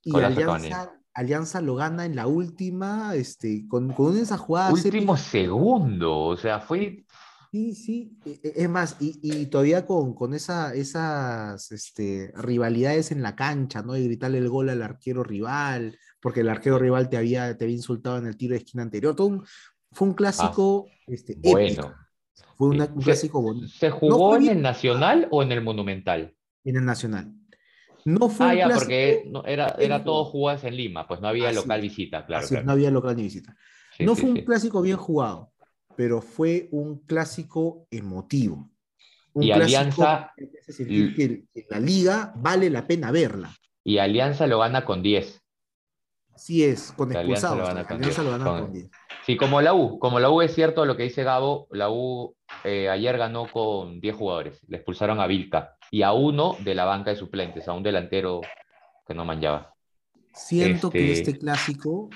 y 0.04 0.16
Alianza, 0.20 0.94
Alianza 1.14 1.62
lo 1.62 1.76
gana 1.76 2.06
en 2.06 2.16
la 2.16 2.28
última, 2.28 3.14
este, 3.16 3.68
con, 3.68 3.92
con 3.94 4.18
esas 4.18 4.40
jugadas 4.40 4.74
Último 4.86 5.18
segundo. 5.18 6.18
O 6.20 6.38
sea, 6.38 6.60
fue. 6.60 7.06
Sí, 7.52 7.74
sí, 7.74 8.20
e- 8.26 8.40
e- 8.44 8.54
es 8.64 8.70
más, 8.70 8.98
y, 9.00 9.20
y 9.24 9.48
todavía 9.48 9.86
con, 9.86 10.14
con 10.14 10.36
esa, 10.36 10.74
esas 10.76 11.72
este, 11.72 12.32
rivalidades 12.36 13.12
en 13.12 13.24
la 13.24 13.36
cancha, 13.36 13.82
¿no? 13.82 13.98
Y 13.98 14.06
gritarle 14.06 14.38
el 14.38 14.50
gol 14.50 14.70
al 14.70 14.84
arquero 14.84 15.24
rival, 15.24 15.98
porque 16.22 16.42
el 16.42 16.50
arquero 16.50 16.78
rival 16.78 17.10
te 17.10 17.18
había, 17.18 17.58
te 17.58 17.66
había 17.66 17.76
insultado 17.76 18.18
en 18.20 18.28
el 18.28 18.38
tiro 18.38 18.52
de 18.52 18.60
esquina 18.60 18.84
anterior. 18.84 19.16
Todo 19.16 19.28
un- 19.28 19.46
fue 19.92 20.08
un 20.08 20.14
clásico 20.14 20.86
este, 21.08 21.34
épico, 21.34 21.50
Bueno. 21.52 21.96
fue 22.56 22.68
una- 22.70 22.86
un 22.86 23.02
clásico 23.02 23.42
bonito 23.42 23.68
¿Se 23.68 23.90
jugó 23.90 24.36
en 24.36 24.42
bien. 24.44 24.58
el 24.58 24.62
Nacional 24.62 25.28
o 25.32 25.42
en 25.42 25.52
el 25.52 25.64
Monumental? 25.64 26.36
en 26.64 26.76
el 26.76 26.86
Nacional. 26.86 27.34
No 28.06 28.30
fue 28.30 28.46
Ah, 28.48 28.50
un 28.52 28.58
ya, 28.58 28.66
clásico, 28.66 28.80
porque 28.86 29.24
no, 29.28 29.44
era, 29.46 29.68
era 29.80 30.04
todo 30.04 30.24
jugado. 30.26 30.32
jugadas 30.32 30.64
en 30.64 30.76
Lima, 30.78 31.08
pues 31.08 31.22
no 31.22 31.28
había 31.28 31.50
Así 31.50 31.56
local 31.58 31.82
visita, 31.82 32.26
claro, 32.26 32.44
así 32.46 32.54
claro. 32.56 32.66
no 32.66 32.72
había 32.74 32.92
local 32.92 33.16
ni 33.16 33.24
visita. 33.24 33.56
Sí, 33.98 34.04
no 34.06 34.16
sí, 34.16 34.22
fue 34.22 34.30
un 34.32 34.36
sí. 34.38 34.46
clásico 34.46 34.82
bien 34.82 34.98
jugado, 34.98 35.52
pero 35.96 36.22
fue 36.22 36.70
un 36.72 37.00
clásico 37.06 37.88
emotivo. 37.92 38.70
Un 39.34 39.44
Y 39.44 39.52
clásico 39.52 39.80
Alianza- 39.80 40.34
que 40.36 40.48
te 40.48 40.60
hace 40.60 40.74
sentir 40.74 41.16
que, 41.16 41.46
que 41.54 41.66
la 41.70 41.80
liga 41.80 42.34
vale 42.38 42.70
la 42.70 42.88
pena 42.88 43.12
verla. 43.12 43.54
Y 43.84 43.98
Alianza 43.98 44.48
lo 44.48 44.60
gana 44.60 44.84
con 44.86 45.02
10. 45.04 45.42
Así 46.34 46.64
es, 46.64 46.92
con 46.94 47.12
expulsados. 47.12 47.70
Alianza 47.70 47.96
10, 47.98 48.18
lo 48.20 48.32
gana 48.32 48.46
con 48.46 48.74
10. 48.74 48.90
Sí, 49.30 49.38
como 49.38 49.62
la 49.62 49.76
U, 49.76 50.00
como 50.00 50.20
la 50.20 50.32
U 50.32 50.42
es 50.42 50.56
cierto 50.56 50.86
lo 50.88 50.98
que 50.98 51.04
dice 51.04 51.24
Gabo, 51.24 51.68
la 51.70 51.92
U 51.92 52.36
eh, 52.64 52.90
ayer 52.90 53.16
ganó 53.16 53.46
con 53.46 54.00
10 54.02 54.16
jugadores, 54.16 54.60
le 54.68 54.78
expulsaron 54.78 55.20
a 55.20 55.28
Vilca 55.28 55.78
y 55.92 56.02
a 56.02 56.14
uno 56.14 56.58
de 56.62 56.74
la 56.74 56.86
banca 56.86 57.12
de 57.12 57.16
suplentes, 57.16 57.68
a 57.68 57.74
un 57.74 57.84
delantero 57.84 58.42
que 59.06 59.14
no 59.14 59.26
manchaba. 59.26 59.76
Siento 60.34 60.90
que 60.90 61.12
Este- 61.12 61.30
este 61.30 61.40
clásico 61.42 62.10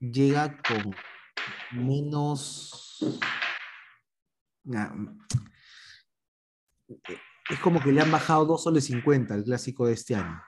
llega 0.00 0.56
con 0.60 0.92
menos. 1.70 2.98
Nah, 4.64 4.90
Es 7.48 7.60
como 7.60 7.80
que 7.80 7.92
le 7.92 8.00
han 8.00 8.10
bajado 8.10 8.44
2 8.44 8.64
soles 8.64 8.86
50 8.86 9.34
al 9.34 9.44
clásico 9.44 9.86
de 9.86 9.92
este 9.92 10.16
año. 10.16 10.42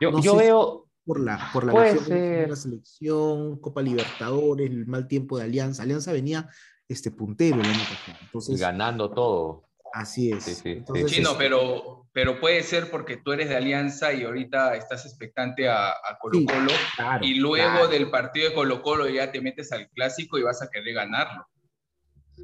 Yo, 0.00 0.10
No 0.10 0.20
yo 0.20 0.32
sé 0.32 0.38
veo, 0.38 0.87
Por 1.08 1.20
la, 1.20 1.50
por 1.54 1.64
la 1.64 1.72
de 1.94 2.46
la 2.46 2.54
selección, 2.54 3.58
Copa 3.60 3.80
Libertadores, 3.80 4.70
el 4.70 4.86
mal 4.86 5.08
tiempo 5.08 5.38
de 5.38 5.44
Alianza. 5.44 5.82
Alianza 5.82 6.12
venía 6.12 6.46
este 6.86 7.10
puntero 7.10 7.56
el 7.56 7.66
año 7.66 7.80
pasado. 7.80 8.18
Entonces, 8.20 8.60
ganando 8.60 9.10
todo. 9.10 9.70
así 9.94 10.30
es. 10.30 10.44
Sí, 10.44 10.54
sí. 10.54 10.68
Entonces, 10.72 11.06
Chino, 11.10 11.30
este, 11.30 11.44
pero, 11.44 12.06
pero 12.12 12.38
puede 12.38 12.62
ser 12.62 12.90
porque 12.90 13.16
tú 13.16 13.32
eres 13.32 13.48
de 13.48 13.56
Alianza 13.56 14.12
y 14.12 14.24
ahorita 14.24 14.76
estás 14.76 15.06
expectante 15.06 15.66
a, 15.66 15.92
a 15.92 16.18
Colo 16.20 16.40
Sí, 16.40 16.44
Colo 16.44 16.72
claro, 16.96 17.24
y 17.24 17.34
luego 17.36 17.70
claro. 17.70 17.88
del 17.88 18.10
partido 18.10 18.50
de 18.50 18.54
Colo 18.54 18.82
Colo 18.82 19.08
ya 19.08 19.32
te 19.32 19.40
metes 19.40 19.72
al 19.72 19.88
clásico 19.88 20.36
y 20.38 20.42
vas 20.42 20.60
a 20.60 20.68
querer 20.68 20.94
ganarlo. 20.94 21.46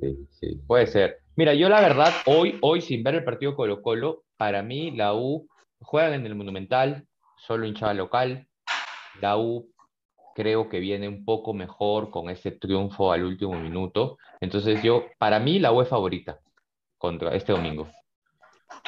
Sí, 0.00 0.26
sí, 0.30 0.60
puede 0.66 0.86
ser. 0.86 1.18
Mira, 1.36 1.52
yo 1.52 1.68
la 1.68 1.82
verdad, 1.82 2.14
hoy, 2.24 2.58
hoy 2.62 2.80
sin 2.80 3.02
ver 3.02 3.16
el 3.16 3.24
partido 3.24 3.54
Colo-Colo, 3.56 4.24
para 4.38 4.62
mí 4.62 4.90
la 4.90 5.12
U 5.14 5.48
juegan 5.80 6.14
en 6.14 6.26
el 6.26 6.34
Monumental, 6.34 7.06
solo 7.36 7.66
hinchada 7.66 7.92
local. 7.92 8.48
La 9.20 9.36
U 9.36 9.68
creo 10.34 10.68
que 10.68 10.80
viene 10.80 11.08
un 11.08 11.24
poco 11.24 11.54
mejor 11.54 12.10
con 12.10 12.28
ese 12.28 12.50
triunfo 12.50 13.12
al 13.12 13.24
último 13.24 13.58
minuto. 13.58 14.18
Entonces 14.40 14.82
yo, 14.82 15.04
para 15.18 15.38
mí 15.38 15.58
la 15.58 15.72
U 15.72 15.80
es 15.80 15.88
favorita 15.88 16.40
contra 16.98 17.34
este 17.34 17.52
domingo. 17.52 17.88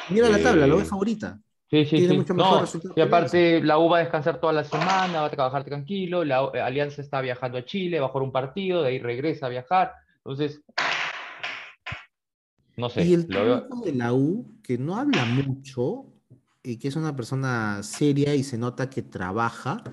Mira 0.09 0.29
la 0.29 0.41
tabla, 0.41 0.67
lo 0.67 0.75
eh, 0.75 0.79
ves 0.79 0.89
favorita. 0.89 1.39
Sí, 1.69 1.83
sí, 1.83 1.97
Tiene 1.97 2.13
sí. 2.13 2.17
mucho 2.19 2.33
mejor 2.33 2.53
No, 2.53 2.61
resultado 2.61 2.93
y 2.95 3.01
aparte 3.01 3.61
la 3.61 3.77
U 3.77 3.89
va 3.89 3.97
a 3.97 4.01
descansar 4.01 4.39
toda 4.39 4.53
la 4.53 4.63
semana, 4.63 5.21
va 5.21 5.25
a 5.25 5.31
trabajar 5.31 5.65
tranquilo, 5.65 6.23
la 6.23 6.49
eh, 6.53 6.61
Alianza 6.61 7.01
está 7.01 7.19
viajando 7.21 7.57
a 7.57 7.65
Chile, 7.65 7.99
va 7.99 8.05
a 8.07 8.09
jugar 8.09 8.23
un 8.23 8.31
partido, 8.31 8.81
de 8.81 8.89
ahí 8.89 8.99
regresa 8.99 9.47
a 9.47 9.49
viajar. 9.49 9.93
Entonces, 10.17 10.61
no 12.77 12.89
sé, 12.89 13.03
y 13.03 13.13
el 13.13 13.27
técnico 13.27 13.81
de 13.83 13.93
la 13.93 14.13
U, 14.13 14.59
que 14.63 14.77
no 14.77 14.97
habla 14.97 15.25
mucho, 15.25 16.05
y 16.63 16.77
que 16.77 16.87
es 16.87 16.95
una 16.95 17.15
persona 17.15 17.81
seria 17.83 18.35
y 18.35 18.43
se 18.43 18.57
nota 18.57 18.89
que 18.89 19.01
trabaja, 19.01 19.83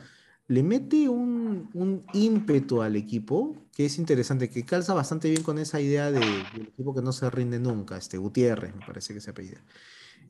le 0.46 0.62
mete 0.62 1.08
un, 1.08 1.70
un 1.72 2.04
ímpetu 2.12 2.82
al 2.82 2.96
equipo 2.96 3.56
que 3.74 3.86
es 3.86 3.98
interesante, 3.98 4.50
que 4.50 4.64
calza 4.64 4.94
bastante 4.94 5.28
bien 5.28 5.42
con 5.42 5.58
esa 5.58 5.80
idea 5.80 6.10
de, 6.10 6.20
del 6.20 6.68
equipo 6.68 6.94
que 6.94 7.02
no 7.02 7.12
se 7.12 7.28
rinde 7.30 7.58
nunca, 7.58 7.96
este 7.96 8.18
Gutiérrez, 8.18 8.74
me 8.74 8.86
parece 8.86 9.14
que 9.14 9.20
se 9.20 9.30
apellida. 9.30 9.60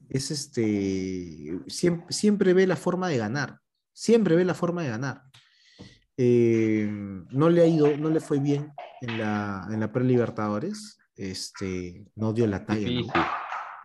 Es 0.08 0.30
este, 0.30 1.58
siempre, 1.66 2.06
siempre 2.10 2.52
ve 2.54 2.66
la 2.66 2.76
forma 2.76 3.08
de 3.08 3.18
ganar, 3.18 3.60
siempre 3.92 4.36
ve 4.36 4.44
la 4.44 4.54
forma 4.54 4.82
de 4.82 4.88
ganar. 4.88 5.22
Eh, 6.16 6.88
no 6.88 7.50
le 7.50 7.62
ha 7.62 7.66
ido, 7.66 7.96
no 7.96 8.08
le 8.08 8.20
fue 8.20 8.38
bien 8.38 8.72
en 9.00 9.18
la, 9.18 9.66
en 9.70 9.80
la 9.80 9.92
pre-Libertadores, 9.92 10.98
este, 11.16 12.06
no 12.14 12.32
dio 12.32 12.46
la 12.46 12.64
talla. 12.64 12.82
¿no? 12.82 12.88
Difícil. 12.88 13.22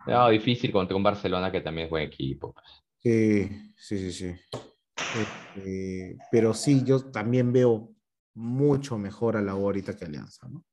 No, 0.06 0.28
difícil 0.30 0.72
contra 0.72 0.96
un 0.96 1.02
Barcelona 1.02 1.50
que 1.52 1.60
también 1.60 1.86
es 1.86 1.90
buen 1.90 2.04
equipo. 2.04 2.54
sí, 3.02 3.48
sí, 3.76 4.12
sí. 4.12 4.34
Este, 5.12 6.18
pero 6.30 6.54
sí, 6.54 6.84
yo 6.84 7.10
también 7.10 7.52
veo 7.52 7.90
mucho 8.34 8.98
mejor 8.98 9.36
a 9.36 9.42
la 9.42 9.54
U 9.54 9.64
ahorita 9.64 9.96
que 9.96 10.04
Alianza, 10.04 10.48
¿no? 10.48 10.64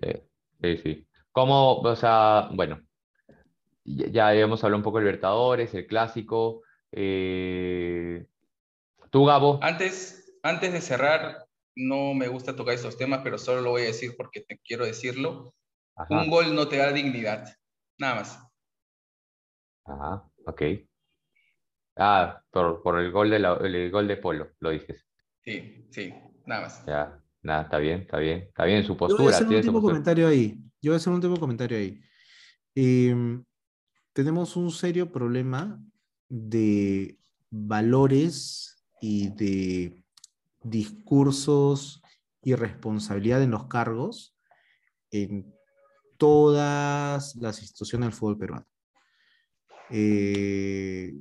Sí, 0.00 0.12
sí, 0.60 0.76
sí. 0.78 1.06
¿Cómo, 1.32 1.80
o 1.80 1.96
sea, 1.96 2.48
bueno, 2.52 2.80
ya, 3.84 4.28
habíamos 4.28 4.62
hablado 4.64 4.78
un 4.78 4.84
poco 4.84 4.98
de 4.98 5.04
Libertadores, 5.04 5.74
el 5.74 5.86
clásico. 5.86 6.62
eh, 6.92 8.26
¿Tú, 9.10 9.24
Gabo? 9.24 9.58
Antes, 9.62 10.32
antes 10.42 10.72
de 10.72 10.80
cerrar, 10.80 11.46
no 11.74 12.14
me 12.14 12.28
gusta 12.28 12.56
tocar 12.56 12.74
estos 12.74 12.96
temas, 12.96 13.20
pero 13.22 13.38
solo 13.38 13.60
lo 13.60 13.70
voy 13.70 13.82
a 13.82 13.86
decir 13.86 14.14
porque 14.16 14.40
te 14.40 14.58
quiero 14.58 14.84
decirlo. 14.84 15.54
Ajá, 15.94 16.22
Un 16.22 16.30
gol 16.30 16.54
no 16.54 16.68
te 16.68 16.78
da 16.78 16.92
dignidad, 16.92 17.56
nada 17.98 18.16
más. 18.16 18.38
ajá, 19.84 20.28
ok. 20.46 20.62
Ah, 21.96 22.42
por, 22.50 22.82
por 22.82 22.98
el 23.00 23.10
gol 23.10 23.30
de 23.30 23.38
la- 23.38 23.54
el 23.62 23.90
gol 23.90 24.06
de 24.08 24.16
Polo, 24.18 24.50
lo 24.60 24.70
dices. 24.70 25.06
Sí, 25.42 25.86
sí, 25.90 26.12
nada 26.46 26.62
más. 26.62 26.84
Ya, 26.86 27.22
nada, 27.42 27.62
está 27.62 27.78
bien, 27.78 28.00
está 28.02 28.18
bien. 28.18 28.40
Está 28.40 28.64
bien 28.64 28.82
su 28.84 28.92
Yo 28.92 28.96
voy 28.96 29.08
a 29.08 29.08
postura. 29.08 29.36
hacer 29.36 29.46
un 29.46 29.54
último 29.54 29.72
postura. 29.74 29.92
comentario 29.94 30.28
ahí. 30.28 30.58
Yo 30.82 30.90
voy 30.90 30.94
a 30.94 30.96
hacer 30.96 31.08
un 31.10 31.14
último 31.16 31.36
comentario 31.38 31.78
ahí. 31.78 32.00
Em, 32.74 33.44
tenemos 34.12 34.56
un 34.56 34.70
serio 34.70 35.10
problema 35.10 35.80
de 36.28 37.18
valores 37.50 38.84
y 39.00 39.28
de 39.30 40.04
discursos 40.62 42.02
y 42.42 42.54
responsabilidad 42.54 43.42
en 43.42 43.52
los 43.52 43.66
cargos 43.68 44.36
en 45.10 45.54
todas 46.18 47.36
las 47.36 47.60
instituciones 47.62 48.08
del 48.08 48.18
fútbol 48.18 48.38
peruano. 48.38 48.66
Eh, 49.90 51.14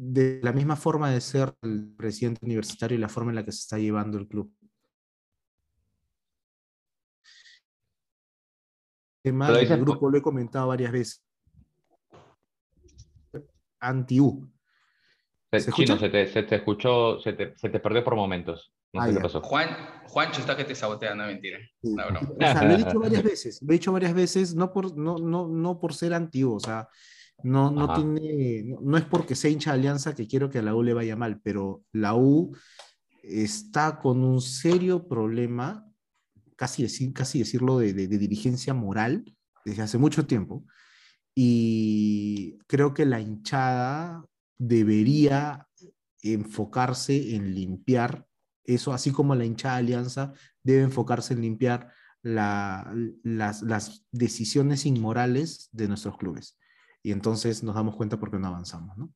de 0.00 0.38
la 0.44 0.52
misma 0.52 0.76
forma 0.76 1.10
de 1.10 1.20
ser 1.20 1.52
el 1.62 1.92
presidente 1.96 2.46
universitario 2.46 2.96
y 2.96 3.00
la 3.00 3.08
forma 3.08 3.32
en 3.32 3.34
la 3.36 3.44
que 3.44 3.50
se 3.52 3.58
está 3.60 3.78
llevando 3.78 4.16
el 4.16 4.28
club. 4.28 4.50
tema 9.22 9.50
del 9.52 9.68
por- 9.68 9.80
grupo 9.80 10.10
lo 10.10 10.18
he 10.18 10.22
comentado 10.22 10.68
varias 10.68 10.92
veces. 10.92 11.24
Anti-U. 13.80 14.48
Se- 15.52 15.60
¿Se 15.60 15.72
Chino, 15.72 15.98
se 15.98 16.08
te, 16.08 16.26
se 16.28 16.42
te 16.44 16.56
escuchó, 16.56 17.20
se 17.20 17.32
te, 17.32 17.56
se 17.56 17.68
te 17.68 17.80
perdió 17.80 18.04
por 18.04 18.14
momentos. 18.14 18.72
No 18.92 19.02
Ah, 19.02 19.06
sé 19.08 19.14
qué 19.14 19.20
pasó. 19.20 19.40
Juan, 19.42 19.68
Juancho 20.06 20.40
está 20.40 20.56
que 20.56 20.64
te 20.64 20.74
sabotea, 20.74 21.14
no 21.14 21.26
mentira. 21.26 21.58
Sí. 21.82 21.94
No, 21.94 22.06
broma. 22.06 22.30
O 22.30 22.38
sea, 22.38 22.62
lo 22.64 22.74
he 22.74 22.76
dicho 22.78 22.98
varias 23.00 23.22
veces, 23.22 23.60
lo 23.62 23.68
he 23.70 23.72
dicho 23.74 23.92
varias 23.92 24.14
veces, 24.14 24.54
no 24.54 24.72
por, 24.72 24.96
no, 24.96 25.18
no, 25.18 25.48
no 25.48 25.78
por 25.78 25.92
ser 25.94 26.14
antiguo, 26.14 26.54
o 26.56 26.60
sea, 26.60 26.88
no, 27.42 27.70
no 27.70 27.84
Ajá. 27.84 27.94
tiene, 27.96 28.62
no, 28.64 28.80
no 28.82 28.96
es 28.96 29.04
porque 29.04 29.34
sea 29.34 29.50
hincha 29.50 29.72
de 29.72 29.78
Alianza 29.78 30.14
que 30.14 30.26
quiero 30.26 30.50
que 30.50 30.58
a 30.58 30.62
la 30.62 30.74
U 30.74 30.82
le 30.82 30.94
vaya 30.94 31.16
mal, 31.16 31.40
pero 31.42 31.84
la 31.92 32.14
U 32.14 32.56
está 33.22 33.98
con 34.00 34.24
un 34.24 34.40
serio 34.40 35.06
problema, 35.08 35.86
casi, 36.56 36.82
decir, 36.82 37.12
casi 37.12 37.40
decirlo, 37.40 37.78
de, 37.78 37.92
de- 37.92 38.08
de 38.08 38.18
dirigencia 38.18 38.74
moral 38.74 39.24
desde 39.64 39.82
hace 39.82 39.98
mucho 39.98 40.26
tiempo, 40.26 40.64
y 41.34 42.58
creo 42.66 42.94
que 42.94 43.06
la 43.06 43.20
hinchada 43.20 44.24
debería 44.58 45.68
enfocarse 46.22 47.36
en 47.36 47.54
limpiar 47.54 48.26
eso, 48.64 48.92
así 48.92 49.12
como 49.12 49.34
la 49.34 49.44
hinchada 49.44 49.74
de 49.76 49.80
Alianza 49.80 50.32
debe 50.62 50.82
enfocarse 50.82 51.34
en 51.34 51.42
limpiar 51.42 51.92
la- 52.22 52.92
las, 53.22 53.62
las 53.62 54.04
decisiones 54.10 54.84
inmorales 54.84 55.68
de 55.72 55.86
nuestros 55.88 56.18
clubes. 56.18 56.58
Y 57.08 57.12
entonces 57.12 57.62
nos 57.62 57.74
damos 57.74 57.96
cuenta 57.96 58.18
por 58.18 58.30
qué 58.30 58.38
no 58.38 58.48
avanzamos, 58.48 58.94
¿no? 58.98 59.10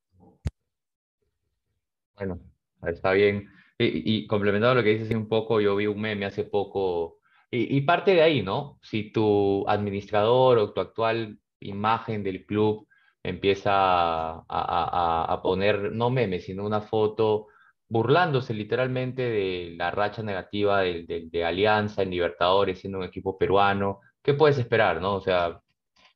Bueno, 2.16 2.40
está 2.86 3.12
bien. 3.12 3.48
Y, 3.78 4.18
y 4.22 4.26
complementando 4.26 4.76
lo 4.76 4.82
que 4.82 4.90
dices 4.98 5.14
un 5.16 5.28
poco, 5.28 5.60
yo 5.60 5.76
vi 5.76 5.86
un 5.86 6.00
meme 6.00 6.26
hace 6.26 6.44
poco, 6.44 7.18
y, 7.50 7.76
y 7.76 7.80
parte 7.82 8.12
de 8.14 8.22
ahí, 8.22 8.42
¿no? 8.42 8.78
Si 8.82 9.10
tu 9.12 9.64
administrador 9.68 10.58
o 10.58 10.72
tu 10.72 10.80
actual 10.80 11.38
imagen 11.60 12.22
del 12.22 12.46
club 12.46 12.86
empieza 13.22 13.70
a, 13.72 14.44
a- 14.48 15.32
a- 15.32 15.42
poner, 15.42 15.92
no 15.92 16.10
memes, 16.10 16.44
sino 16.44 16.64
una 16.66 16.80
foto 16.80 17.48
burlándose 17.88 18.54
literalmente 18.54 19.22
de 19.22 19.74
la 19.76 19.90
racha 19.90 20.22
negativa 20.22 20.80
del- 20.80 21.06
del- 21.06 21.30
de, 21.30 21.44
Alianza 21.44 22.02
en 22.02 22.10
Libertadores, 22.10 22.80
siendo 22.80 22.98
un 22.98 23.04
equipo 23.04 23.38
peruano, 23.38 24.00
¿qué 24.22 24.34
puedes 24.34 24.58
esperar, 24.58 25.00
no? 25.00 25.14
O 25.16 25.20
sea, 25.20 25.60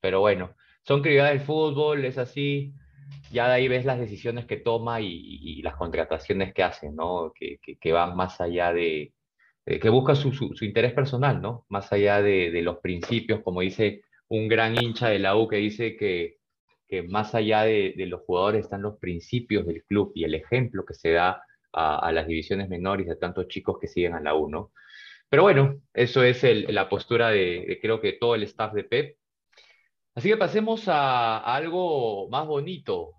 pero 0.00 0.20
bueno, 0.20 0.54
son 0.86 1.02
criaturas 1.02 1.32
del 1.32 1.40
fútbol, 1.40 2.04
es 2.04 2.16
así, 2.18 2.72
ya 3.32 3.48
de 3.48 3.54
ahí 3.54 3.68
ves 3.68 3.84
las 3.84 3.98
decisiones 3.98 4.46
que 4.46 4.56
toma 4.56 5.00
y, 5.00 5.60
las 5.62 5.76
contrataciones 5.76 6.54
que 6.54 6.62
hace, 6.62 6.90
¿no? 6.92 7.32
Que, 7.34 7.58
que- 7.80 7.92
van 7.92 8.16
más 8.16 8.40
allá 8.40 8.72
de, 8.72 9.12
que 9.64 9.88
busca 9.90 10.14
su, 10.14 10.32
su- 10.32 10.64
interés 10.64 10.92
personal, 10.92 11.42
¿no? 11.42 11.66
Más 11.68 11.92
allá 11.92 12.22
de, 12.22 12.50
de 12.52 12.62
los 12.62 12.78
principios, 12.78 13.40
como 13.42 13.60
dice 13.62 14.02
un 14.28 14.48
gran 14.48 14.76
hincha 14.80 15.08
de 15.08 15.18
la 15.18 15.36
U 15.36 15.48
que 15.48 15.56
dice 15.56 15.96
que, 15.96 16.36
que 16.88 17.02
más 17.02 17.34
allá 17.34 17.62
de, 17.62 17.94
de 17.96 18.06
los 18.06 18.22
jugadores 18.22 18.64
están 18.64 18.82
los 18.82 18.98
principios 18.98 19.66
del 19.66 19.82
club 19.84 20.12
y 20.14 20.24
el 20.24 20.34
ejemplo 20.34 20.84
que 20.84 20.94
se 20.94 21.10
da 21.12 21.42
a, 21.72 22.10
las 22.12 22.26
divisiones 22.26 22.68
menores 22.68 23.06
de 23.06 23.16
tantos 23.16 23.48
chicos 23.48 23.78
que 23.80 23.88
siguen 23.88 24.14
a 24.14 24.20
la 24.20 24.34
U, 24.34 24.48
¿no? 24.48 24.72
Pero 25.28 25.42
bueno, 25.42 25.80
eso 25.94 26.22
es 26.22 26.42
la 26.68 26.88
postura 26.88 27.30
de 27.30 27.78
creo 27.82 28.00
que 28.00 28.14
todo 28.14 28.34
el 28.34 28.44
staff 28.44 28.72
de 28.72 28.84
Pep. 28.84 29.16
Así 30.16 30.30
que 30.30 30.36
pasemos 30.36 30.88
a, 30.88 31.38
algo 31.38 32.28
más 32.30 32.46
bonito. 32.46 33.12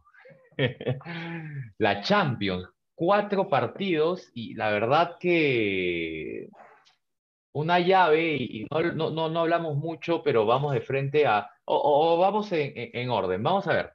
La 1.78 2.02
Champions. 2.02 2.68
Cuatro 2.96 3.48
partidos 3.48 4.32
y 4.34 4.56
la 4.56 4.72
verdad 4.72 5.18
que 5.20 6.50
una 7.54 7.80
llave 7.80 8.36
y 8.36 8.66
no, 8.72 9.12
no, 9.12 9.30
no, 9.30 9.40
hablamos 9.42 9.78
mucho, 9.78 10.24
pero 10.24 10.46
vamos 10.48 10.74
de 10.74 10.82
frente 10.82 11.28
a... 11.28 11.48
O, 11.66 12.18
vamos 12.18 12.52
en, 12.52 12.74
en- 12.76 12.90
en 12.94 13.10
orden. 13.12 13.44
Vamos 13.44 13.68
a 13.68 13.74
ver. 13.74 13.92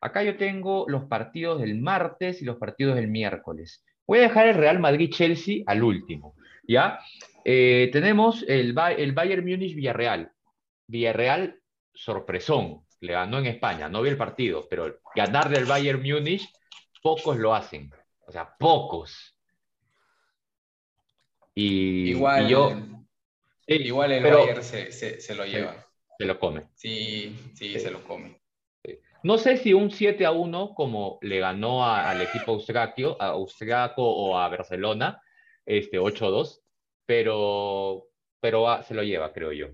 Acá 0.00 0.22
yo 0.22 0.36
tengo 0.38 0.86
los 0.88 1.04
partidos 1.04 1.60
del 1.60 1.78
martes 1.80 2.40
y 2.40 2.46
los 2.46 2.56
partidos 2.56 2.94
del 2.96 3.08
miércoles. 3.08 3.84
Voy 4.06 4.20
a 4.20 4.22
dejar 4.22 4.48
el 4.48 4.54
Real 4.54 4.78
Madrid-Chelsea 4.78 5.62
al 5.66 5.82
último. 5.82 6.34
¿Ya? 6.66 6.98
Eh, 7.44 7.90
tenemos 7.92 8.42
el, 8.48 8.74
el 8.96 9.12
Bayern 9.12 9.44
Múnich-Villarreal. 9.44 10.30
Villarreal, 10.88 11.58
sorpresón. 11.96 12.84
Le 13.00 13.12
ganó 13.12 13.38
en 13.38 13.46
España. 13.46 13.88
No 13.88 14.02
vi 14.02 14.10
el 14.10 14.16
partido, 14.16 14.66
pero 14.70 15.00
ganar 15.14 15.48
del 15.48 15.64
Bayern 15.66 16.02
Múnich, 16.02 16.48
pocos 17.02 17.36
lo 17.36 17.54
hacen. 17.54 17.90
O 18.26 18.32
sea, 18.32 18.54
pocos. 18.58 19.36
Y, 21.54 22.10
Igual, 22.10 22.46
y 22.46 22.50
yo... 22.50 22.70
Sí, 23.66 23.74
igual 23.74 24.12
el 24.12 24.22
pero 24.22 24.38
Bayern 24.40 24.62
se, 24.62 24.92
se- 24.92 25.20
se 25.20 25.34
lo 25.34 25.44
lleva. 25.44 25.74
se 26.18 26.24
lo 26.24 26.38
come. 26.38 26.68
Sí, 26.74 27.36
sí, 27.54 27.72
Sí. 27.74 27.80
se 27.80 27.90
lo 27.90 28.02
come. 28.04 28.40
No 29.22 29.38
sé 29.38 29.56
si 29.56 29.72
un 29.74 29.90
7 29.90 30.24
a 30.24 30.30
1 30.30 30.74
como 30.74 31.18
le 31.22 31.40
ganó 31.40 31.84
a- 31.84 32.08
al 32.10 32.22
equipo 32.22 32.52
austriaco, 32.52 33.16
a 33.18 33.28
austriaco 33.28 34.02
o 34.02 34.38
a 34.38 34.48
Barcelona, 34.48 35.20
este 35.64 35.98
8 35.98 36.26
a 36.26 36.30
2, 36.30 36.62
pero, 37.06 38.06
pero 38.40 38.62
va- 38.62 38.82
se 38.84 38.94
lo 38.94 39.02
lleva, 39.02 39.32
creo 39.32 39.50
yo. 39.52 39.68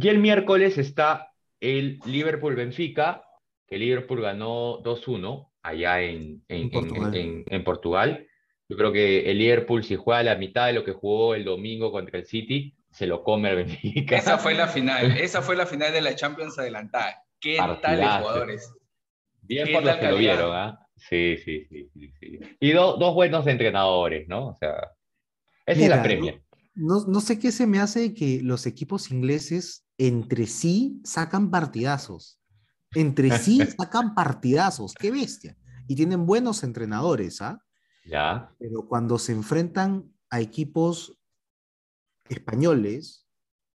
Y 0.00 0.08
el 0.08 0.18
miércoles 0.18 0.78
está 0.78 1.32
el 1.60 1.98
Liverpool-Benfica, 2.06 3.24
que 3.66 3.78
Liverpool 3.78 4.22
ganó 4.22 4.78
2-1 4.82 5.52
allá 5.62 6.00
en, 6.02 6.42
en, 6.48 6.70
Portugal. 6.70 7.14
en- 7.16 7.44
en 7.48 7.64
Portugal. 7.64 8.26
Yo 8.68 8.76
creo 8.76 8.92
que 8.92 9.30
el 9.30 9.38
Liverpool, 9.38 9.82
si 9.82 9.96
juega 9.96 10.22
la 10.22 10.36
mitad 10.36 10.66
de 10.66 10.74
lo 10.74 10.84
que 10.84 10.92
jugó 10.92 11.34
el 11.34 11.44
domingo 11.44 11.90
contra 11.90 12.18
el 12.18 12.26
City, 12.26 12.74
se 12.90 13.06
lo 13.06 13.22
come 13.22 13.48
al 13.48 13.56
Benfica. 13.56 14.16
Esa 14.16 14.38
fue 14.38 14.54
la 14.54 14.68
final, 14.68 15.10
esa 15.18 15.42
fue 15.42 15.56
la 15.56 15.66
final 15.66 15.92
de 15.92 16.00
la 16.02 16.14
Champions 16.14 16.58
adelantada. 16.58 17.24
¿Qué 17.40 17.58
tal 17.82 17.98
de 18.00 18.06
jugadores? 18.06 18.72
Bien 19.42 19.66
¿Qué 19.66 19.72
por 19.72 19.84
los 19.84 19.96
que 19.96 20.06
lo 20.06 20.16
vieron, 20.18 20.54
¿ah? 20.54 20.78
Sí, 20.96 21.36
sí, 21.38 21.64
sí, 21.66 21.88
sí, 21.94 22.12
sí. 22.20 22.38
Y 22.60 22.72
do- 22.72 22.96
dos 22.96 23.14
buenos 23.14 23.46
entrenadores, 23.46 24.26
¿no? 24.28 24.48
O 24.48 24.54
sea, 24.54 24.90
esa 25.66 25.82
es 25.82 25.88
la 25.88 26.02
premia. 26.02 26.40
No, 26.78 27.04
no 27.06 27.20
sé 27.20 27.38
qué 27.38 27.50
se 27.52 27.66
me 27.66 27.80
hace 27.80 28.14
que 28.14 28.40
los 28.42 28.66
equipos 28.66 29.10
ingleses 29.10 29.84
entre 29.98 30.46
sí 30.46 31.00
sacan 31.04 31.50
partidazos. 31.50 32.40
Entre 32.94 33.36
sí 33.38 33.58
sacan 33.78 34.14
partidazos. 34.14 34.94
Qué 34.94 35.10
bestia. 35.10 35.56
Y 35.88 35.96
tienen 35.96 36.24
buenos 36.26 36.62
entrenadores, 36.62 37.42
¿ah? 37.42 37.62
Ya. 38.06 38.54
Pero 38.58 38.86
cuando 38.88 39.18
se 39.18 39.32
enfrentan 39.32 40.12
a 40.30 40.40
equipos 40.40 41.18
españoles 42.28 43.26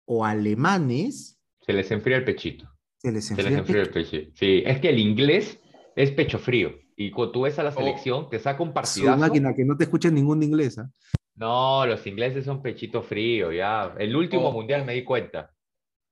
o 0.05 0.25
alemanes, 0.25 1.39
Se 1.65 1.73
les 1.73 1.89
enfría 1.91 2.17
el 2.17 2.25
pechito. 2.25 2.69
se 2.97 3.11
les 3.11 3.25
Se 3.25 3.35
les 3.35 3.45
enfría 3.45 3.81
el 3.81 3.87
enfría 3.87 3.93
pechito. 3.93 4.31
Sí, 4.35 4.63
es 4.65 4.79
que 4.79 4.89
el 4.89 4.99
inglés 4.99 5.59
es 5.95 6.11
pecho 6.11 6.37
frío. 6.39 6.71
Y 6.95 7.11
cuando 7.11 7.31
tú 7.31 7.41
ves 7.41 7.57
a 7.59 7.63
la 7.63 7.69
Oh. 7.69 7.77
selección, 7.79 8.29
te 8.29 8.39
saca 8.39 8.61
un 8.61 8.73
partidazo. 8.73 9.17
máquina 9.17 9.53
que 9.55 9.65
no 9.65 9.75
te 9.77 9.85
escucha 9.85 10.09
ningún 10.11 10.43
inglés, 10.43 10.77
¿ah? 10.77 10.91
No, 11.41 11.87
los 11.87 12.05
ingleses 12.05 12.45
son 12.45 12.61
pechito 12.61 13.01
frío, 13.01 13.51
ya. 13.51 13.95
El 13.97 14.15
último 14.15 14.49
Oh. 14.49 14.51
mundial 14.51 14.85
me 14.85 14.93
di 14.93 15.03
cuenta. 15.03 15.51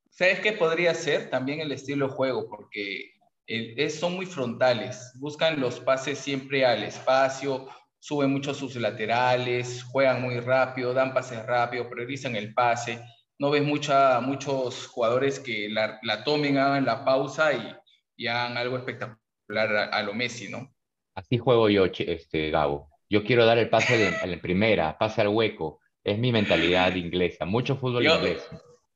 ¿Sabes 0.09 0.39
qué 0.39 0.53
podría 0.53 0.95
ser? 0.95 1.29
También 1.29 1.59
el 1.61 1.71
estilo 1.71 2.07
de 2.07 2.13
juego, 2.13 2.49
porque 2.49 3.11
es- 3.45 3.99
son 3.99 4.15
muy 4.15 4.25
frontales. 4.25 5.13
Buscan 5.19 5.59
los 5.59 5.79
pases 5.81 6.17
siempre 6.17 6.65
al 6.65 6.81
espacio, 6.83 7.67
suben 7.99 8.31
mucho 8.31 8.55
sus 8.55 8.75
laterales, 8.75 9.83
juegan 9.83 10.19
muy 10.23 10.39
rápido, 10.39 10.95
dan 10.95 11.13
pases 11.13 11.45
rápidos, 11.45 11.85
priorizan 11.91 12.35
el 12.35 12.51
pase. 12.55 12.99
No 13.37 13.51
ves 13.51 13.63
mucha, 13.63 14.19
muchos 14.21 14.87
jugadores 14.87 15.39
que 15.39 15.69
la, 15.69 15.99
la 16.01 16.23
tomen, 16.23 16.57
hagan 16.57 16.85
la 16.85 17.05
pausa 17.05 17.53
y, 17.53 17.75
y 18.17 18.25
hagan 18.25 18.57
algo 18.57 18.77
espectacular 18.77 19.75
a, 19.75 19.83
a 19.85 20.01
lo 20.01 20.15
Messi, 20.15 20.49
¿no? 20.49 20.73
Así 21.13 21.37
juego 21.37 21.69
yo, 21.69 21.85
este, 21.85 22.49
Gabo. 22.49 22.88
Yo 23.09 23.23
quiero 23.23 23.45
dar 23.45 23.57
el 23.57 23.69
pase 23.69 23.97
de- 23.97 24.31
en 24.33 24.39
primera, 24.39 24.97
pase 24.97 25.21
al 25.21 25.29
hueco. 25.29 25.79
Es 26.03 26.17
mi 26.17 26.31
mentalidad 26.31 26.95
inglesa. 26.95 27.45
Mucho 27.45 27.75
fútbol 27.75 28.03
Yo- 28.03 28.15
inglés. 28.17 28.47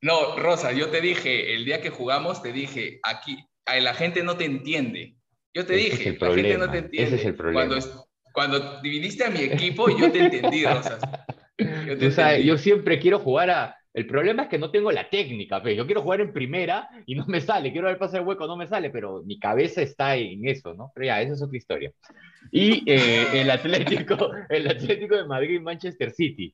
No, 0.02 0.36
Rosa, 0.38 0.72
yo 0.74 0.90
te 0.90 1.00
dije, 1.02 1.56
el 1.56 1.64
día 1.66 1.82
que 1.82 1.90
jugamos, 1.90 2.42
te 2.44 2.52
dije, 2.52 3.00
aquí, 3.04 3.38
la 3.82 3.94
gente 3.94 4.22
no 4.24 4.36
te 4.36 4.46
entiende. 4.46 5.16
Yo 5.54 5.66
te 5.66 5.76
Ese 5.76 5.84
dije, 5.98 6.18
la 6.20 6.34
gente 6.34 6.58
no 6.58 6.66
te 6.70 6.78
ese 6.78 6.86
entiende. 6.86 7.16
es 7.16 7.26
el 7.26 7.36
problema. 7.36 7.68
Cuando, 7.68 8.06
cuando 8.34 8.82
dividiste 8.82 9.24
a 9.24 9.30
mi 9.30 9.40
equipo, 9.42 9.88
yo 9.98 10.12
te 10.12 10.20
entendí, 10.26 10.66
Rosas. 10.66 11.00
Yo 11.88 11.98
te 11.98 12.12
sabes, 12.12 12.32
entendí. 12.34 12.48
yo 12.48 12.58
siempre 12.58 13.00
quiero 13.00 13.20
jugar 13.20 13.50
a. 13.52 13.78
El 13.94 14.08
problema 14.08 14.44
es 14.44 14.50
que 14.50 14.58
no 14.58 14.72
tengo 14.72 14.92
la 14.92 15.08
técnica, 15.10 15.62
pues. 15.62 15.78
Yo 15.78 15.86
quiero 15.86 16.02
jugar 16.02 16.20
en 16.22 16.34
primera 16.34 16.90
y 17.06 17.14
no 17.16 17.26
me 17.28 17.40
sale. 17.42 17.72
Quiero 17.72 17.90
el 17.90 17.98
pase 17.98 18.18
al 18.18 18.26
hueco, 18.28 18.48
no 18.48 18.58
me 18.58 18.68
sale, 18.68 18.90
pero 18.90 19.22
mi 19.24 19.38
cabeza 19.40 19.82
está 19.84 20.16
en 20.16 20.48
eso, 20.48 20.74
¿no? 20.74 20.92
Pero 20.96 21.06
ya, 21.06 21.22
esa 21.22 21.34
es 21.34 21.42
otra 21.44 21.58
historia. 21.58 21.92
Y 22.52 22.84
eh, 22.92 23.28
el 23.42 23.52
Atlético, 23.52 24.32
el 24.50 24.68
Atlético 24.68 25.16
de 25.16 25.26
Madrid, 25.26 25.62
Manchester 25.62 26.12
City. 26.12 26.52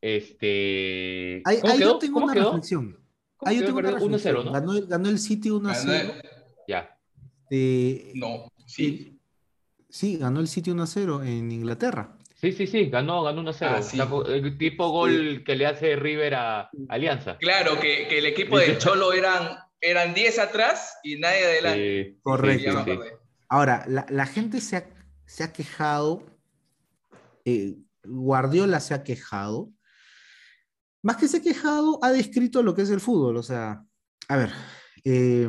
Este. 0.00 1.42
Ahí, 1.44 1.58
¿Cómo 1.60 1.72
ahí 1.72 1.78
quedó? 1.78 1.92
yo 1.92 1.98
tengo 1.98 2.14
¿Cómo 2.14 2.24
una 2.26 2.34
quedó? 2.34 2.44
reflexión. 2.46 2.98
¿Cómo 3.36 3.50
Ahí 3.50 3.58
yo 3.60 3.64
tengo 3.66 3.78
una 3.78 3.90
Perdió 3.90 4.06
1-0, 4.08 4.10
reflexión. 4.12 4.44
¿no? 4.46 4.52
Ganó, 4.52 4.72
el- 4.76 4.86
ganó 4.86 5.08
el 5.08 5.18
City 5.18 5.50
1 5.50 5.68
a 5.68 5.74
0. 5.74 6.08
Ganó- 6.08 6.22
Ya. 6.68 6.98
Eh, 7.50 8.12
No, 8.14 8.48
sí. 8.66 9.18
sí, 9.88 10.16
ganó 10.16 10.40
el 10.40 10.48
City 10.48 10.70
1 10.70 10.82
a 10.82 10.86
0 10.86 11.22
en 11.22 11.52
Inglaterra. 11.52 12.13
Sí, 12.44 12.52
sí, 12.52 12.66
sí, 12.66 12.90
ganó, 12.90 13.22
ganó 13.22 13.40
1-0. 13.42 13.66
Ah, 13.76 13.80
sí. 13.82 13.98
El 14.28 14.58
tipo 14.58 14.90
gol 14.90 15.42
que 15.46 15.56
le 15.56 15.64
hace 15.64 15.96
River 15.96 16.34
a 16.34 16.68
Alianza. 16.90 17.38
Claro, 17.38 17.80
que, 17.80 18.06
que 18.06 18.18
el 18.18 18.26
equipo 18.26 18.58
del 18.58 18.76
Cholo 18.76 19.14
eran, 19.14 19.56
eran 19.80 20.12
10 20.12 20.38
atrás 20.38 20.94
y 21.02 21.16
nadie 21.18 21.44
adelante. 21.46 22.04
Sí, 22.12 22.20
Correcto. 22.22 22.78
Acordé. 22.78 23.12
Ahora, 23.48 23.84
la, 23.88 24.04
la 24.10 24.26
gente 24.26 24.60
se 24.60 24.76
ha, 24.76 24.84
se 25.24 25.42
ha 25.42 25.52
quejado, 25.54 26.22
eh, 27.46 27.76
Guardiola 28.04 28.80
se 28.80 28.92
ha 28.92 29.02
quejado, 29.04 29.70
más 31.02 31.16
que 31.16 31.28
se 31.28 31.38
ha 31.38 31.42
quejado, 31.42 31.98
ha 32.02 32.12
descrito 32.12 32.62
lo 32.62 32.74
que 32.74 32.82
es 32.82 32.90
el 32.90 33.00
fútbol. 33.00 33.38
O 33.38 33.42
sea, 33.42 33.82
a 34.28 34.36
ver, 34.36 34.50
eh, 35.04 35.48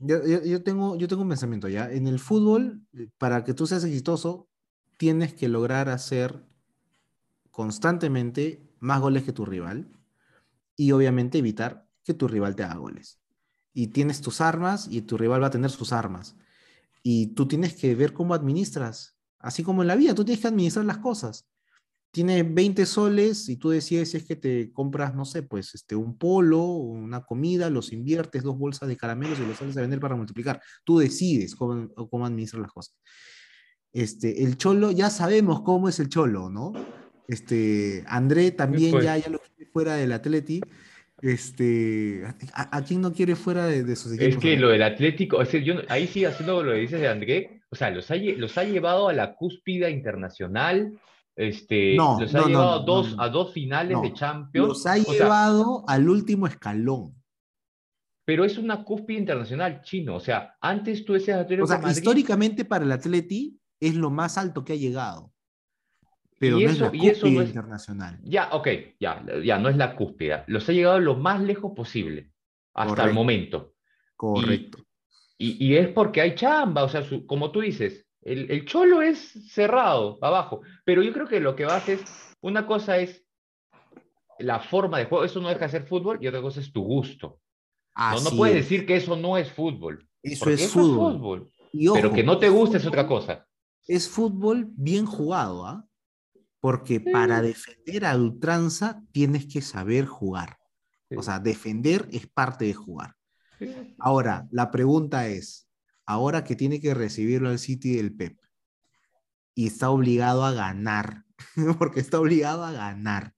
yo, 0.00 0.26
yo- 0.26 0.44
yo 0.44 0.62
tengo, 0.62 0.96
yo 0.98 1.08
tengo 1.08 1.22
un 1.22 1.28
pensamiento 1.30 1.68
ya. 1.68 1.90
En 1.90 2.06
el 2.06 2.18
fútbol, 2.18 2.82
eh, 2.98 3.08
para 3.16 3.42
que 3.42 3.54
tú 3.54 3.66
seas 3.66 3.84
exitoso, 3.84 4.48
tienes 4.96 5.34
que 5.34 5.48
lograr 5.48 5.88
hacer 5.88 6.44
constantemente 7.50 8.62
más 8.80 9.00
goles 9.00 9.24
que 9.24 9.32
tu 9.32 9.44
rival 9.44 9.88
y 10.76 10.92
obviamente 10.92 11.38
evitar 11.38 11.88
que 12.04 12.14
tu 12.14 12.28
rival 12.28 12.54
te 12.54 12.62
haga 12.62 12.76
goles. 12.76 13.20
Y 13.72 13.88
tienes 13.88 14.20
tus 14.20 14.40
armas 14.40 14.88
y 14.90 15.02
tu 15.02 15.16
rival 15.18 15.42
va 15.42 15.48
a 15.48 15.50
tener 15.50 15.70
sus 15.70 15.92
armas 15.92 16.36
y 17.02 17.28
tú 17.28 17.46
tienes 17.46 17.74
que 17.74 17.94
ver 17.94 18.12
cómo 18.12 18.34
administras. 18.34 19.16
Así 19.38 19.62
como 19.62 19.82
en 19.82 19.88
la 19.88 19.94
vida, 19.96 20.12
tú 20.12 20.24
tienes 20.24 20.40
que 20.40 20.48
administrar 20.48 20.84
las 20.84 20.98
cosas. 20.98 21.46
Tienes 22.10 22.52
20 22.52 22.84
soles 22.84 23.48
y 23.48 23.56
tú 23.58 23.70
decides 23.70 24.10
si 24.10 24.16
es 24.16 24.24
que 24.24 24.34
te 24.34 24.72
compras, 24.72 25.14
no 25.14 25.24
sé, 25.24 25.44
pues 25.44 25.74
este, 25.76 25.94
un 25.94 26.18
polo, 26.18 26.64
una 26.64 27.24
comida, 27.24 27.70
los 27.70 27.92
inviertes, 27.92 28.42
dos 28.42 28.58
bolsas 28.58 28.88
de 28.88 28.96
caramelos 28.96 29.38
y 29.38 29.46
los 29.46 29.56
sales 29.56 29.76
a 29.76 29.82
vender 29.82 30.00
para 30.00 30.16
multiplicar. 30.16 30.60
Tú 30.82 30.98
decides 30.98 31.54
cómo, 31.54 31.88
cómo 32.10 32.26
administrar 32.26 32.62
las 32.62 32.72
cosas. 32.72 32.96
Este, 34.00 34.44
el 34.44 34.58
Cholo, 34.58 34.90
ya 34.90 35.08
sabemos 35.08 35.62
cómo 35.62 35.88
es 35.88 35.98
el 36.00 36.10
Cholo, 36.10 36.50
¿no? 36.50 36.74
Este, 37.28 38.04
André 38.06 38.50
también 38.50 38.90
Pues- 38.92 39.04
ya, 39.04 39.16
ya 39.16 39.30
lo 39.30 39.38
quiere 39.38 39.70
fuera 39.72 39.94
del 39.94 40.12
Atleti. 40.12 40.60
Este, 41.22 42.22
¿a, 42.52 42.76
a 42.76 42.84
quién 42.84 43.00
no 43.00 43.12
quiere 43.12 43.36
fuera 43.36 43.64
de, 43.66 43.82
de 43.84 43.96
sus 43.96 44.12
Es 44.12 44.18
equipos? 44.20 44.42
que 44.42 44.48
André? 44.52 44.60
lo 44.60 44.68
del 44.68 44.82
Atlético, 44.82 45.40
es 45.40 45.48
decir, 45.48 45.62
yo, 45.64 45.74
no- 45.74 45.80
ahí 45.88 46.06
sí 46.06 46.26
haciendo 46.26 46.62
lo 46.62 46.72
que 46.72 46.78
dices 46.78 47.00
de 47.00 47.08
André, 47.08 47.62
o 47.70 47.74
sea, 47.74 47.90
los 47.90 48.10
ha, 48.10 48.16
lle- 48.16 48.36
los 48.36 48.56
ha 48.58 48.64
llevado 48.64 49.08
a 49.08 49.14
la 49.14 49.34
cúspide 49.34 49.90
internacional, 49.90 50.92
este, 51.34 51.96
No, 51.96 52.18
los 52.20 52.34
ha 52.34 52.40
no, 52.40 52.46
llevado 52.48 52.78
no, 52.80 52.84
dos, 52.84 53.14
a 53.18 53.28
dos 53.30 53.52
finales 53.54 54.00
de 54.02 54.12
Champions, 54.12 54.68
Los 54.68 54.86
ha 54.86 54.96
sea, 54.96 55.12
llevado 55.14 55.84
al 55.88 56.06
último 56.08 56.46
escalón. 56.46 57.14
pero 58.26 58.44
es 58.44 58.58
una 58.58 58.84
cúspide 58.84 59.18
internacional 59.18 59.80
chino, 59.82 60.16
o 60.16 60.20
sea, 60.20 60.54
antes 60.60 61.02
tú 61.04 61.14
decías 61.14 61.40
Atlético 61.40 61.64
O 61.64 61.66
sea, 61.68 61.78
Madrid, 61.78 61.96
históricamente 61.96 62.64
para 62.66 62.84
el 62.84 62.92
Atleti 62.92 63.58
es 63.80 63.94
lo 63.94 64.10
más 64.10 64.38
alto 64.38 64.64
que 64.64 64.72
ha 64.74 64.76
llegado. 64.76 65.32
Pero 66.38 66.58
Y 66.60 66.64
no 66.64 66.70
es 66.70 66.76
eso- 66.76 66.84
la 66.86 66.96
y 66.96 67.08
eso 67.08 67.20
cúspide 67.22 67.34
no 67.36 67.42
es- 67.42 67.48
internacional. 67.48 68.20
ya, 68.22 68.48
ok, 68.52 68.68
ya, 69.00 69.24
ya, 69.42 69.58
no 69.58 69.68
es 69.68 69.76
la 69.76 69.96
cúspide, 69.96 70.44
los 70.48 70.68
ha 70.68 70.72
llegado 70.72 70.98
lo 71.00 71.14
más 71.16 71.40
lejos 71.40 71.72
posible, 71.74 72.30
hasta 72.74 73.04
el 73.04 73.14
momento. 73.14 73.72
Correcto. 74.16 74.78
Y, 75.38 75.64
y 75.66 75.76
es 75.76 75.88
porque 75.88 76.20
hay 76.20 76.34
chamba, 76.34 76.84
o 76.84 76.88
sea, 76.88 77.02
su- 77.02 77.26
como 77.26 77.50
tú 77.50 77.60
dices, 77.60 78.06
el, 78.22 78.50
el 78.50 78.64
cholo 78.66 79.02
es 79.02 79.18
cerrado 79.52 80.18
abajo, 80.20 80.60
pero 80.84 81.02
yo 81.02 81.12
creo 81.12 81.26
que 81.28 81.40
lo 81.40 81.54
que 81.56 81.64
vas 81.64 81.88
es, 81.88 82.02
una 82.42 82.66
cosa 82.66 82.98
es 82.98 83.24
la 84.38 84.60
forma 84.60 84.98
de 84.98 85.06
juego, 85.06 85.24
eso 85.24 85.40
no 85.40 85.48
deja 85.48 85.66
de 85.66 85.70
ser 85.70 85.86
fútbol, 85.86 86.18
y 86.20 86.26
otra 86.26 86.42
cosa 86.42 86.60
es 86.60 86.70
tu 86.72 86.82
gusto. 86.82 87.40
No, 87.96 88.20
no 88.20 88.30
puedes 88.36 88.56
es. 88.56 88.64
decir 88.64 88.84
que 88.86 88.96
eso 88.96 89.16
no 89.16 89.38
es 89.38 89.50
fútbol, 89.50 90.06
Eso 90.22 90.50
es 90.50 90.60
eso 90.60 90.80
fútbol. 90.80 91.12
es 91.12 91.18
fútbol, 91.18 91.50
Y 91.72 91.88
pero 91.90 92.12
que 92.12 92.22
no 92.22 92.38
te 92.38 92.50
guste 92.50 92.76
es 92.76 92.86
otra 92.86 93.06
cosa. 93.06 93.46
Es 93.86 94.08
fútbol 94.08 94.68
bien 94.72 95.06
jugado, 95.06 95.66
¿ah? 95.66 95.86
Porque 96.60 97.00
para 97.00 97.42
defender 97.42 98.04
a 98.04 98.16
ultranza 98.16 99.02
tienes 99.12 99.46
que 99.46 99.62
saber 99.62 100.06
jugar. 100.06 100.58
O 101.16 101.22
sea, 101.22 101.38
defender 101.38 102.08
es 102.10 102.26
parte 102.26 102.64
de 102.64 102.74
jugar. 102.74 103.14
Ahora, 103.98 104.48
la 104.50 104.70
pregunta 104.70 105.28
es, 105.28 105.68
ahora 106.04 106.42
que 106.42 106.56
tiene 106.56 106.80
que 106.80 106.94
recibirlo 106.94 107.50
al 107.50 107.58
City 107.58 107.96
del 107.96 108.14
Pep 108.14 108.38
y 109.54 109.68
está 109.68 109.90
obligado 109.90 110.44
a 110.44 110.52
ganar, 110.52 111.22
porque 111.78 112.00
está 112.00 112.18
obligado 112.18 112.64
a 112.64 112.72
ganar, 112.72 113.32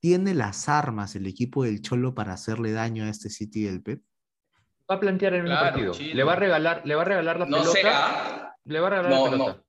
¿tiene 0.00 0.34
las 0.34 0.68
armas 0.68 1.14
el 1.14 1.26
equipo 1.26 1.64
del 1.64 1.80
Cholo 1.80 2.14
para 2.14 2.32
hacerle 2.32 2.72
daño 2.72 3.04
a 3.04 3.08
este 3.08 3.30
City 3.30 3.62
del 3.62 3.82
Pep? 3.82 4.02
Va 4.90 4.96
a 4.96 5.00
plantear 5.00 5.34
en 5.34 5.42
un 5.42 5.46
Claro, 5.46 5.92
partido, 5.92 6.14
le 6.14 6.24
va 6.24 6.32
a 6.32 6.36
regalar, 6.36 6.82
le 6.84 6.94
va 6.94 7.02
a 7.02 7.04
regalar 7.04 7.38
la 7.38 7.46
No 7.46 7.58
pelota, 7.58 7.78
¿ah? 7.84 8.45
Le 8.66 8.80
va 8.80 8.86
a 8.88 8.90
regalar 8.90 9.10
No, 9.12 9.24
la 9.26 9.30
pelota. 9.30 9.52
no. 9.58 9.66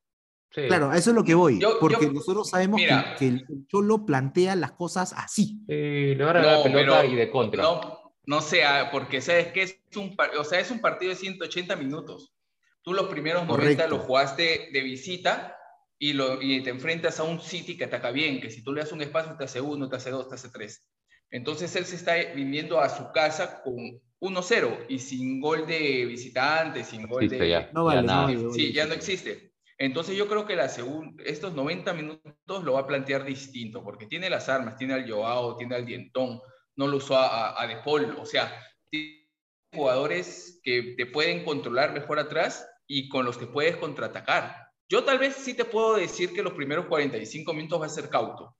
Sí. 0.50 0.62
Claro, 0.68 0.90
a 0.92 0.98
eso 0.98 1.10
es 1.12 1.16
lo 1.16 1.24
que 1.24 1.36
voy, 1.36 1.60
Yo- 1.60 1.78
porque 1.80 2.06
yo- 2.06 2.14
nosotros 2.14 2.50
sabemos 2.50 2.80
que- 2.80 2.86
mira. 2.86 3.16
que, 3.20 3.28
el 3.28 3.46
Cholo 3.68 4.06
plantea 4.06 4.56
las 4.56 4.72
cosas 4.72 5.14
así. 5.18 5.60
Sí, 5.68 6.16
le 6.16 6.24
va 6.24 6.30
a 6.30 6.34
regalar 6.34 6.58
No, 6.60 6.66
la 6.66 6.72
pelota 6.74 7.02
pero 7.02 7.14
y 7.14 7.16
de 7.16 7.30
contra. 7.30 7.64
No, 7.64 8.14
no 8.26 8.42
sea, 8.42 8.90
porque 8.92 9.22
sabes 9.22 9.48
que 9.52 9.64
es 9.64 9.80
un, 9.96 10.16
o 10.40 10.44
sea, 10.44 10.60
es 10.60 10.72
un 10.72 10.80
partido 10.80 11.10
de 11.10 11.16
180 11.18 11.76
minutos. 11.76 12.34
Tú 12.82 12.94
los 12.94 13.08
primeros 13.08 13.46
90 13.46 13.84
Correcto. 13.84 13.98
los 13.98 14.06
jugaste 14.06 14.70
de 14.72 14.82
visita 14.82 15.58
y, 16.00 16.14
lo, 16.14 16.42
y 16.42 16.64
te 16.64 16.70
enfrentas 16.70 17.20
a 17.20 17.24
un 17.24 17.42
City 17.42 17.76
que 17.78 17.84
ataca 17.84 18.12
bien, 18.12 18.40
que 18.40 18.50
si 18.50 18.64
tú 18.64 18.72
le 18.72 18.82
das 18.82 18.92
un 18.94 19.02
espacio 19.02 19.36
te 19.38 19.44
hace 19.44 19.60
uno, 19.60 19.90
te 19.90 19.98
hace 19.98 20.12
dos, 20.12 20.30
te 20.30 20.36
hace 20.36 20.50
tres. 20.50 20.86
Entonces 21.32 21.76
él 21.76 21.86
se 21.86 21.96
está 21.96 22.16
viniendo 22.36 22.80
a 22.80 22.90
su 22.90 23.12
casa 23.12 23.62
con 23.64 23.76
1-0 24.20 24.86
y 24.90 25.00
sin 25.00 25.40
gol 25.42 25.68
de 25.68 26.06
visitante, 26.06 26.84
sin 26.84 27.08
gol 27.08 27.24
Existe 27.24 27.44
de... 27.44 27.50
ya, 27.50 27.70
No 27.74 27.82
ya 27.82 27.96
vale, 27.96 28.02
no 28.02 28.08
nada. 28.08 28.54
Sí, 28.54 28.74
ya 28.74 28.86
no 28.86 28.94
existe. 28.94 29.54
Entonces 29.78 30.18
yo 30.18 30.28
creo 30.28 30.46
que 30.48 30.56
la 30.56 30.68
segun- 30.70 31.16
estos 31.24 31.54
90 31.54 31.94
minutos 31.94 32.64
lo 32.64 32.74
va 32.74 32.82
a 32.82 32.88
plantear 32.88 33.24
distinto, 33.26 33.84
porque 33.84 34.08
tiene 34.08 34.30
las 34.30 34.50
armas, 34.50 34.76
tiene 34.78 34.96
al 34.96 35.10
Joao, 35.10 35.56
tiene 35.56 35.76
al 35.76 35.86
Dientón, 35.86 36.40
no 36.76 36.88
lo 36.88 36.98
usó 36.98 37.16
a, 37.18 37.50
a, 37.52 37.62
a 37.62 37.68
De 37.68 37.78
Paul, 37.78 38.16
o 38.20 38.26
sea, 38.26 38.52
tiene 38.90 39.30
jugadores 39.74 40.60
que 40.64 40.96
te 40.98 41.06
pueden 41.06 41.44
controlar 41.46 41.94
mejor 41.94 42.18
atrás 42.18 42.68
y 42.88 43.08
con 43.10 43.26
los 43.26 43.38
que 43.38 43.46
puedes 43.46 43.76
contraatacar. 43.78 44.56
Yo 44.90 45.04
tal 45.04 45.20
vez 45.20 45.36
sí 45.36 45.54
te 45.54 45.66
puedo 45.66 45.96
decir 45.98 46.34
que 46.34 46.42
los 46.42 46.54
primeros 46.54 46.86
45 46.88 47.54
minutos 47.54 47.82
va 47.82 47.86
a 47.86 47.90
ser 47.90 48.10
cauto, 48.10 48.58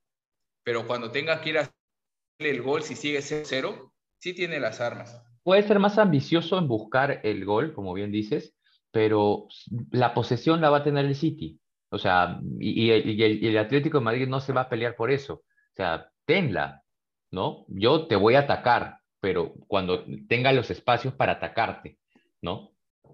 pero 0.62 0.86
cuando 0.86 1.10
tengas 1.10 1.40
que 1.40 1.48
ir 1.50 1.58
a 1.58 1.70
el 2.38 2.62
gol, 2.62 2.82
si 2.82 2.94
sigue 2.94 3.18
0-0, 3.20 3.90
sí 4.18 4.32
tiene 4.34 4.60
las 4.60 4.80
armas. 4.80 5.22
puede 5.42 5.62
ser 5.62 5.78
más 5.78 5.96
ambicioso 5.98 6.58
en 6.58 6.68
buscar 6.68 7.20
el 7.24 7.44
gol, 7.46 7.72
como 7.72 7.94
bien 7.94 8.12
dices, 8.12 8.54
pero 8.90 9.48
la 9.90 10.12
posesión 10.12 10.60
la 10.60 10.68
va 10.70 10.78
a 10.78 10.84
tener 10.84 11.06
el 11.06 11.14
City. 11.14 11.58
O 11.90 11.98
sea, 11.98 12.38
y, 12.60 12.84
y 12.84 12.90
el, 12.90 13.08
y 13.08 13.22
el- 13.22 13.42
y 13.42 13.46
el 13.48 13.56
Atlético 13.58 13.98
de 13.98 14.04
Madrid 14.04 14.28
no 14.28 14.40
se 14.40 14.52
va 14.52 14.62
a 14.62 14.68
pelear 14.68 14.94
por 14.94 15.10
eso. 15.10 15.34
O 15.34 15.74
sea, 15.74 16.10
tenla, 16.26 16.82
¿no? 17.30 17.64
Yo 17.68 18.06
te 18.06 18.16
voy 18.16 18.34
a 18.34 18.40
atacar, 18.40 18.98
pero 19.20 19.54
cuando 19.66 20.04
tenga 20.28 20.52
los 20.52 20.70
espacios 20.70 21.14
para 21.14 21.32
atacarte, 21.32 21.98
¿no? 22.42 22.72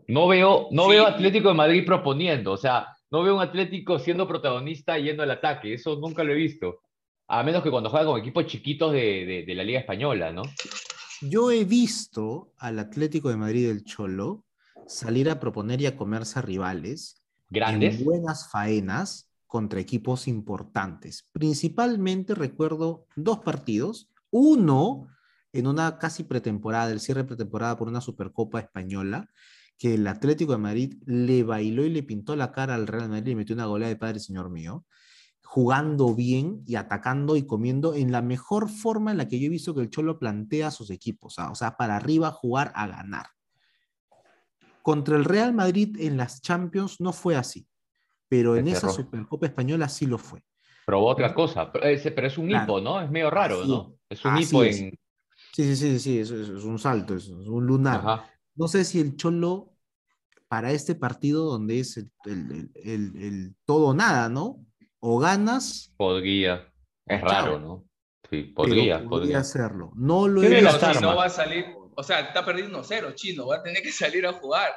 No 0.09 0.27
veo, 0.27 0.69
no 0.73 0.85
Sí. 0.87 0.91
veo 0.91 1.07
Atlético 1.07 1.49
de 1.49 1.55
Madrid 1.55 1.87
proponiendo, 1.87 2.51
o 2.53 2.57
sea, 2.57 2.89
no 3.13 3.23
veo 3.23 3.37
un 3.37 3.43
Atlético 3.43 4.01
siendo 4.01 4.27
protagonista 4.27 4.99
yendo 4.99 5.23
al 5.23 5.31
ataque, 5.31 5.75
eso 5.75 5.95
nunca 6.01 6.25
lo 6.25 6.33
he 6.33 6.37
visto. 6.37 6.81
A 7.29 7.43
menos 7.43 7.63
que 7.63 7.71
cuando 7.71 7.91
juega 7.91 8.07
con 8.07 8.21
equipos 8.21 8.47
chiquitos 8.47 8.93
de, 8.93 9.25
de- 9.25 9.45
de 9.47 9.55
la 9.55 9.65
Liga 9.65 9.81
Española, 9.81 10.33
¿no? 10.33 10.43
Yo 11.23 11.51
he 11.51 11.65
visto 11.65 12.53
al 12.59 12.79
Atlético 12.79 13.31
de 13.31 13.37
Madrid 13.37 13.67
del 13.69 13.85
Cholo 13.85 14.45
salir 14.87 15.31
a 15.31 15.41
proponer 15.41 15.81
y 15.81 15.87
a 15.87 15.97
comerse 15.97 16.39
a 16.39 16.43
rivales 16.43 17.23
Grandes. 17.49 17.99
en 17.99 18.05
buenas 18.05 18.51
faenas 18.51 19.31
contra 19.47 19.81
equipos 19.81 20.29
importantes. 20.29 21.29
Principalmente 21.33 22.35
recuerdo 22.35 23.07
dos 23.17 23.39
partidos, 23.39 24.11
uno 24.31 25.09
en 25.53 25.67
una 25.69 25.99
casi 25.99 26.25
pretemporada, 26.25 26.91
el 26.91 27.01
cierre 27.01 27.25
pretemporada 27.25 27.77
por 27.79 27.89
una 27.89 28.01
Supercopa 28.01 28.59
española, 28.61 29.31
que 29.79 29.95
el 29.95 30.07
Atlético 30.09 30.53
de 30.53 30.59
Madrid 30.59 30.95
le 31.07 31.43
bailó 31.45 31.85
y 31.85 31.91
le 31.91 32.03
pintó 32.03 32.37
la 32.37 32.53
cara 32.53 32.75
al 32.75 32.87
Real 32.87 33.09
Madrid 33.09 33.33
y 33.33 33.37
metió 33.37 33.55
una 33.55 33.67
goleada 33.67 33.95
de 33.95 33.99
padre 33.99 34.19
señor 34.21 34.51
mío, 34.51 34.85
jugando 35.55 36.13
bien 36.17 36.65
y 36.67 36.75
atacando 36.75 37.37
y 37.37 37.47
comiendo 37.47 37.95
en 37.95 38.11
la 38.11 38.23
mejor 38.23 38.69
forma 38.69 39.13
en 39.13 39.19
la 39.19 39.29
que 39.29 39.39
yo 39.39 39.47
he 39.47 39.51
visto 39.51 39.73
que 39.73 39.83
el 39.83 39.89
Cholo 39.89 40.19
plantea 40.19 40.67
a 40.67 40.71
sus 40.73 40.91
equipos, 40.91 41.39
o 41.39 41.55
sea, 41.55 41.77
para 41.77 41.95
arriba 41.95 42.33
jugar 42.33 42.73
a 42.75 42.89
ganar. 42.89 43.27
Contra 44.83 45.17
el 45.17 45.25
Real 45.25 45.55
Madrid 45.55 45.97
en 46.01 46.17
las 46.17 46.43
Champions 46.43 47.01
no 47.01 47.13
fue 47.13 47.37
así, 47.37 47.69
pero 48.29 48.57
en 48.57 48.67
esa. 48.67 48.89
Supercopa 48.89 49.47
española 49.47 49.89
sí 49.89 50.07
lo 50.07 50.19
fue. 50.19 50.43
Probó 50.87 51.07
otra 51.07 51.33
cosa, 51.33 51.71
pero 51.71 51.85
es, 51.87 52.05
un 52.37 52.49
Claro. 52.49 52.65
hipo, 52.65 52.81
¿no? 52.81 53.01
Es 53.01 53.09
medio 53.09 53.31
raro, 53.31 53.61
Así 53.61 53.69
¿no? 53.71 53.95
Es 54.09 54.25
un 54.25 54.37
hipo 54.37 54.65
es. 54.65 54.81
en... 54.81 54.91
Sí, 55.53 55.63
sí, 55.63 55.77
sí, 55.77 55.99
sí, 56.01 56.19
es, 56.19 56.33
es- 56.33 56.65
un 56.65 56.81
salto, 56.81 57.15
es, 57.15 57.29
un 57.29 57.65
lunar. 57.65 58.01
Ajá. 58.01 58.29
No 58.57 58.67
sé 58.67 58.85
si 58.85 58.99
el 58.99 59.15
Cholo, 59.15 59.73
para 60.49 60.73
este 60.73 60.97
partido 60.97 61.45
donde 61.45 61.79
es 61.79 61.97
el, 61.97 62.11
el- 62.25 62.51
el- 62.51 62.71
el- 62.83 63.17
el 63.23 63.55
todo 63.65 63.87
o 63.91 63.95
nada, 63.95 64.29
¿no? 64.29 64.67
O 65.07 65.19
ganas, 65.19 65.93
Podría. 65.99 66.67
Es 67.05 67.21
Chao. 67.21 67.29
raro, 67.31 67.59
¿no? 67.59 67.85
Sí, 68.31 68.45
pero 68.45 68.55
podría, 68.55 68.95
podría 68.97 69.09
podría. 69.11 69.39
hacerlo. 69.41 69.93
No 69.97 70.27
lo 70.27 70.43
he 70.43 70.49
visto. 70.49 70.95
si 70.95 71.01
no 71.03 71.15
va 71.15 71.27
a 71.27 71.29
salir, 71.29 71.67
o 71.95 72.03
sea, 72.03 72.21
está 72.21 72.43
perdiendo 72.43 72.83
1-0, 72.83 73.15
chino, 73.15 73.47
va 73.49 73.57
a 73.57 73.63
tener 73.63 73.83
que 73.83 73.93
salir 73.93 74.27
a 74.27 74.33
jugar. 74.33 74.71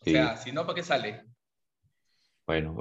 O 0.00 0.04
Sí. 0.04 0.12
sea, 0.12 0.36
si 0.36 0.52
no, 0.52 0.62
¿para 0.64 0.76
qué 0.76 0.82
sale? 0.84 1.24
Bueno, 2.46 2.76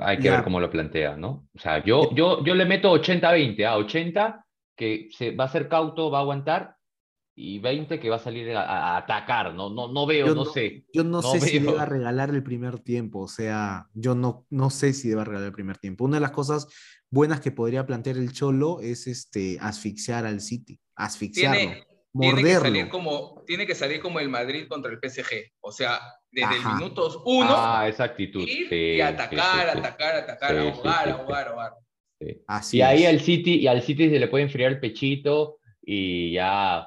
hay 0.00 0.16
que 0.16 0.24
Ya. 0.24 0.32
ver 0.32 0.42
cómo 0.42 0.58
lo 0.58 0.68
plantea, 0.68 1.16
¿no? 1.16 1.46
O 1.54 1.58
sea, 1.60 1.84
yo, 1.84 2.12
yo, 2.12 2.42
yo 2.42 2.56
le 2.56 2.64
meto 2.64 2.90
80-20, 2.92 3.64
a 3.64 3.76
80 3.76 4.44
que 4.76 5.10
se 5.12 5.30
va 5.30 5.44
a 5.44 5.48
ser 5.48 5.68
cauto, 5.68 6.10
va 6.10 6.18
a 6.18 6.22
aguantar, 6.22 6.74
y 7.40 7.58
20 7.58 7.98
que 7.98 8.10
va 8.10 8.16
a 8.16 8.20
salir 8.20 8.50
a, 8.54 8.62
a 8.62 8.96
atacar, 8.98 9.54
¿no? 9.54 9.70
No, 9.70 9.88
no 9.92 10.06
veo, 10.06 10.26
no, 10.28 10.34
no- 10.34 10.44
sé. 10.44 10.84
Yo 10.92 11.02
no, 11.04 11.10
No 11.10 11.22
sé 11.22 11.40
si 11.40 11.58
veo. 11.58 11.72
deba 11.72 11.84
regalar 11.86 12.30
el 12.30 12.42
primer 12.42 12.78
tiempo, 12.80 13.20
o 13.20 13.28
sea, 13.28 13.86
yo 13.94 14.14
no, 14.14 14.46
no 14.50 14.70
sé 14.70 14.92
si 14.92 15.08
deba 15.08 15.24
regalar 15.24 15.46
el 15.48 15.54
primer 15.54 15.78
tiempo. 15.78 16.04
Una 16.04 16.16
de 16.16 16.20
las 16.20 16.32
cosas 16.32 16.66
buenas 17.10 17.40
que 17.40 17.50
podría 17.52 17.86
plantear 17.86 18.16
el 18.16 18.32
Cholo 18.32 18.80
es 18.80 19.06
este, 19.06 19.58
asfixiar 19.60 20.26
al 20.26 20.40
City, 20.40 20.78
asfixiarlo, 20.96 21.58
Tiene, 21.60 21.74
tiene 21.74 21.84
que 22.36 22.42
morderlo. 22.42 22.60
salir 22.60 22.88
como 22.88 23.42
tiene 23.46 23.66
que 23.66 23.74
salir 23.74 24.00
como 24.00 24.20
el 24.20 24.28
Madrid 24.28 24.66
contra 24.68 24.92
el 24.92 24.98
PSG. 25.00 25.52
O 25.60 25.72
sea, 25.72 25.98
desde 26.30 26.54
Ajá. 26.56 26.68
el 26.70 26.74
minutos 26.76 27.20
uno 27.24 27.54
Ah, 27.56 27.88
esa 27.88 28.04
actitud. 28.04 28.46
ir 28.46 28.68
sí, 28.68 28.74
y 28.74 29.00
atacar, 29.00 29.66
sí, 29.66 29.72
sí. 29.72 29.78
atacar, 29.78 30.14
atacar, 30.16 30.50
Sí, 30.52 30.56
a 30.68 30.72
sí, 30.72 30.78
jugar, 30.80 31.04
sí, 31.04 31.10
a 31.10 31.14
sí. 31.16 31.22
jugar, 31.24 31.48
a 31.48 31.50
jugar. 31.52 31.72
Así 32.46 32.76
Y 32.76 32.82
ahí 32.82 33.06
al 33.06 33.20
City, 33.20 33.54
y 33.60 33.66
al 33.66 33.80
City 33.82 34.10
se 34.10 34.18
le 34.18 34.28
puede 34.28 34.44
enfriar 34.44 34.72
el 34.72 34.80
pechito 34.80 35.58
y 35.82 36.32
ya, 36.34 36.86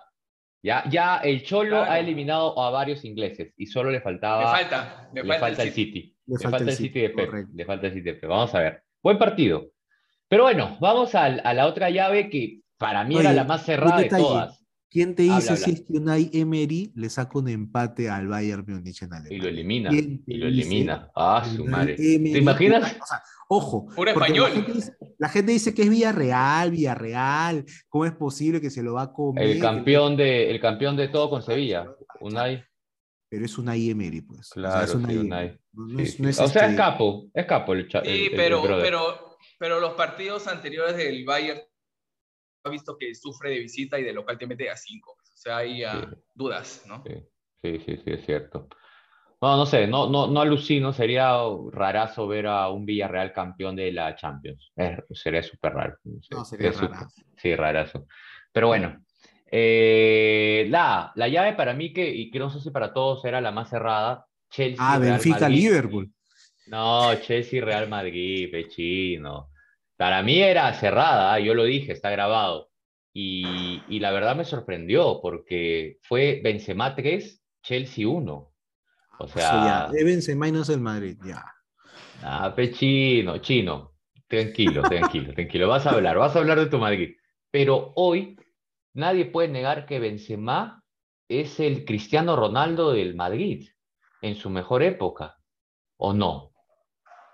ya, 0.63 0.83
ya 0.89 1.17
el 1.17 1.43
Cholo 1.43 1.77
Claro. 1.77 1.91
ha 1.91 1.99
eliminado 1.99 2.59
a 2.59 2.71
varios 2.71 3.03
ingleses 3.05 3.53
y 3.57 3.65
solo 3.67 3.91
le 3.91 4.01
faltaba, 4.01 4.57
Le 4.57 4.63
falta, 4.63 5.09
le, 5.13 5.21
le 5.21 5.27
falta, 5.27 5.45
falta 5.47 5.63
el 5.63 5.71
City. 5.71 5.91
City. 6.01 6.17
Le 6.25 6.33
Le 6.33 6.39
falta 6.39 6.57
falta 6.57 6.71
el 6.71 6.77
City, 6.77 6.87
City 6.87 6.99
de 7.01 7.09
Pep. 7.09 7.25
correcto. 7.27 7.51
Le 7.53 7.65
falta 7.65 7.87
el 7.87 7.93
City 7.93 8.05
de 8.05 8.13
Pep. 8.15 8.29
Vamos 8.29 8.55
a 8.55 8.59
ver. 8.59 8.83
Buen 9.03 9.17
partido. 9.17 9.65
Pero 10.29 10.43
bueno, 10.43 10.77
vamos 10.79 11.13
a, 11.15 11.29
la 11.29 11.67
otra 11.67 11.89
llave 11.89 12.29
que 12.29 12.61
para 12.77 13.03
mí 13.03 13.17
era 13.17 13.33
la 13.33 13.43
más 13.43 13.65
cerrada 13.65 13.99
de 13.99 14.09
todas. 14.09 14.62
¿Quién 14.93 15.15
te 15.15 15.23
Habla, 15.23 15.35
dice 15.37 15.53
habla. 15.53 15.65
si 15.65 15.71
es 15.71 15.81
que 15.81 15.93
Unai 15.93 16.29
Emery 16.31 16.91
le 16.95 17.09
saca 17.09 17.39
un 17.39 17.49
empate 17.49 18.09
al 18.11 18.27
Bayern 18.27 18.63
Múnich 18.67 19.01
en 19.01 19.09
Y 19.09 19.09
lo 19.09 19.15
Alemania? 19.17 19.49
elimina. 19.49 19.89
¿Quién 19.89 20.23
te 20.23 20.33
Y 20.33 20.37
lo 20.37 20.47
elimina. 20.47 21.11
Ah, 21.15 21.43
su 21.43 21.65
madre. 21.65 21.95
Emery- 21.97 22.31
¿Te 22.33 22.37
imaginas? 22.37 22.83
O 23.01 23.05
sea, 23.07 23.23
ojo, 23.49 23.87
Puro 23.95 24.11
español. 24.11 24.49
La 24.49 24.55
gente, 24.55 24.71
dice, 24.73 24.93
la 25.17 25.29
gente 25.29 25.51
dice 25.51 25.73
que 25.73 25.81
es 25.81 25.89
Villarreal, 25.89 26.69
Villarreal. 26.71 27.65
¿Cómo 27.89 28.05
es 28.05 28.11
posible 28.11 28.61
que 28.61 28.69
se 28.69 28.83
lo 28.83 28.93
va 28.93 29.01
a 29.01 29.11
comer? 29.13 29.43
El 29.43 29.59
campeón 29.59 30.15
de, 30.15 30.51
el 30.51 30.59
campeón 30.59 30.95
de 30.95 31.07
todo 31.07 31.27
con 31.31 31.41
Sevilla. 31.41 31.87
Unai. 32.21 32.63
Pero 33.29 33.45
es 33.45 33.57
Unai 33.57 33.89
Emery, 33.89 34.21
pues. 34.21 34.41
O 34.41 34.43
sea, 34.43 34.53
Claro, 34.61 34.85
es 34.85 34.91
sí, 34.91 35.17
Unai. 35.17 35.59
No, 35.73 35.87
Sí, 35.97 36.03
es- 36.03 36.13
sí. 36.13 36.21
no 36.21 36.29
es 36.29 36.39
o 36.39 36.47
sea, 36.47 36.61
es 36.65 36.69
este- 36.69 36.77
capo. 36.77 37.25
Es 37.33 37.45
capo 37.47 37.73
el, 37.73 37.79
el- 37.79 37.89
Sí, 37.89 38.25
el 38.29 38.31
pero, 38.35 38.61
pero, 38.61 39.37
pero 39.57 39.79
los 39.79 39.93
partidos 39.93 40.47
anteriores 40.47 40.95
del 40.97 41.25
Bayern 41.25 41.59
ha 42.63 42.69
visto 42.69 42.97
que 42.97 43.13
sufre 43.13 43.49
de 43.51 43.59
visita 43.59 43.99
y 43.99 44.03
de 44.03 44.13
local 44.13 44.37
te 44.37 44.47
mete 44.47 44.69
a 44.69 44.75
5. 44.77 45.11
O 45.11 45.35
sea, 45.35 45.57
hay 45.57 45.83
dudas, 46.33 46.83
¿no? 46.87 47.03
Sí, 47.05 47.13
sí, 47.61 47.79
sí, 47.85 47.97
sí, 47.97 48.11
es 48.11 48.25
cierto. 48.25 48.67
No, 49.41 49.57
no 49.57 49.65
sé, 49.65 49.87
no, 49.87 50.09
no, 50.09 50.27
no 50.27 50.39
alucino, 50.39 50.93
sería 50.93 51.35
rarazo 51.71 52.27
ver 52.27 52.47
a 52.47 52.69
un 52.69 52.85
Villarreal 52.85 53.33
campeón 53.33 53.75
de 53.75 53.91
la 53.91 54.15
Champions. 54.15 54.71
Es- 54.75 54.99
sería 55.21 55.43
súper 55.43 55.73
raro. 55.73 55.97
no 56.31 56.45
sería 56.45 56.69
es 56.69 56.79
rarazo. 56.79 57.07
Sí, 57.35 57.53
rarazo. 57.55 58.07
Pero 58.53 58.67
bueno, 58.67 59.03
eh, 59.51 60.65
la, 60.69 61.11
la 61.15 61.27
llave 61.27 61.53
para 61.53 61.73
mí, 61.73 61.91
que, 61.91 62.09
y 62.09 62.31
que 62.31 62.39
no 62.39 62.49
sé 62.49 62.61
si 62.61 62.71
para 62.71 62.93
todos 62.93 63.25
era 63.25 63.41
la 63.41 63.51
más 63.51 63.69
cerrada, 63.69 64.25
Chelsea. 64.49 64.85
Ah, 64.87 64.97
Benfica, 64.97 65.39
Madrid. 65.41 65.55
Liverpool. 65.57 66.09
No, 66.67 67.13
Chelsea, 67.19 67.63
Real 67.63 67.89
Madrid, 67.89 68.49
pechino. 68.49 69.49
Para 70.03 70.21
mí 70.21 70.41
era 70.41 70.73
cerrada, 70.73 71.39
yo 71.39 71.53
lo 71.53 71.63
dije, 71.63 71.93
está 71.93 72.09
grabado. 72.09 72.69
Y, 73.13 73.85
y 73.87 73.99
la 74.01 74.11
verdad 74.11 74.35
me 74.35 74.43
sorprendió 74.43 75.21
porque 75.21 75.97
fue 76.01 76.41
Benzema 76.43 76.93
3, 76.93 77.41
Chelsea 77.63 78.05
1. 78.09 78.53
O 79.19 79.27
Eso 79.45 79.57
ya, 79.59 79.87
sea, 79.87 79.89
es 79.93 80.03
Benzema 80.03 80.49
y 80.49 80.51
no 80.51 80.63
es 80.63 80.67
el 80.69 80.81
Madrid, 80.81 81.17
ya. 81.23 81.45
ah, 82.21 82.53
pechino, 82.53 83.37
chino. 83.37 83.93
Tranquilo, 84.27 84.81
tranquilo, 84.89 85.33
tranquilo. 85.33 85.69
Vas 85.69 85.85
a 85.87 85.91
hablar, 85.91 86.17
vas 86.17 86.35
a 86.35 86.39
hablar 86.39 86.59
de 86.59 86.65
tu 86.67 86.79
Madrid. 86.79 87.15
Pero 87.49 87.93
hoy 87.95 88.37
nadie 88.93 89.25
puede 89.25 89.47
negar 89.47 89.85
que 89.85 89.99
Benzema 89.99 90.83
es 91.29 91.61
el 91.61 91.85
Cristiano 91.85 92.35
Ronaldo 92.35 92.91
del 92.91 93.15
Madrid 93.15 93.69
en 94.21 94.35
su 94.35 94.49
mejor 94.49 94.83
época. 94.83 95.37
¿O 95.97 96.13
no? 96.13 96.52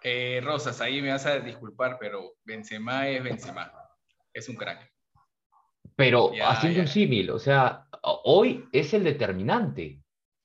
Eh, 0.03 0.41
Rosas, 0.43 0.79
ahí 0.81 1.01
me 1.01 1.11
vas 1.11 1.25
a 1.25 1.39
disculpar, 1.39 1.97
pero 1.99 2.35
Benzema 2.43 3.07
es 3.07 3.23
Benzema. 3.23 3.71
Es 4.33 4.47
un 4.49 4.55
crack. 4.55 4.91
Pero 5.95 6.33
Ya, 6.33 6.51
haciendo 6.51 6.77
ya. 6.77 6.81
un 6.83 6.87
símil, 6.87 7.29
o 7.31 7.39
sea, 7.39 7.85
hoy 8.03 8.65
es 8.71 8.93
el 8.93 9.03
determinante. 9.03 10.01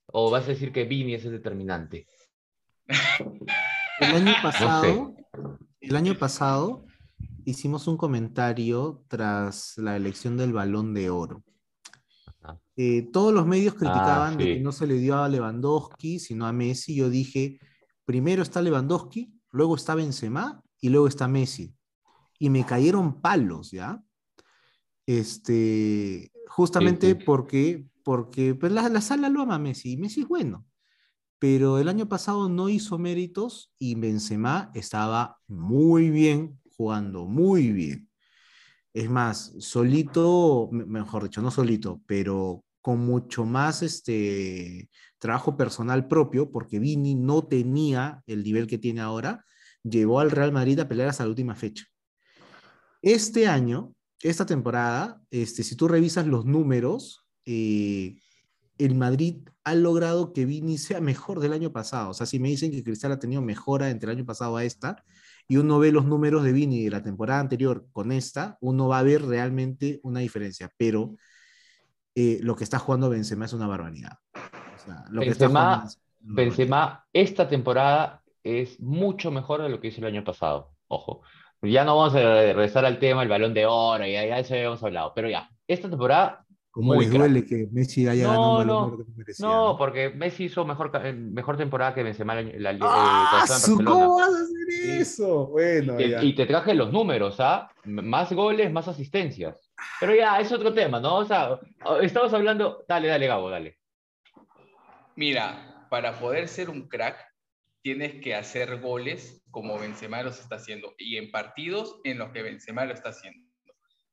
¿O 0.07 0.31
vas 0.31 0.45
a 0.45 0.49
decir 0.49 0.73
que 0.73 0.85
Vini 0.85 1.15
es 1.15 1.25
el 1.25 1.33
determinante? 1.33 2.07
El 4.01 4.15
año 4.17 4.35
pasado, 4.43 5.15
el 5.81 5.97
año 5.97 6.15
pasado 6.19 6.85
hicimos 7.45 7.87
un 7.89 7.97
comentario 7.97 9.05
tras 9.09 9.77
la 9.77 9.97
elección 9.97 10.37
del 10.37 10.53
Balón 10.53 10.95
de 10.95 11.11
Oro. 11.11 11.43
Ajá. 12.43 12.61
Eh, 12.77 13.09
todos 13.13 13.33
los 13.33 13.47
medios 13.47 13.75
criticaban 13.75 14.37
de 14.37 14.45
sí. 14.45 14.55
que 14.55 14.61
no 14.61 14.73
se 14.73 14.87
le 14.87 14.95
dio 14.95 15.17
a 15.17 15.29
Lewandowski, 15.29 16.19
sino 16.19 16.47
a 16.47 16.53
Messi. 16.53 16.95
Yo 16.95 17.09
dije, 17.09 17.59
primero 18.05 18.43
está 18.43 18.61
Lewandowski, 18.63 19.34
luego 19.55 19.77
está 19.77 19.97
Benzema 19.97 20.63
y 20.81 20.91
luego 20.91 21.09
está 21.09 21.29
Messi. 21.29 21.75
Y 22.39 22.51
me 22.51 22.67
cayeron 22.67 23.21
palos, 23.23 23.73
¿ya? 23.73 24.03
Este, 25.07 26.33
justamente 26.49 27.15
Sí, 27.15 27.17
sí. 27.17 27.25
porque, 27.27 27.87
porque 28.03 28.55
pues, 28.55 28.73
la, 28.73 28.89
la 28.89 29.01
sala 29.01 29.29
lo 29.29 29.43
ama 29.43 29.57
a 29.57 29.59
Messi 29.59 29.93
y 29.93 29.97
Messi 29.97 30.23
es 30.23 30.29
bueno 30.29 30.67
pero 31.41 31.79
el 31.79 31.89
año 31.89 32.09
pasado 32.09 32.49
no 32.49 32.69
hizo 32.71 32.99
méritos 32.99 33.73
y 33.79 33.95
Benzema 33.97 34.71
estaba 34.75 35.39
muy 35.49 36.11
bien 36.11 36.61
jugando, 36.77 37.27
muy 37.27 37.73
bien. 37.73 38.11
Es 38.95 39.11
más, 39.11 39.55
solito, 39.61 40.69
me- 40.73 40.87
mejor 40.87 41.25
dicho, 41.25 41.43
no 41.43 41.51
solito, 41.51 42.03
pero 42.07 42.65
con 42.85 42.99
mucho 42.99 43.47
más 43.47 43.83
este, 43.83 44.91
trabajo 45.19 45.57
personal 45.57 46.07
propio, 46.07 46.53
porque 46.53 46.79
Vini 46.79 47.15
no 47.15 47.47
tenía 47.47 48.23
el 48.27 48.45
nivel 48.45 48.67
que 48.67 48.77
tiene 48.77 49.01
ahora, 49.01 49.43
llevó 49.83 50.21
al 50.21 50.31
Real 50.31 50.53
Madrid 50.53 50.79
a 50.79 50.87
pelear 50.87 51.09
hasta 51.09 51.25
la 51.25 51.31
última 51.31 51.55
fecha. 51.55 51.87
Este 53.01 53.47
año, 53.47 53.95
esta 54.21 54.45
temporada, 54.45 55.23
este, 55.31 55.63
si 55.63 55.77
tú 55.77 55.89
revisas 55.89 56.27
los 56.27 56.45
números, 56.45 57.25
eh, 57.47 58.19
el 58.77 58.95
Madrid 58.97 59.49
ha 59.65 59.75
logrado 59.75 60.35
que 60.35 60.45
Vini 60.45 60.77
sea 60.77 61.01
mejor 61.01 61.41
del 61.41 61.55
año 61.55 61.73
pasado. 61.73 62.11
O 62.11 62.15
sea, 62.15 62.27
si 62.27 62.39
me 62.39 62.49
dicen 62.51 62.71
que 62.71 62.85
Cristal 62.85 63.13
ha 63.13 63.19
tenido 63.19 63.41
mejora 63.41 63.89
entre 63.89 64.11
el 64.11 64.19
año 64.19 64.27
pasado 64.27 64.59
a 64.59 64.65
esta, 64.65 65.03
y 65.49 65.57
uno 65.57 65.79
ve 65.79 65.91
los 65.91 66.05
números 66.05 66.45
de 66.45 66.53
Vini 66.53 66.85
de 66.85 66.91
la 66.91 67.03
temporada 67.03 67.41
anterior 67.41 67.87
con 67.93 68.13
esta, 68.13 68.59
uno 68.61 68.89
va 68.89 68.99
a 68.99 69.03
ver 69.03 69.23
realmente 69.23 70.01
una 70.03 70.21
diferencia. 70.21 70.71
Pero 70.77 71.17
eh, 72.15 72.39
lo 72.43 72.55
que 72.57 72.65
está 72.65 72.79
jugando 72.79 73.11
Benzema 73.11 73.45
es 73.45 73.53
una 73.53 73.67
barbaridad. 73.67 74.19
O 74.35 74.79
sea, 74.85 75.05
lo 75.11 75.21
que 75.23 75.29
está 75.29 75.47
Benzema- 75.49 75.85
es. 75.87 76.01
Benzema, 76.21 77.07
esta 77.13 77.49
temporada 77.49 78.23
es 78.43 78.81
mucho 78.81 79.31
mejor 79.31 79.63
de 79.63 79.69
lo 79.69 79.81
que 79.81 79.89
hizo 79.89 80.01
el 80.01 80.07
año 80.07 80.25
pasado. 80.25 80.71
Ojo. 80.89 81.23
Ya 81.63 81.85
no 81.85 81.97
vamos 81.97 82.15
a 82.15 82.19
regresar 82.21 82.85
al 82.85 82.99
tema, 82.99 83.23
el 83.23 83.29
balón 83.29 83.55
de 83.55 83.65
oro, 83.67 84.05
ya, 84.07 84.27
ya 84.27 84.39
eso 84.39 84.55
ya 84.55 84.63
hemos 84.65 84.83
hablado. 84.83 85.13
Pero 85.15 85.31
ya, 85.31 85.49
esta 85.67 85.89
temporada, 85.89 86.45
¿Cómo 86.71 86.95
muy 86.95 87.05
les 87.07 87.09
crack. 87.09 87.21
duele 87.21 87.45
que 87.47 87.69
Messi 87.73 88.07
haya 88.07 88.25
No, 88.25 88.31
ganado 88.31 88.51
un 88.51 88.57
balón 88.59 88.91
no, 88.91 88.97
que 88.99 89.05
merecía? 89.17 89.49
Porque 89.79 90.11
Messi 90.11 90.45
hizo 90.45 90.65
mejor, 90.67 90.91
eh, 91.03 91.13
mejor 91.15 91.57
temporada 91.57 91.95
que 91.95 92.03
Benzema 92.03 92.39
el 92.39 92.49
año- 92.49 92.59
la, 92.59 92.73
eh, 92.73 92.79
¡Ah, 92.83 93.45
su- 93.47 93.77
Barcelona. 93.79 93.91
¿Cómo 93.91 94.17
vas 94.17 94.29
a 94.29 94.43
hacer 94.43 95.01
eso? 95.01 95.47
Bueno, 95.47 95.99
Y 96.01 96.11
ya. 96.11 96.23
y 96.23 96.35
te 96.35 96.45
traje 96.47 96.75
los 96.75 96.93
números, 96.93 97.37
¿ah? 97.39 97.71
Más 97.85 98.31
goles, 98.33 98.71
más 98.73 98.87
asistencias. 98.89 99.64
Pero 100.01 100.15
ya, 100.15 100.39
es 100.41 100.51
otro 100.53 100.73
tema, 100.75 101.01
¿no? 101.01 101.17
O 101.17 101.25
sea, 101.25 101.59
estamos 102.03 102.33
hablando. 102.35 102.85
Dale, 102.89 103.09
dale, 103.09 103.27
Gabo, 103.27 103.51
dale. 103.51 103.79
Mira, 105.17 105.87
para 105.91 106.19
poder 106.19 106.49
ser 106.49 106.71
un 106.71 106.89
crack, 106.89 107.17
tienes 107.83 108.21
que 108.21 108.35
hacer 108.35 108.81
goles 108.81 109.43
como 109.51 109.79
Benzema 109.79 110.23
los 110.23 110.41
está 110.41 110.57
haciendo 110.57 110.95
y 110.99 111.17
en 111.17 111.31
partidos 111.31 112.01
en 112.05 112.19
los 112.19 112.31
que 112.31 112.43
Benzema 112.43 112.85
lo 112.85 112.95
está 112.95 113.11
haciendo. 113.11 113.49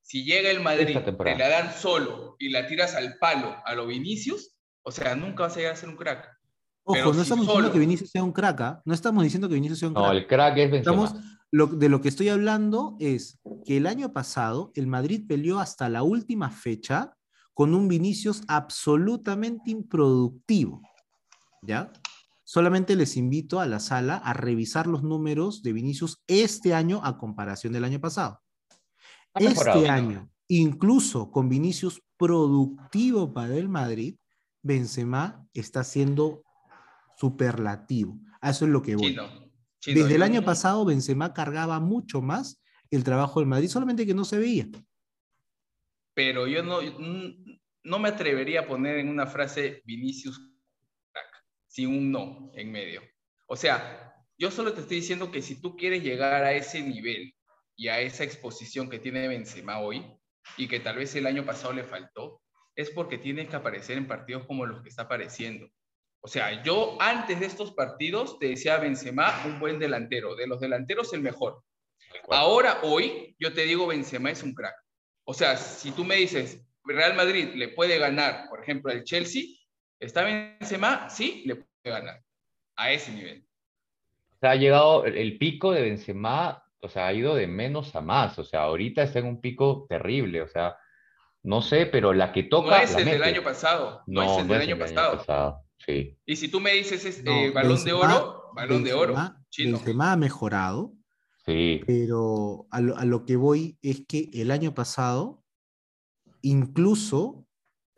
Si 0.02 0.24
llega 0.26 0.50
el 0.52 0.60
Madrid, 0.62 0.98
te 1.00 1.36
la 1.38 1.48
dan 1.50 1.72
solo 1.74 2.36
y 2.38 2.50
la 2.50 2.68
tiras 2.68 2.96
al 2.96 3.18
palo 3.18 3.56
a 3.66 3.74
los 3.76 3.88
Vinicius, 3.88 4.56
o 4.84 4.92
sea, 4.92 5.16
nunca 5.16 5.44
vas 5.44 5.54
a 5.56 5.60
llegar 5.60 5.74
a 5.74 5.78
ser 5.78 5.90
un 5.90 5.96
crack. 5.96 6.28
Ojo, 6.84 6.94
pero 6.96 7.06
no 7.08 7.14
si 7.14 7.22
estamos 7.22 7.46
solo- 7.46 7.58
diciendo 7.58 7.74
que 7.74 7.80
Vinicius 7.80 8.10
sea 8.12 8.24
un 8.24 8.34
crack, 8.34 8.62
¿ah? 8.62 8.82
No 8.86 8.94
estamos 8.94 9.24
diciendo 9.24 9.48
que 9.48 9.54
Vinicius 9.56 9.80
sea 9.80 9.88
un 9.88 9.94
No, 9.94 10.02
crack. 10.04 10.14
el 10.16 10.28
crack 10.28 10.58
es 10.58 10.72
Benzema. 10.72 11.06
Estamos, 11.06 11.26
lo, 11.52 11.68
de 11.68 11.90
lo 11.90 12.02
que 12.02 12.10
estoy 12.10 12.30
hablando 12.30 12.96
es 13.00 13.40
que 13.66 13.78
el 13.78 13.88
año 13.88 14.14
pasado 14.14 14.72
el 14.76 14.88
Madrid 14.88 15.26
peleó 15.28 15.60
hasta 15.60 15.90
la 15.90 16.04
última 16.04 16.50
fecha 16.50 17.16
con 17.54 17.76
un 17.76 17.88
Vinicius 17.88 18.42
absolutamente 18.48 19.72
improductivo. 19.72 20.82
¿Ya? 21.62 21.92
Solamente 22.44 22.96
les 22.96 23.18
invito 23.18 23.60
a 23.60 23.68
la 23.68 23.80
sala 23.80 24.18
a 24.18 24.34
revisar 24.34 24.88
los 24.88 25.04
números 25.04 25.62
de 25.62 25.74
Vinicius 25.74 26.24
este 26.28 26.74
año 26.74 27.02
a 27.04 27.18
comparación 27.18 27.72
del 27.72 27.84
año 27.84 28.00
pasado. 28.00 28.42
Este 29.36 29.88
año, 29.90 30.30
incluso 30.48 31.32
con 31.32 31.48
Vinicius 31.48 32.02
productivo 32.18 33.34
para 33.34 33.56
el 33.56 33.70
Madrid, 33.70 34.18
Benzema 34.62 35.46
está 35.54 35.84
siendo 35.84 36.44
superlativo. 37.16 38.18
A 38.42 38.50
eso 38.50 38.66
es 38.66 38.72
lo 38.72 38.82
que 38.82 38.96
voy. 38.96 39.16
Desde 39.86 40.16
el 40.16 40.24
año 40.24 40.44
pasado, 40.44 40.86
Benzema 40.86 41.34
cargaba 41.34 41.80
mucho 41.80 42.22
más 42.22 42.62
el 42.90 43.04
trabajo 43.04 43.40
del 43.40 43.50
Madrid, 43.50 43.70
solamente 43.70 44.06
que 44.06 44.14
no 44.14 44.26
se 44.26 44.38
veía. 44.38 44.68
Pero 46.14 46.46
yo 46.48 46.62
no, 46.62 46.80
no 47.84 48.00
me 48.00 48.10
atrevería 48.10 48.62
a 48.62 48.68
poner 48.68 48.98
en 48.98 49.10
una 49.10 49.28
frase 49.28 49.82
Vinicius 49.86 50.40
sin 51.68 51.88
un 51.88 52.12
no 52.12 52.52
en 52.54 52.72
medio. 52.72 53.02
O 53.48 53.56
sea, 53.56 54.14
yo 54.38 54.52
solo 54.52 54.74
te 54.74 54.82
estoy 54.82 54.98
diciendo 54.98 55.32
que 55.32 55.42
si 55.42 55.62
tú 55.62 55.76
quieres 55.78 56.04
llegar 56.04 56.44
a 56.44 56.54
ese 56.54 56.82
nivel 56.82 57.34
y 57.76 57.88
a 57.88 58.02
esa 58.02 58.24
exposición 58.24 58.90
que 58.90 59.00
tiene 59.00 59.28
Benzema 59.28 59.80
hoy, 59.80 60.06
y 60.58 60.68
que 60.68 60.80
tal 60.80 60.98
vez 60.98 61.16
el 61.16 61.26
año 61.26 61.46
pasado 61.46 61.74
le 61.74 61.84
faltó, 61.84 62.42
es 62.76 62.90
porque 62.90 63.18
tienes 63.18 63.50
que 63.50 63.56
aparecer 63.56 63.98
en 63.98 64.08
partidos 64.08 64.46
como 64.46 64.66
los 64.66 64.82
que 64.82 64.90
está 64.90 65.04
apareciendo. 65.04 65.68
O 66.24 66.28
sea, 66.28 66.62
yo 66.64 66.98
antes 67.00 67.40
de 67.40 67.48
estos 67.48 67.74
partidos 67.74 68.38
te 68.40 68.50
decía 68.50 68.78
Benzema 68.78 69.44
un 69.46 69.60
buen 69.60 69.80
delantero, 69.80 70.36
de 70.36 70.48
los 70.48 70.60
delanteros 70.60 71.14
el 71.14 71.22
mejor. 71.22 71.64
Ahora, 72.30 72.80
hoy, 72.84 73.36
yo 73.40 73.54
te 73.54 73.64
digo 73.64 73.88
Benzema 73.88 74.30
es 74.30 74.44
un 74.44 74.54
crack. 74.54 74.76
O 75.24 75.34
sea, 75.34 75.58
si 75.58 75.92
tú 75.92 76.04
me 76.04 76.16
dices, 76.16 76.64
Real 76.84 77.16
Madrid 77.16 77.50
le 77.56 77.70
puede 77.70 77.98
ganar, 77.98 78.48
por 78.50 78.62
ejemplo, 78.62 78.92
al 78.92 79.04
Chelsea, 79.04 79.44
¿está 80.00 80.24
Benzema? 80.24 81.10
Sí, 81.10 81.44
le 81.46 81.56
puede 81.56 81.68
ganar. 81.84 82.22
A 82.76 82.92
ese 82.92 83.12
nivel. 83.12 83.46
O 84.32 84.38
sea, 84.40 84.52
ha 84.52 84.56
llegado 84.56 85.06
el, 85.06 85.18
el 85.18 85.38
pico 85.38 85.72
de 85.72 85.82
Benzema, 85.82 86.64
o 86.82 86.90
sea, 86.90 87.08
ha 87.08 87.14
ido 87.14 87.36
de 87.36 87.48
menos 87.48 87.96
a 87.96 88.02
más. 88.02 88.38
O 88.38 88.44
sea, 88.44 88.64
ahorita 88.64 89.04
está 89.04 89.20
en 89.20 89.26
un 89.26 89.42
pico 89.42 89.86
terrible. 89.90 90.42
O 90.42 90.48
sea, 90.48 90.78
No 91.44 91.62
sé, 91.62 91.88
pero 91.88 92.14
la 92.14 92.32
que 92.32 92.44
toca. 92.44 92.78
No 92.78 92.84
es 92.84 92.96
el 92.96 93.06
del 93.06 93.24
año 93.24 93.44
pasado. 93.44 94.04
No, 94.06 94.24
No, 94.24 94.34
es 94.34 94.42
el 94.42 94.48
no 94.48 94.54
del 94.54 94.62
es 94.62 94.68
año 94.68 94.80
pasado. 94.80 95.64
Sí. 95.86 96.18
Y 96.26 96.36
si 96.36 96.48
tú 96.48 96.60
me 96.60 96.74
dices 96.74 97.04
es, 97.06 97.24
No, 97.24 97.32
eh, 97.32 97.52
balón 97.52 97.84
de 97.84 97.94
oro, 97.94 98.52
balón 98.56 98.84
de 98.84 98.94
oro. 98.94 99.16
Chino. 99.50 99.78
Benzema 99.78 100.14
ha 100.14 100.18
mejorado, 100.18 100.94
Sí. 101.46 101.82
pero 101.88 102.68
a 102.72 102.82
lo, 102.82 102.96
a 102.98 103.06
lo 103.06 103.26
que 103.26 103.36
voy 103.36 103.78
es 103.82 104.06
que 104.08 104.30
el 104.34 104.52
año 104.52 104.74
pasado, 104.74 105.44
incluso 106.42 107.46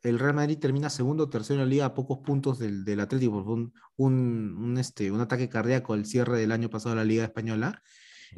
el 0.01 0.19
Real 0.19 0.36
Madrid 0.36 0.57
termina 0.59 0.89
segundo 0.89 1.23
o 1.25 1.29
tercero 1.29 1.61
en 1.61 1.65
la 1.67 1.69
liga 1.69 1.86
a 1.86 1.93
pocos 1.93 2.19
puntos 2.19 2.59
del, 2.59 2.84
del 2.84 2.99
Atlético, 2.99 3.43
por 3.43 3.53
un, 3.53 3.73
un, 3.95 4.57
un, 4.57 4.77
este, 4.77 5.11
un 5.11 5.21
ataque 5.21 5.47
cardíaco 5.47 5.93
al 5.93 6.05
cierre 6.05 6.39
del 6.39 6.51
año 6.51 6.69
pasado 6.69 6.95
de 6.95 7.01
la 7.01 7.05
Liga 7.05 7.23
Española. 7.23 7.81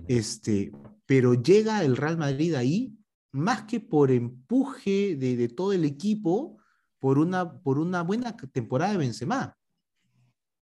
Este, 0.07 0.71
pero 1.05 1.33
llega 1.33 1.83
el 1.83 1.97
Real 1.97 2.17
Madrid 2.17 2.53
ahí 2.55 2.93
más 3.31 3.63
que 3.63 3.79
por 3.79 4.11
empuje 4.11 5.15
de, 5.15 5.35
de 5.35 5.49
todo 5.49 5.73
el 5.73 5.85
equipo, 5.85 6.57
por 6.99 7.17
una, 7.19 7.59
por 7.61 7.77
una 7.79 8.01
buena 8.03 8.35
temporada 8.51 8.91
de 8.93 8.97
Benzema. 8.97 9.55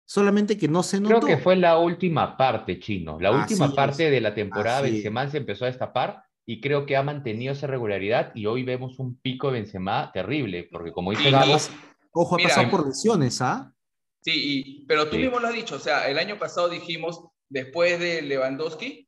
Solamente 0.06 0.58
que 0.58 0.68
no 0.68 0.84
se 0.84 0.98
Creo 0.98 1.12
notó. 1.12 1.28
que 1.28 1.38
fue 1.38 1.56
la 1.56 1.78
última 1.78 2.36
parte, 2.36 2.80
Chino. 2.80 3.18
La 3.20 3.30
Así 3.30 3.54
última 3.54 3.68
es. 3.68 3.72
parte 3.74 4.10
de 4.10 4.20
la 4.22 4.34
temporada 4.36 4.80
Así 4.80 4.88
es. 4.88 4.94
Benzema 4.96 5.30
se 5.30 5.38
empezó 5.38 5.66
a 5.66 5.68
destapar 5.70 6.24
y 6.46 6.60
creo 6.60 6.86
que 6.86 6.98
ha 6.98 7.04
mantenido 7.04 7.54
esa 7.54 7.68
regularidad 7.68 8.32
y 8.36 8.46
hoy 8.46 8.64
vemos 8.64 9.00
un 9.00 9.16
pico 9.22 9.48
de 9.48 9.60
Benzema 9.62 10.12
terrible, 10.12 10.68
porque 10.72 10.92
como 10.92 11.12
dice 11.12 11.32
Gabo, 11.32 11.56
Ojo, 12.14 12.36
ha 12.36 12.38
Mira, 12.40 12.50
pasado 12.50 12.70
por 12.70 12.88
lesiones, 12.88 13.42
¿ah? 13.42 13.74
Sí, 14.22 14.32
y- 14.34 14.86
pero 14.86 15.08
tú 15.08 15.16
Sí. 15.16 15.22
mismo 15.22 15.40
lo 15.40 15.48
has 15.48 15.54
dicho. 15.54 15.76
O 15.76 15.80
sea, 15.80 16.10
el 16.10 16.20
año 16.20 16.38
pasado 16.38 16.68
dijimos, 16.68 17.24
después 17.48 17.98
de 18.02 18.22
Lewandowski, 18.22 19.08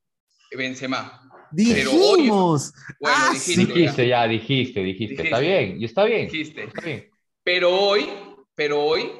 Benzema. 0.57 1.19
Pero 1.55 1.91
hoy- 1.91 2.17
Dijimos. 2.21 2.73
Bueno, 3.01 3.17
Ah, 3.19 3.29
dijiste, 3.33 3.53
sí. 3.61 3.65
dijiste 3.73 4.07
ya, 4.07 4.25
dijiste, 4.27 4.79
dijiste, 4.83 5.23
está 5.23 5.39
Dijiste. 5.39 5.65
bien, 5.65 5.81
y 5.81 5.85
está 5.85 6.03
bien, 6.05 6.27
Dijiste. 6.29 6.63
está 6.63 6.81
bien. 6.81 7.09
Pero 7.43 7.73
hoy, 7.75 8.09
pero 8.55 8.83
hoy, 8.83 9.11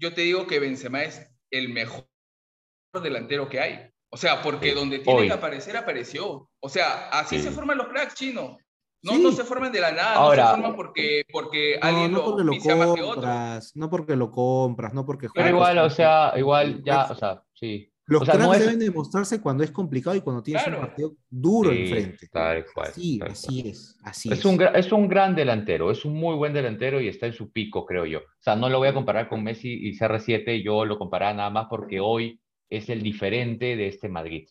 yo 0.00 0.12
te 0.14 0.22
digo 0.22 0.46
que 0.46 0.58
Benzema 0.60 1.02
es 1.02 1.30
el 1.50 1.68
mejor 1.68 2.06
delantero 3.02 3.48
que 3.48 3.60
hay. 3.60 3.90
O 4.10 4.16
sea, 4.16 4.42
porque 4.42 4.70
Sí, 4.70 4.74
donde 4.74 4.98
tiene 5.00 5.20
hoy. 5.20 5.26
que 5.28 5.34
aparecer, 5.34 5.76
apareció. 5.76 6.48
O 6.60 6.68
sea, 6.68 7.08
así 7.10 7.36
Sí. 7.36 7.42
se 7.44 7.50
forman 7.50 7.78
los 7.78 7.88
cracks 7.88 8.14
chinos. 8.14 8.56
No, 9.04 9.12
Sí. 9.12 9.22
no 9.22 9.30
se 9.30 9.44
forman 9.44 9.70
de 9.70 9.80
la 9.80 9.92
nada, 9.92 10.14
Ahora- 10.14 10.42
no 10.44 10.48
se 10.48 10.54
forman 10.56 10.76
porque, 10.76 11.22
porque 11.30 11.78
No, 11.80 11.86
alguien 11.86 12.12
no 12.12 12.18
lo 12.18 12.24
porque 12.24 12.42
lo 12.44 12.52
auspicia 12.52 12.76
más 12.76 12.94
que 12.94 13.02
otro. 13.02 13.14
compras, 13.14 13.72
no 13.76 13.90
porque 13.90 14.16
lo 14.16 14.30
compras, 14.30 14.94
no 14.94 15.04
porque 15.06 15.28
Pero 15.32 15.32
juega 15.34 15.50
igual, 15.50 15.78
o 15.86 15.90
sea, 15.90 16.32
igual 16.36 16.82
ya, 16.82 17.04
o 17.04 17.14
sea, 17.14 17.42
sí. 17.52 17.92
Los 18.08 18.22
o 18.22 18.24
sea, 18.24 18.34
no 18.34 18.48
cracks 18.48 18.56
es- 18.60 18.64
deben 18.66 18.78
demostrarse 18.80 19.40
cuando 19.40 19.62
es 19.64 19.70
complicado 19.70 20.16
y 20.16 20.22
cuando 20.22 20.42
tienes 20.42 20.62
Claro. 20.64 20.78
un 20.80 20.86
partido 20.86 21.12
duro 21.28 21.70
Sí, 21.70 21.78
enfrente. 21.82 22.28
tal 22.28 22.64
cual, 22.74 22.88
Así, 22.88 23.18
tal 23.18 23.30
así 23.32 23.68
es, 23.68 23.98
así 24.02 24.32
Es 24.32 24.38
es. 24.38 24.44
un, 24.46 24.62
es 24.62 24.92
un 24.92 25.08
gran 25.08 25.34
delantero, 25.36 25.90
es 25.90 26.04
un 26.06 26.14
muy 26.14 26.34
buen 26.36 26.52
delantero 26.54 27.00
y 27.02 27.08
está 27.08 27.26
en 27.26 27.34
su 27.34 27.52
pico, 27.52 27.84
creo 27.84 28.06
yo. 28.06 28.20
O 28.20 28.40
sea, 28.40 28.56
no 28.56 28.68
lo 28.70 28.78
voy 28.78 28.88
a 28.88 28.94
comparar 28.94 29.28
con 29.28 29.44
Messi 29.44 29.70
y 29.72 29.92
CR7, 29.96 30.62
yo 30.62 30.84
lo 30.86 30.98
comparaba 30.98 31.34
nada 31.34 31.50
más 31.50 31.66
porque 31.68 32.00
hoy 32.00 32.40
es 32.70 32.88
el 32.88 33.02
diferente 33.02 33.76
de 33.76 33.88
este 33.88 34.08
Madrid, 34.08 34.48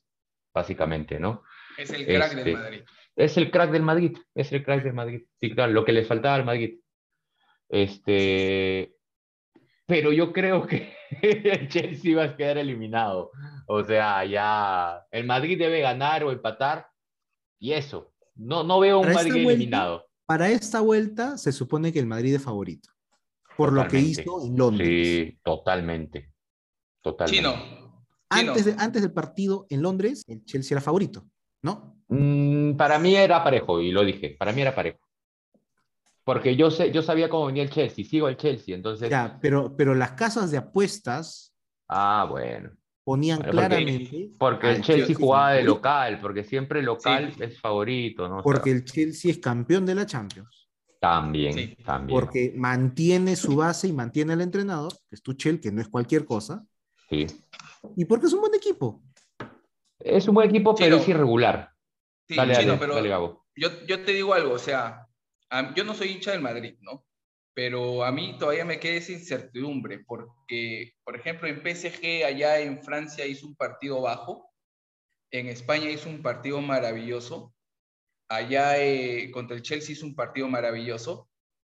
básicamente, 0.54 1.20
¿no? 1.20 1.42
Es 1.78 1.90
el 1.92 2.06
crack 2.06 2.30
Este, 2.34 2.44
del 2.44 2.54
Madrid. 2.58 2.82
Es 3.16 3.38
el 3.38 3.50
crack 3.52 3.72
del 3.72 3.82
Madrid, 3.84 4.18
es 4.36 4.52
el 4.54 4.64
crack 4.64 4.84
del 4.84 4.94
Madrid. 4.94 5.22
Sí, 5.40 5.50
claro, 5.52 5.72
lo 5.74 5.84
que 5.84 5.94
le 5.94 6.06
faltaba 6.06 6.36
al 6.36 6.46
Madrid. 6.46 6.80
Este, 7.70 8.94
pero 9.86 10.12
yo 10.12 10.32
creo 10.32 10.66
que 10.68 10.94
Chelsea 11.70 12.16
va 12.16 12.24
a 12.26 12.36
quedar 12.36 12.58
eliminado. 12.58 13.32
O 13.68 13.84
sea, 13.84 14.24
ya 14.26 15.06
el 15.12 15.26
Madrid 15.26 15.58
debe 15.58 15.82
ganar 15.82 16.24
o 16.24 16.32
empatar 16.32 16.88
y 17.60 17.74
eso. 17.74 18.14
No, 18.36 18.64
no 18.64 18.80
veo 18.80 19.00
un 19.00 19.06
Para 19.06 19.16
Madrid 19.16 19.32
vuelta, 19.44 19.52
eliminado. 19.54 20.08
Para 20.26 20.50
esta 20.50 20.82
vuelta 20.82 21.38
se 21.38 21.52
supone 21.52 21.92
que 21.92 22.00
el 22.00 22.06
Madrid 22.06 22.36
es 22.36 22.44
favorito. 22.44 22.90
Por 23.56 23.74
lo 23.74 23.88
que 23.88 24.00
hizo 24.00 24.46
en 24.46 24.56
Londres. 24.58 24.88
Sí, 24.90 25.40
totalmente. 25.44 26.32
Totalmente. 27.02 27.38
Chino. 27.50 27.88
Antes, 28.30 28.66
de- 28.66 28.76
antes 28.78 29.02
del 29.02 29.14
partido 29.14 29.66
en 29.70 29.82
Londres, 29.82 30.24
el 30.28 30.44
Chelsea 30.44 30.76
era 30.76 30.82
favorito, 30.82 31.26
¿no? 31.64 32.04
Mm, 32.10 32.74
para 32.76 33.00
mí 33.00 33.16
era 33.16 33.44
parejo, 33.44 33.82
y 33.82 33.92
lo 33.92 34.04
dije, 34.04 34.36
para 34.38 34.52
mí 34.52 34.62
era 34.62 34.76
parejo. 34.76 35.00
Porque 36.28 36.58
yo, 36.58 36.70
sé, 36.70 36.92
yo 36.92 37.02
sabía 37.02 37.30
cómo 37.30 37.46
venía 37.46 37.64
el 37.64 37.70
Chelsea, 37.70 38.04
sigo 38.04 38.28
el 38.28 38.36
Chelsea, 38.36 38.76
entonces... 38.76 39.10
Ya, 39.10 39.40
pero, 39.42 39.78
pero 39.78 39.96
las 39.96 40.12
casas 40.12 40.52
de 40.52 40.58
apuestas 40.58 41.56
Ah, 41.88 42.28
bueno. 42.30 42.72
ponían 43.06 43.38
Bueno, 43.40 43.52
porque- 43.54 43.68
claramente. 43.70 44.30
Porque 44.38 44.70
el 44.72 44.76
Chelsea 44.82 44.96
Chelsea 45.06 45.16
jugaba 45.16 45.54
de 45.54 45.64
local, 45.64 46.20
porque 46.22 46.44
siempre 46.44 46.84
local 46.84 47.32
Sí. 47.34 47.44
es 47.46 47.62
favorito, 47.62 48.28
¿no? 48.28 48.34
O 48.34 48.38
sea, 48.40 48.44
Porque 48.44 48.72
el 48.72 48.84
Chelsea 48.84 49.32
es 49.32 49.38
campeón 49.38 49.86
de 49.86 49.96
la 49.96 50.06
Champions. 50.06 50.68
También, 51.00 51.54
Sí. 51.54 51.78
también. 51.86 52.20
Porque 52.20 52.54
mantiene 52.58 53.38
su 53.38 53.56
base 53.56 53.88
y 53.88 53.94
mantiene 53.94 54.34
al 54.34 54.42
entrenador, 54.42 54.92
que 55.08 55.16
es 55.16 55.22
Tuchel, 55.24 55.62
que 55.62 55.72
no 55.72 55.80
es 55.80 55.88
cualquier 55.88 56.26
cosa. 56.26 56.66
Sí. 57.10 57.26
Y 57.96 58.04
porque 58.04 58.26
es 58.26 58.34
un 58.34 58.42
buen 58.42 58.54
equipo. 58.54 59.02
Es 59.98 60.28
un 60.28 60.36
buen 60.36 60.50
equipo, 60.50 60.76
pero 60.76 60.98
Chino. 60.98 61.02
es 61.04 61.08
irregular. 61.08 61.72
Sí, 62.28 62.36
dale, 62.36 62.54
Chino, 62.56 62.68
dale, 62.74 62.80
pero 62.80 62.96
dale, 62.96 63.08
Gabo. 63.08 63.46
yo, 63.56 63.70
yo 63.88 64.04
te 64.04 64.12
digo 64.12 64.34
algo, 64.34 64.54
o 64.56 64.60
sea, 64.60 65.07
a- 65.50 65.74
yo 65.76 65.84
no 65.84 65.94
soy 65.94 66.10
hincha 66.10 66.32
del 66.32 66.42
Madrid, 66.42 66.76
¿no? 66.82 67.06
Pero 67.54 68.04
a 68.04 68.12
mí 68.12 68.36
todavía 68.38 68.66
me 68.66 68.80
queda 68.80 68.98
esa 68.98 69.14
incertidumbre, 69.14 70.00
porque, 70.06 70.94
por 71.04 71.16
ejemplo, 71.16 71.48
en 71.48 71.64
PSG 71.64 72.24
allá 72.26 72.60
en 72.60 72.84
Francia 72.84 73.26
hizo 73.26 73.48
un 73.48 73.56
partido 73.56 74.02
bajo, 74.02 74.52
en 75.32 75.48
España 75.48 75.90
hizo 75.90 76.10
un 76.10 76.22
partido 76.22 76.62
maravilloso, 76.62 77.54
allá 78.30 78.78
eh, 78.78 79.32
contra 79.32 79.56
el 79.56 79.64
Chelsea 79.64 79.94
hizo 79.94 80.06
un 80.06 80.16
partido 80.16 80.48
maravilloso, 80.48 81.30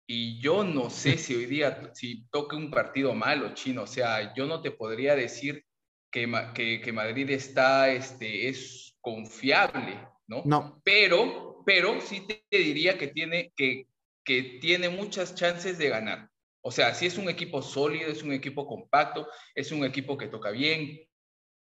y 0.07 0.41
yo 0.41 0.65
no 0.65 0.91
sé 0.91 1.17
si 1.17 1.35
hoy 1.35 1.47
día, 1.47 1.93
si 1.95 2.27
toque 2.31 2.57
un 2.57 2.71
partido 2.71 3.15
malo, 3.15 3.55
chino, 3.55 3.83
o 3.83 3.87
sea, 3.87 4.35
yo 4.35 4.47
no 4.47 4.61
te 4.61 4.73
podría 4.73 5.15
decir 5.15 5.65
que, 6.11 6.29
que, 6.53 6.81
que 6.81 6.93
Madrid 6.93 7.31
está, 7.31 7.91
este, 7.91 8.49
es 8.49 8.99
confiable, 9.01 10.01
¿no? 10.27 10.43
No, 10.45 10.81
pero, 10.85 11.50
pero 11.65 12.01
sí 12.01 12.27
te 12.27 12.59
diría 12.59 12.99
que 12.99 13.09
tiene, 13.09 13.53
que, 13.57 13.87
que 14.25 14.59
tiene 14.61 14.89
muchas 14.89 15.35
chances 15.35 15.79
de 15.79 15.89
ganar. 15.89 16.31
O 16.63 16.71
sea, 16.71 16.95
si 16.95 17.07
es 17.07 17.17
un 17.17 17.29
equipo 17.29 17.63
sólido, 17.63 18.11
es 18.11 18.23
un 18.23 18.33
equipo 18.33 18.67
compacto, 18.67 19.27
es 19.55 19.73
un 19.73 19.85
equipo 19.85 20.19
que 20.19 20.29
toca 20.29 20.51
bien, 20.51 21.01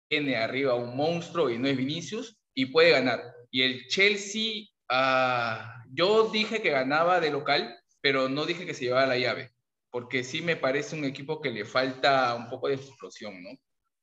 tiene 0.08 0.38
arriba 0.38 0.76
un 0.76 0.96
monstruo 0.96 1.50
y 1.50 1.58
no 1.58 1.68
es 1.68 1.76
Vinicius, 1.76 2.38
y 2.54 2.68
puede 2.68 2.92
ganar. 2.92 3.24
Y 3.50 3.64
el 3.64 3.88
Chelsea, 3.88 4.68
ah, 4.90 5.84
yo 5.92 6.30
dije 6.30 6.62
que 6.62 6.70
ganaba 6.70 7.20
de 7.20 7.32
local, 7.32 7.76
pero 8.02 8.30
no 8.30 8.46
dije 8.46 8.66
que 8.66 8.74
se 8.74 8.86
llevaba 8.86 9.08
la 9.08 9.18
llave, 9.18 9.52
porque 9.90 10.24
sí 10.24 10.42
me 10.42 10.56
parece 10.56 10.96
un 10.96 11.06
equipo 11.06 11.42
que 11.42 11.52
le 11.52 11.66
falta 11.66 12.36
un 12.36 12.50
poco 12.50 12.68
de 12.68 12.76
explosión, 12.76 13.42
¿no? 13.42 13.50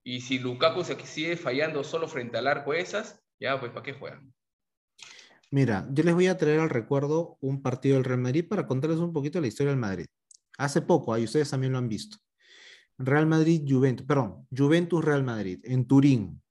Y 0.04 0.20
si 0.20 0.38
Lukaku 0.38 0.82
se 0.82 0.98
sigue 1.06 1.36
fallando 1.36 1.84
solo 1.84 2.08
frente 2.08 2.36
al 2.36 2.48
arco 2.48 2.74
esas, 2.74 3.22
ya, 3.38 3.60
pues, 3.60 3.70
¿para 3.70 3.84
qué 3.84 3.92
juegan? 3.92 4.32
Mira, 5.52 5.86
yo 5.92 6.02
les 6.02 6.14
voy 6.14 6.26
a 6.26 6.36
traer 6.36 6.58
al 6.58 6.70
recuerdo 6.70 7.38
un 7.40 7.62
partido 7.62 7.94
del 7.94 8.04
Real 8.04 8.20
Madrid 8.20 8.48
para 8.48 8.66
contarles 8.66 8.98
un 8.98 9.12
poquito 9.12 9.40
la 9.40 9.46
historia 9.46 9.70
del 9.70 9.78
Madrid. 9.78 10.06
Hace 10.58 10.82
poco, 10.82 11.14
ahí 11.14 11.24
ustedes 11.24 11.50
también 11.50 11.72
lo 11.72 11.78
han 11.78 11.88
visto. 11.88 12.16
Real 12.98 13.26
Madrid, 13.26 13.62
Juventus, 13.68 14.06
perdón, 14.06 14.46
Juventus 14.50 15.04
Real 15.04 15.22
Madrid, 15.22 15.60
en 15.64 15.86
Turín. 15.86 16.42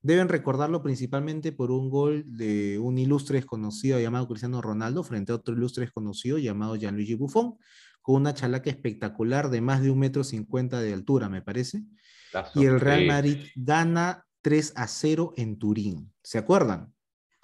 Deben 0.00 0.28
recordarlo 0.28 0.82
principalmente 0.82 1.52
por 1.52 1.70
un 1.70 1.88
gol 1.88 2.24
de 2.26 2.78
un 2.78 2.98
ilustre 2.98 3.36
desconocido 3.36 4.00
llamado 4.00 4.26
Cristiano 4.26 4.60
Ronaldo 4.60 5.04
frente 5.04 5.30
a 5.30 5.36
otro 5.36 5.54
ilustre 5.54 5.84
desconocido 5.84 6.38
llamado 6.38 6.74
Gianluigi 6.74 7.14
Buffon, 7.14 7.56
con 8.00 8.16
una 8.16 8.34
chalaca 8.34 8.70
espectacular 8.70 9.50
de 9.50 9.60
más 9.60 9.82
de 9.82 9.90
un 9.90 9.98
metro 9.98 10.24
cincuenta 10.24 10.80
de 10.80 10.92
altura, 10.92 11.28
me 11.28 11.42
parece. 11.42 11.84
Y 12.54 12.64
el 12.64 12.80
Real. 12.80 13.06
Madrid 13.06 13.46
gana 13.54 14.26
3 14.40 14.72
a 14.76 14.88
0 14.88 15.34
en 15.36 15.58
Turín. 15.58 16.12
¿Se 16.22 16.38
acuerdan? 16.38 16.92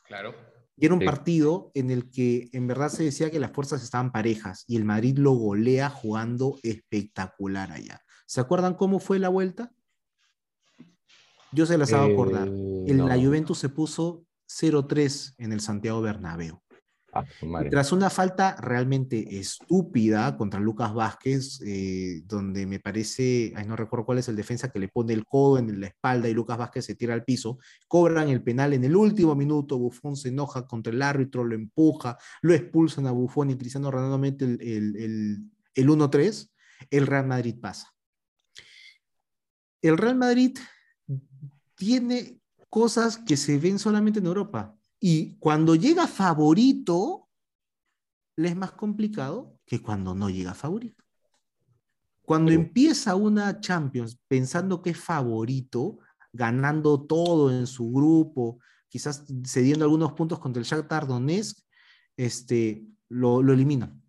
Claro. 0.05 0.48
Y 0.81 0.87
era 0.87 0.95
un 0.95 1.01
Sí. 1.01 1.07
partido 1.07 1.70
en 1.74 1.91
el 1.91 2.09
que 2.11 2.49
en 2.53 2.66
verdad 2.68 2.89
se 2.89 3.03
decía 3.05 3.31
que 3.31 3.41
las 3.41 3.51
fuerzas 3.53 3.83
estaban 3.83 4.12
parejas 4.12 4.64
y 4.68 4.76
el 4.76 4.85
Madrid 4.85 5.18
lo 5.18 5.33
golea 5.33 5.91
jugando 5.91 6.59
espectacular 6.62 7.72
allá. 7.72 8.01
¿Se 8.26 8.41
acuerdan 8.41 8.74
cómo 8.74 9.01
fue 9.01 9.18
la 9.18 9.29
vuelta? 9.29 9.72
Yo 11.53 11.66
se 11.66 11.79
las 11.79 11.93
hago 11.93 12.12
acordar. 12.12 12.49
Eh, 12.49 12.85
En 12.89 12.99
no. 12.99 13.09
la 13.09 13.16
Juventus 13.16 13.59
se 13.59 13.68
puso 13.70 14.24
0-3 14.47 15.35
en 15.39 15.53
el 15.53 15.61
Santiago 15.61 16.01
Bernabéu. 16.01 16.61
Ah. 17.13 17.25
Tras 17.71 17.93
una 17.93 18.11
falta 18.11 18.57
realmente 18.61 19.39
estúpida 19.39 20.37
contra 20.37 20.61
Lucas 20.61 20.93
Vázquez, 20.93 21.61
eh, 21.65 22.23
donde 22.27 22.67
me 22.67 22.81
parece, 22.81 23.53
ay, 23.57 23.67
no 23.67 23.77
recuerdo 23.77 24.05
cuál 24.05 24.19
es 24.19 24.29
el 24.29 24.37
defensa 24.37 24.71
que 24.71 24.79
le 24.79 24.89
pone 24.89 25.15
el 25.15 25.25
codo 25.25 25.59
en 25.59 25.81
la 25.81 25.87
espalda 25.87 26.29
y 26.29 26.35
Lucas 26.35 26.59
Vázquez 26.59 26.85
se 26.85 26.95
tira 26.95 27.15
al 27.15 27.25
piso, 27.25 27.59
cobran 27.87 28.29
el 28.29 28.43
penal 28.43 28.75
en 28.75 28.85
el 28.85 28.95
último 28.95 29.35
minuto, 29.35 29.79
Bufón 29.79 30.17
se 30.17 30.29
enoja 30.29 30.67
contra 30.67 30.93
el 30.93 31.01
árbitro, 31.01 31.45
lo 31.45 31.55
empuja, 31.55 32.19
lo 32.43 32.53
expulsan 32.53 33.07
a 33.07 33.11
Bufón 33.11 33.51
y 33.51 33.57
Cristiano 33.57 33.91
Ronaldo 33.91 34.19
mete 34.19 34.45
el, 34.45 34.61
el, 34.61 34.97
el, 34.97 35.39
el 35.75 35.89
1-3, 35.89 36.51
el 36.91 37.07
Real 37.07 37.27
Madrid 37.27 37.57
pasa. 37.59 37.95
El 39.81 39.97
Real 39.97 40.17
Madrid 40.17 40.59
tiene 41.75 42.39
cosas 42.69 43.17
que 43.17 43.37
se 43.37 43.59
ven 43.59 43.79
solamente 43.79 44.19
en 44.19 44.27
Europa. 44.27 44.78
Y 45.01 45.37
cuando 45.39 45.75
llega 45.75 46.07
favorito, 46.07 47.29
le 48.37 48.49
es 48.49 48.57
más 48.57 48.73
complicado 48.73 49.59
que 49.67 49.81
cuando 49.81 50.15
no 50.15 50.31
llega 50.31 50.55
favorito. 50.55 51.05
Cuando 52.23 52.51
Sí. 52.51 52.57
empieza 52.57 53.15
una 53.15 53.61
Champions 53.61 54.19
pensando 54.29 54.83
que 54.83 54.91
es 54.91 54.99
favorito, 54.99 55.99
ganando 56.33 57.01
todo 57.07 57.51
en 57.51 57.67
su 57.67 57.91
grupo, 57.91 58.61
quizás 58.89 59.25
cediendo 59.47 59.85
algunos 59.85 60.13
puntos 60.13 60.39
contra 60.39 60.61
el 60.61 60.67
Shakhtar 60.67 61.07
Donetsk, 61.07 61.59
este, 62.17 62.87
lo, 63.09 63.43
lo 63.43 63.53
eliminan. 63.53 64.03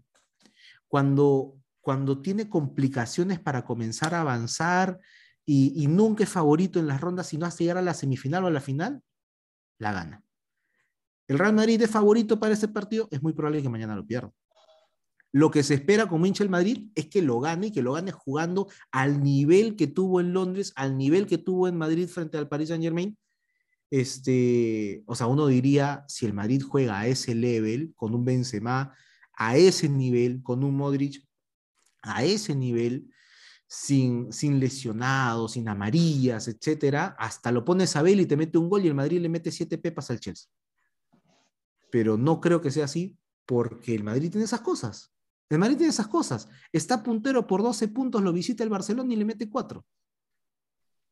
Cuando, 0.88 1.60
cuando 1.82 2.22
tiene 2.22 2.50
complicaciones 2.50 3.40
para 3.40 3.64
comenzar 3.64 4.14
a 4.16 4.22
avanzar 4.22 5.00
y, 5.46 5.82
y 5.82 5.88
nunca 5.88 6.24
es 6.24 6.30
favorito 6.30 6.80
en 6.80 6.88
las 6.88 7.00
rondas, 7.00 7.28
sino 7.28 7.46
hasta 7.46 7.60
llegar 7.60 7.78
a 7.78 7.82
la 7.82 7.94
semifinal 7.94 8.44
o 8.44 8.48
a 8.48 8.52
la 8.52 8.60
final, 8.62 9.02
la 9.78 9.94
gana. 9.94 10.24
El 11.30 11.38
Real 11.38 11.53
Madrid 11.53 11.80
es 11.80 11.91
favorito 11.91 12.39
para 12.39 12.55
ese 12.55 12.67
partido, 12.67 13.07
es 13.11 13.21
muy 13.21 13.34
probable 13.34 13.61
que 13.61 13.69
mañana 13.69 13.95
lo 13.95 14.05
pierda. 14.05 14.34
Lo 15.32 15.51
que 15.51 15.61
se 15.61 15.75
espera 15.75 16.07
como 16.07 16.25
hincha 16.25 16.43
el 16.43 16.49
Madrid 16.49 16.89
es 16.95 17.05
que 17.05 17.21
lo 17.21 17.39
gane 17.39 17.67
y 17.67 17.71
que 17.71 17.84
lo 17.84 17.93
gane 17.93 18.11
jugando 18.11 18.67
al 18.91 19.21
nivel 19.21 19.75
que 19.75 19.86
tuvo 19.86 20.19
en 20.21 20.34
Londres, 20.34 20.73
al 20.75 20.97
nivel 20.97 21.27
que 21.27 21.38
tuvo 21.38 21.67
en 21.67 21.77
Madrid 21.77 22.07
frente 22.07 22.39
al 22.39 22.49
Paris 22.49 22.69
Saint 22.69 22.84
Germain. 22.84 23.15
Este, 23.91 25.03
o 25.05 25.13
sea, 25.13 25.27
uno 25.27 25.45
diría, 25.45 26.03
si 26.07 26.25
el 26.25 26.34
Madrid 26.34 26.63
juega 26.67 26.99
a 26.99 27.05
ese 27.05 27.36
level, 27.36 27.93
con 27.95 28.15
un 28.15 28.25
Benzema, 28.25 28.95
a 29.34 29.55
ese 29.55 29.88
nivel, 29.88 30.41
con 30.41 30.63
un 30.63 30.75
Modric, 30.75 31.23
a 32.01 32.23
ese 32.23 32.55
nivel, 32.55 33.13
sin, 33.67 34.34
sin 34.34 34.59
lesionados, 34.59 35.51
sin 35.51 35.69
amarillas, 35.69 36.47
etcétera, 36.47 37.15
hasta 37.19 37.51
lo 37.51 37.63
pones 37.63 37.95
a 37.95 38.09
y 38.09 38.25
te 38.25 38.36
mete 38.36 38.57
un 38.57 38.67
gol 38.67 38.84
y 38.84 38.88
el 38.88 38.95
Madrid 38.95 39.21
le 39.21 39.30
mete 39.30 39.51
siete 39.51 39.77
pepas 39.77 40.09
al 40.09 40.19
Chelsea. 40.19 40.49
Pero 41.92 42.18
no 42.18 42.40
creo 42.42 42.62
que 42.62 42.72
sea 42.72 42.86
así 42.86 43.18
porque 43.46 43.96
el 43.96 44.04
Madrid 44.04 44.30
tiene 44.32 44.46
esas 44.46 44.62
cosas. 44.62 45.12
El 45.50 45.58
Madrid 45.60 45.78
tiene 45.78 45.90
esas 45.92 46.08
cosas. 46.08 46.48
Está 46.72 47.02
puntero 47.02 47.48
por 47.48 47.64
12 47.64 47.88
puntos, 47.88 48.22
lo 48.22 48.32
visita 48.32 48.64
el 48.64 48.70
Barcelona 48.70 49.12
y 49.14 49.18
le 49.18 49.26
mete 49.26 49.50
4. 49.50 49.84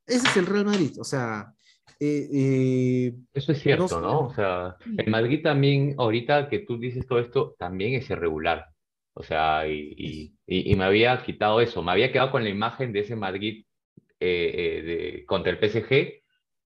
Ese 0.06 0.26
es 0.28 0.38
el 0.38 0.46
Real 0.46 0.66
Madrid. 0.66 0.92
O 1.00 1.04
sea, 1.04 1.54
eh, 2.00 2.30
eh, 2.32 3.14
Eso 3.34 3.52
es 3.52 3.60
cierto. 3.62 4.00
¿no? 4.00 4.20
O 4.28 4.34
sea, 4.34 4.78
el 4.98 5.10
Madrid 5.10 5.42
también, 5.44 5.96
ahorita 5.98 6.50
que 6.50 6.60
tú 6.60 6.78
dices 6.78 7.06
todo 7.08 7.20
esto, 7.20 7.56
también 7.58 7.94
es 7.96 8.10
irregular. 8.10 8.68
O 9.14 9.24
sea, 9.24 9.68
y, 9.68 9.94
y- 9.98 10.34
y- 10.46 10.72
y 10.72 10.76
me 10.76 10.84
había 10.86 11.24
quitado 11.24 11.60
eso, 11.60 11.82
me 11.82 11.92
había 11.92 12.12
quedado 12.12 12.30
con 12.32 12.44
la 12.44 12.50
imagen 12.50 12.94
de 12.94 13.00
ese 13.00 13.16
Madrid 13.16 13.66
eh, 14.20 14.52
eh, 14.56 14.82
de- 14.84 15.26
contra 15.26 15.52
el 15.52 15.60
PSG 15.60 16.22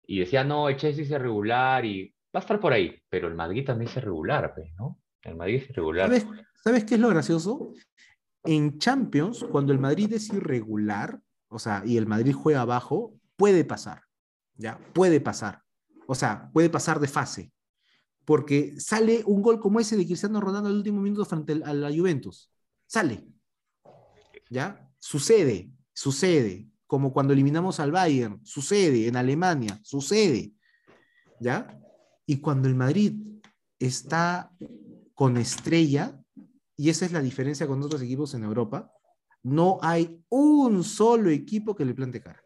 y 0.06 0.18
decía, 0.20 0.44
no, 0.44 0.68
el 0.70 0.76
Chelsea 0.76 1.04
es 1.04 1.10
irregular 1.10 1.84
y 1.84 2.14
va 2.34 2.40
a 2.40 2.40
estar 2.40 2.60
por 2.60 2.72
ahí, 2.72 3.00
pero 3.08 3.28
el 3.28 3.34
Madrid 3.34 3.64
también 3.64 3.90
es 3.90 3.96
irregular, 3.96 4.54
¿no? 4.76 4.98
El 5.22 5.36
Madrid 5.36 5.62
es 5.62 5.70
irregular. 5.70 6.06
¿sabes, 6.08 6.26
¿sabes 6.62 6.84
qué 6.84 6.94
es 6.94 7.00
lo 7.00 7.08
gracioso? 7.08 7.72
En 8.44 8.78
Champions, 8.78 9.44
cuando 9.50 9.72
el 9.72 9.78
Madrid 9.78 10.12
es 10.12 10.28
irregular, 10.28 11.20
o 11.48 11.58
sea, 11.58 11.82
y 11.84 11.96
el 11.96 12.06
Madrid 12.06 12.34
juega 12.34 12.62
abajo, 12.62 13.14
puede 13.36 13.64
pasar. 13.64 14.02
¿Ya? 14.54 14.78
Puede 14.92 15.20
pasar. 15.20 15.62
O 16.06 16.14
sea, 16.14 16.50
puede 16.52 16.68
pasar 16.68 17.00
de 17.00 17.08
fase. 17.08 17.52
Porque 18.24 18.78
sale 18.78 19.22
un 19.24 19.40
gol 19.40 19.60
como 19.60 19.80
ese 19.80 19.96
de 19.96 20.04
Cristiano 20.04 20.40
Ronaldo 20.40 20.68
al 20.68 20.76
último 20.76 21.00
minuto 21.00 21.24
frente 21.24 21.60
a 21.64 21.72
la 21.72 21.90
Juventus. 21.90 22.50
Sale. 22.86 23.26
¿Ya? 24.50 24.90
Sucede, 24.98 25.70
sucede. 25.92 26.68
Como 26.86 27.12
cuando 27.12 27.32
eliminamos 27.32 27.80
al 27.80 27.92
Bayern, 27.92 28.44
sucede 28.44 29.06
en 29.08 29.16
Alemania, 29.16 29.78
sucede. 29.82 30.52
¿Ya? 31.40 31.78
Y 32.30 32.40
cuando 32.42 32.68
el 32.68 32.74
Madrid 32.74 33.14
está 33.78 34.52
con 35.14 35.38
estrella, 35.38 36.14
y 36.76 36.90
esa 36.90 37.06
es 37.06 37.12
la 37.12 37.22
diferencia 37.22 37.66
con 37.66 37.82
otros 37.82 38.02
equipos 38.02 38.34
en 38.34 38.44
Europa, 38.44 38.92
no 39.42 39.78
hay 39.80 40.22
un 40.28 40.84
solo 40.84 41.30
equipo 41.30 41.74
que 41.74 41.86
le 41.86 41.94
plante 41.94 42.20
cara. 42.20 42.44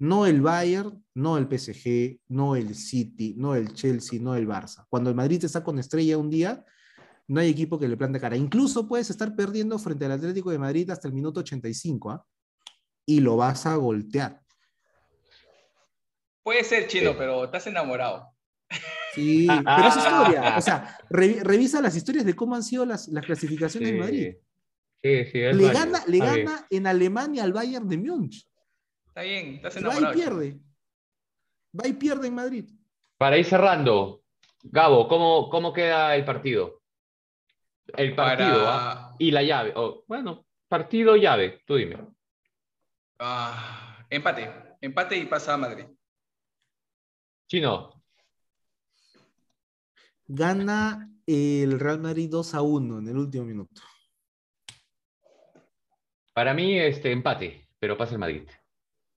No 0.00 0.26
el 0.26 0.40
Bayern, 0.40 1.04
no 1.14 1.38
el 1.38 1.46
PSG, 1.46 2.18
no 2.30 2.56
el 2.56 2.74
City, 2.74 3.36
no 3.38 3.54
el 3.54 3.74
Chelsea, 3.74 4.18
no 4.20 4.34
el 4.34 4.48
Barça. 4.48 4.84
Cuando 4.88 5.08
el 5.08 5.14
Madrid 5.14 5.44
está 5.44 5.62
con 5.62 5.78
estrella 5.78 6.18
un 6.18 6.28
día, 6.28 6.64
no 7.28 7.38
hay 7.38 7.48
equipo 7.48 7.78
que 7.78 7.86
le 7.86 7.96
plante 7.96 8.18
cara. 8.18 8.36
Incluso 8.36 8.88
puedes 8.88 9.08
estar 9.08 9.36
perdiendo 9.36 9.78
frente 9.78 10.06
al 10.06 10.12
Atlético 10.12 10.50
de 10.50 10.58
Madrid 10.58 10.90
hasta 10.90 11.06
el 11.06 11.14
minuto 11.14 11.38
85, 11.40 12.10
¿ah? 12.10 12.26
Y 13.06 13.20
lo 13.20 13.36
vas 13.36 13.66
a 13.66 13.76
voltear. 13.76 14.42
Puede 16.42 16.64
ser 16.64 16.88
chino, 16.88 17.10
Sí. 17.12 17.16
pero 17.18 17.44
estás 17.44 17.68
enamorado. 17.68 18.34
Sí, 19.14 19.46
pero 19.48 19.88
es 19.88 19.96
historia. 19.96 20.54
O 20.56 20.60
sea, 20.60 20.98
re- 21.10 21.40
revisa 21.42 21.80
las 21.82 21.96
historias 21.96 22.24
de 22.24 22.34
cómo 22.36 22.54
han 22.54 22.62
sido 22.62 22.84
las, 22.86 23.08
las 23.08 23.24
clasificaciones 23.24 23.90
en 23.90 23.98
Madrid. 23.98 24.34
Sí, 25.02 25.24
sí, 25.26 25.40
es 25.40 25.56
Le 25.56 25.72
gana, 25.72 26.04
le 26.06 26.18
está 26.18 26.34
bien. 26.34 26.46
gana 26.46 26.66
en 26.70 26.86
Alemania 26.86 27.44
al 27.44 27.52
Bayern 27.52 27.88
de 27.88 27.96
Múnich. 27.98 28.46
Está 29.08 29.22
bien, 29.22 29.54
estás 29.56 29.76
Va 29.76 29.80
enamorado. 29.80 30.12
y 30.12 30.16
pierde. 30.16 30.60
Va 31.78 31.88
y 31.88 31.92
pierde 31.94 32.28
en 32.28 32.34
Madrid. 32.34 32.68
Para 33.18 33.36
ir 33.38 33.44
cerrando, 33.44 34.22
Gabo, 34.62 35.08
¿cómo, 35.08 35.48
cómo 35.50 35.72
queda 35.72 36.14
el 36.14 36.24
partido? 36.24 36.82
El 37.96 38.14
partido 38.14 38.64
Para- 38.64 38.92
¿ah? 38.92 39.16
y 39.18 39.30
la 39.30 39.42
llave. 39.42 39.74
bueno, 40.06 40.46
partido 40.68 41.16
llave, 41.16 41.62
tú 41.66 41.76
dime. 41.76 41.96
Ah, 43.18 44.06
empate. 44.08 44.76
Empate 44.80 45.16
y 45.16 45.26
pasa 45.26 45.54
a 45.54 45.56
Madrid. 45.58 45.86
Chino, 47.48 47.99
Gana 50.32 51.10
el 51.26 51.80
Real 51.80 51.98
Madrid 52.00 52.28
2 52.30 52.54
a 52.54 52.62
1 52.62 52.98
en 53.00 53.08
el 53.08 53.16
último 53.16 53.44
minuto. 53.44 53.82
para 56.32 56.54
mí 56.54 56.78
este 56.78 57.12
empate, 57.12 57.68
pero 57.78 57.96
pasa 57.96 58.14
el 58.14 58.20
Madrid. 58.20 58.48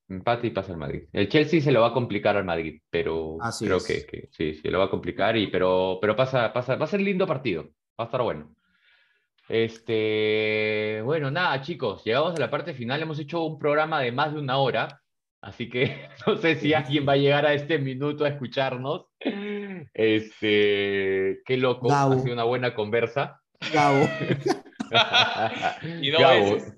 Empate 0.10 0.48
y 0.48 0.52
pasa 0.52 0.72
el 0.74 0.78
Madrid. 0.78 1.04
El 1.14 1.30
Chelsea 1.30 1.62
se 1.62 1.72
lo 1.72 1.82
va 1.82 1.88
a 1.90 1.94
complicar 1.94 2.36
al 2.36 2.46
Madrid, 2.46 2.82
pero 2.90 3.38
Así 3.40 3.66
creo 3.66 3.78
es. 3.78 3.86
que, 3.86 4.06
que 4.06 4.28
sí, 4.32 4.56
sí, 4.56 4.68
lo 4.70 4.80
va 4.80 4.86
a 4.86 4.90
complicar, 4.90 5.38
y, 5.38 5.48
pero, 5.48 5.98
pero 6.02 6.16
pasa, 6.16 6.52
pasa, 6.52 6.76
va 6.76 6.86
a 6.86 6.88
ser 6.88 7.02
lindo 7.02 7.26
partido. 7.28 7.64
Va 8.00 8.04
a 8.04 8.06
estar 8.06 8.22
bueno. 8.22 8.56
Este, 9.48 11.02
bueno, 11.04 11.30
nada, 11.32 11.62
chicos, 11.62 12.04
llegamos 12.04 12.36
a 12.36 12.40
la 12.40 12.50
parte 12.50 12.74
final. 12.74 13.02
Hemos 13.02 13.20
hecho 13.20 13.44
un 13.44 13.60
programa 13.60 14.02
de 14.02 14.12
más 14.12 14.34
de 14.34 14.40
una 14.40 14.58
hora, 14.58 15.02
así 15.42 15.70
que 15.70 16.10
no 16.28 16.38
sé 16.38 16.56
si 16.56 16.74
alguien 16.74 17.08
va 17.08 17.14
a 17.14 17.18
llegar 17.18 17.46
a 17.46 17.54
este 17.54 17.78
minuto 17.80 18.26
a 18.26 18.30
escucharnos. 18.30 19.08
Este, 19.94 21.42
qué 21.46 21.58
loco, 21.58 21.88
Gabo. 21.90 22.14
ha 22.14 22.20
sido 22.20 22.34
una 22.34 22.44
buena 22.44 22.74
conversa. 22.76 23.42
Gabo. 23.74 24.08
Y 26.02 26.12
dos 26.12 26.22
Gabo. 26.22 26.54
veces. 26.56 26.74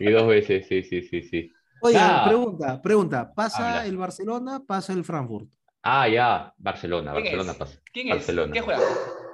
Y 0.00 0.10
dos 0.10 0.26
veces, 0.26 0.66
sí, 0.66 0.82
sí, 0.82 1.02
sí, 1.02 1.22
sí. 1.22 1.52
Oye, 1.82 1.94
Nada. 1.96 2.24
pregunta, 2.26 2.82
pregunta. 2.82 3.32
¿Pasa 3.34 3.78
Habla. 3.78 3.86
el 3.86 3.96
Barcelona? 3.96 4.62
¿Pasa 4.66 4.92
el 4.92 5.04
Frankfurt? 5.04 5.48
Ah, 5.82 6.08
ya, 6.08 6.52
Barcelona, 6.56 7.12
¿Quién 7.12 7.24
Barcelona 7.24 7.52
es? 7.52 7.58
pasa. 7.58 7.80
¿Quién 7.92 8.08
Barcelona. 8.08 8.46
es? 8.46 8.52
¿Qué 8.52 8.60
juega? 8.60 8.80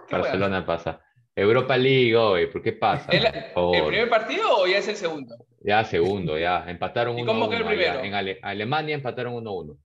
¿Qué 0.08 0.16
Barcelona 0.16 0.66
pasa. 0.66 1.00
Europa 1.36 1.76
League, 1.76 2.14
hoy, 2.16 2.46
¿por 2.46 2.62
qué 2.62 2.72
pasa? 2.72 3.10
¿Es 3.10 3.22
la- 3.22 3.32
Por 3.32 3.40
juega? 3.40 3.54
favor. 3.54 3.76
¿El 3.76 3.86
primer 3.86 4.08
partido 4.10 4.56
o 4.58 4.66
ya 4.66 4.78
es 4.78 4.88
el 4.88 4.96
segundo? 4.96 5.36
Ya 5.60 5.84
segundo, 5.84 6.38
ya. 6.38 6.64
Empataron 6.68 7.18
¿Y 7.18 7.22
1-1. 7.22 7.26
cómo 7.26 7.48
quedó 7.48 7.60
el 7.60 7.66
allá. 7.68 7.76
primero? 7.76 8.00
En 8.04 8.14
Ale- 8.14 8.38
Alemania 8.42 8.94
empataron 8.94 9.34
1-1. 9.34 9.78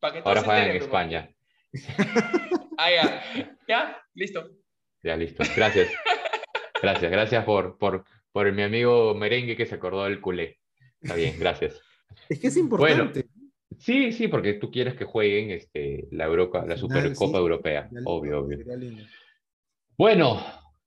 Para 0.00 0.14
que 0.14 0.22
todos 0.22 0.36
Ahora 0.36 0.46
juegan 0.46 0.70
en. 0.70 0.76
España. 0.76 1.30
Ah, 2.78 2.90
ya. 2.90 3.56
¿Ya? 3.66 4.02
Listo. 4.14 4.50
Ya, 5.02 5.16
listo. 5.16 5.42
Gracias. 5.56 5.88
Gracias, 6.82 7.10
gracias 7.10 7.44
por, 7.44 7.78
por, 7.78 8.04
por 8.32 8.52
mi 8.52 8.62
amigo 8.62 9.14
merengue 9.14 9.56
que 9.56 9.66
se 9.66 9.76
acordó 9.76 10.04
del 10.04 10.20
culé. 10.20 10.58
Está 11.00 11.14
bien, 11.14 11.38
gracias. 11.38 11.80
Es 12.28 12.38
que 12.38 12.48
es 12.48 12.56
importante. 12.56 13.26
Sí, 13.78 14.12
sí, 14.12 14.28
porque 14.28 14.54
tú 14.54 14.70
quieres 14.70 14.94
que 14.94 15.04
jueguen 15.04 15.50
este, 15.50 16.08
la, 16.10 16.24
Europa, 16.24 16.64
la 16.66 16.76
Supercopa 16.76 17.32
sí. 17.32 17.36
Europea. 17.36 17.88
Obvio, 18.04 18.40
obvio. 18.40 18.58
Bueno, 19.98 20.42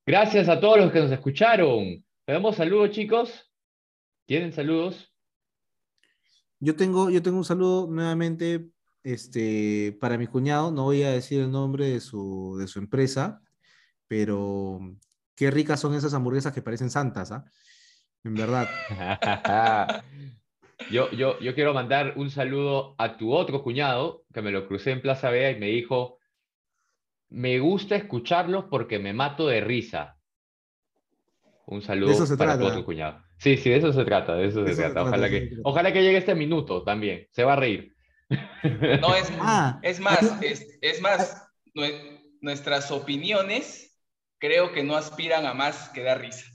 gracias 0.05 0.49
a 0.49 0.59
todos 0.59 0.79
los 0.79 0.91
que 0.91 0.99
nos 0.99 1.11
escucharon. 1.11 2.03
¿Le 2.27 2.33
damos 2.33 2.55
saludos, 2.55 2.91
chicos? 2.91 3.51
¿Tienen 4.25 4.53
saludos? 4.53 5.11
Yo 6.59 6.75
tengo, 6.75 7.09
yo 7.09 7.21
tengo 7.21 7.37
un 7.37 7.45
saludo 7.45 7.87
nuevamente 7.87 8.69
este, 9.13 9.97
para 9.99 10.17
mi 10.17 10.27
cuñado. 10.27 10.71
No 10.71 10.83
voy 10.85 11.03
a 11.03 11.11
decir 11.11 11.41
el 11.41 11.51
nombre 11.51 11.87
de 11.87 11.99
su, 11.99 12.57
de 12.59 12.67
su 12.67 12.79
empresa, 12.79 13.41
pero 14.07 14.79
qué 15.35 15.51
ricas 15.51 15.79
son 15.79 15.93
esas 15.93 16.13
hamburguesas 16.13 16.53
que 16.53 16.61
parecen 16.61 16.89
santas, 16.89 17.31
¿ah? 17.31 17.45
En 18.23 18.33
verdad. 18.35 18.67
Yo, 20.91 21.11
yo, 21.11 21.37
yo 21.41 21.53
quiero 21.55 21.73
mandar 21.73 22.13
un 22.15 22.29
saludo 22.31 22.95
a 22.97 23.17
tu 23.17 23.33
otro 23.33 23.61
cuñado, 23.63 24.23
que 24.33 24.41
me 24.41 24.49
lo 24.51 24.65
crucé 24.65 24.91
en 24.91 25.01
Plaza 25.01 25.29
Vea 25.29 25.51
y 25.51 25.59
me 25.59 25.67
dijo, 25.67 26.19
me 27.27 27.59
gusta 27.59 27.97
escucharlos 27.97 28.65
porque 28.71 28.97
me 28.97 29.11
mato 29.13 29.45
de 29.47 29.59
risa. 29.59 30.17
Un 31.65 31.81
saludo 31.81 32.11
eso 32.13 32.25
se 32.25 32.37
para 32.37 32.53
tu 32.53 32.59
trata. 32.59 32.73
otro 32.73 32.85
cuñado. 32.85 33.21
Sí, 33.37 33.57
sí, 33.57 33.69
de 33.69 33.75
eso 33.77 33.91
se 33.91 34.05
trata, 34.05 34.35
de 34.35 34.47
eso 34.47 34.63
De 34.63 34.73
se 34.73 34.73
eso 34.73 34.83
se 34.83 34.89
trata. 34.89 35.03
trata, 35.03 35.09
Ojalá 35.09 35.29
que, 35.29 35.39
se 35.41 35.47
trata. 35.47 35.61
ojalá 35.63 35.93
que 35.93 36.01
llegue 36.01 36.17
este 36.17 36.35
minuto 36.35 36.83
también, 36.83 37.27
se 37.31 37.43
va 37.43 37.53
a 37.53 37.57
reír. 37.57 37.93
No, 39.01 39.15
es, 39.15 39.31
Ah, 39.39 39.79
es 39.81 39.99
más, 39.99 40.41
es, 40.41 40.77
es 40.81 41.01
más, 41.01 41.47
nue- 41.73 42.21
nuestras 42.41 42.91
opiniones 42.91 43.97
creo 44.37 44.71
que 44.71 44.83
no 44.83 44.95
aspiran 44.95 45.45
a 45.45 45.53
más 45.53 45.89
que 45.89 46.03
dar 46.03 46.21
risa. 46.21 46.45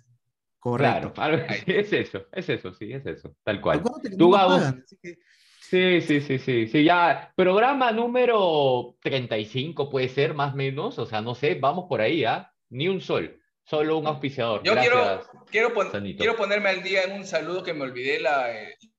Correcto. 0.58 1.12
Claro, 1.12 1.44
es 1.66 1.92
eso, 1.92 2.26
es 2.32 2.48
eso, 2.48 2.72
sí, 2.72 2.92
es 2.92 3.04
eso, 3.04 3.36
tal 3.42 3.60
cual. 3.60 3.82
Tú, 4.18 4.30
Gabo. 4.30 4.58
que- 5.02 5.18
Sí, 5.60 6.00
sí, 6.02 6.20
sí, 6.20 6.38
sí, 6.38 6.66
sí, 6.68 6.84
ya, 6.84 7.32
programa 7.34 7.90
número 7.90 8.96
35 9.00 9.88
puede 9.90 10.08
ser, 10.10 10.34
más 10.34 10.52
o 10.52 10.56
menos, 10.56 10.98
o 10.98 11.06
sea, 11.06 11.20
no 11.22 11.34
sé, 11.34 11.54
vamos 11.54 11.86
por 11.88 12.00
ahí, 12.02 12.22
¿ah? 12.24 12.52
Ni 12.68 12.86
un 12.86 13.00
sol, 13.00 13.40
solo 13.64 13.96
un 13.98 14.06
auspiciador, 14.06 14.62
Yo 14.62 14.72
gracias. 14.72 15.26
Quiero, 15.50 15.72
pon- 15.72 15.90
Sanito. 15.90 16.18
quiero 16.18 16.36
ponerme 16.36 16.68
al 16.68 16.82
día 16.82 17.04
en 17.04 17.12
un 17.12 17.24
saludo 17.26 17.62
que 17.62 17.72
me 17.72 17.82
olvidé 17.82 18.20
la, 18.20 18.46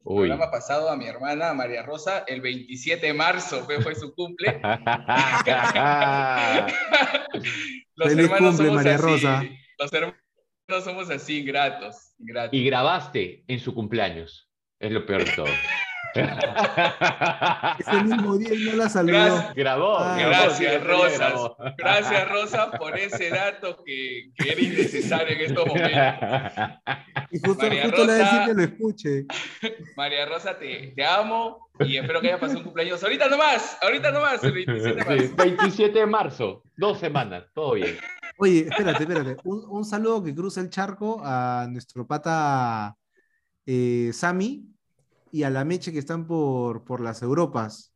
el 0.06 0.12
Uy. 0.12 0.28
programa 0.28 0.52
pasado 0.52 0.90
a 0.90 0.96
mi 0.96 1.08
hermana 1.08 1.54
María 1.54 1.82
Rosa, 1.82 2.24
el 2.28 2.42
27 2.42 3.08
de 3.08 3.14
marzo 3.14 3.66
fue 3.66 3.96
su 3.96 4.14
cumple. 4.14 4.62
Los 7.96 8.10
Feliz 8.10 8.26
hermanos 8.26 8.50
cumple, 8.50 8.68
somos 8.68 8.76
María 8.76 8.96
así, 8.96 9.04
Rosa. 9.04 9.44
Los 9.80 9.94
hermanos 9.94 10.84
somos 10.84 11.10
así, 11.10 11.40
ingratos. 11.40 12.14
ingratos. 12.20 12.54
Y 12.54 12.64
grabaste 12.66 13.44
en 13.48 13.60
su 13.60 13.74
cumpleaños, 13.74 14.48
es 14.80 14.92
lo 14.92 15.06
peor 15.06 15.26
de 15.26 15.32
todo. 15.32 15.48
Ese 16.14 18.04
mismo 18.04 18.38
día 18.38 18.54
y 18.54 18.64
no 18.70 18.76
la 18.78 18.90
saludó. 18.90 19.14
Gracias. 19.14 19.56
Grabó, 19.56 19.98
Ah, 20.00 20.16
grabó, 20.18 20.30
gracias, 20.32 20.60
día 20.60 20.80
Rosas. 20.80 21.18
grabó. 21.20 21.58
Gracias, 21.78 22.30
Rosa, 22.30 22.72
por 22.72 22.98
ese 22.98 23.30
dato 23.30 23.84
que, 23.86 24.32
que 24.38 24.52
era 24.52 24.62
innecesario 24.62 25.36
en 25.36 25.42
estos 25.42 25.66
momentos. 25.68 26.02
Y 27.32 27.40
justo, 27.40 27.64
María 27.64 27.84
justo 27.84 28.06
le 28.06 28.06
voy 28.06 28.14
a 28.14 28.18
decir 28.18 28.38
Rosa. 28.40 28.46
que 28.46 28.54
lo 28.54 28.62
escuche. 28.64 29.26
María 29.98 30.26
Rosa, 30.26 30.58
te, 30.58 30.94
te 30.96 31.06
amo 31.06 31.70
y 31.80 31.98
espero 31.98 32.22
que 32.22 32.28
haya 32.28 32.40
pasado 32.40 32.60
un 32.60 32.66
cumpleaños. 32.66 33.04
Ahorita 33.04 33.28
nomás, 33.28 33.78
ahorita 33.82 34.12
nomás, 34.12 34.44
el 34.44 34.52
27 34.54 34.96
de 34.96 35.02
Sí, 35.04 35.28
marzo. 35.28 35.36
27 35.38 36.00
de 36.00 36.06
marzo, 36.06 36.64
dos 36.78 37.00
semanas, 37.00 37.44
todo 37.54 37.74
bien. 37.74 37.98
Oye, 38.38 38.68
espérate, 38.70 39.04
espérate. 39.04 39.38
Un, 39.46 39.64
un 39.70 39.86
saludo 39.86 40.24
que 40.24 40.36
cruza 40.36 40.60
el 40.62 40.70
charco 40.70 41.22
a 41.24 41.68
nuestro 41.70 42.06
pata 42.06 42.96
eh, 43.66 44.12
Sami 44.14 44.75
y 45.32 45.44
a 45.44 45.50
la 45.50 45.66
Meche 45.66 45.92
que 45.92 46.00
están 46.00 46.28
por, 46.28 46.84
por 46.84 47.02
las 47.02 47.22
Europas. 47.22 47.94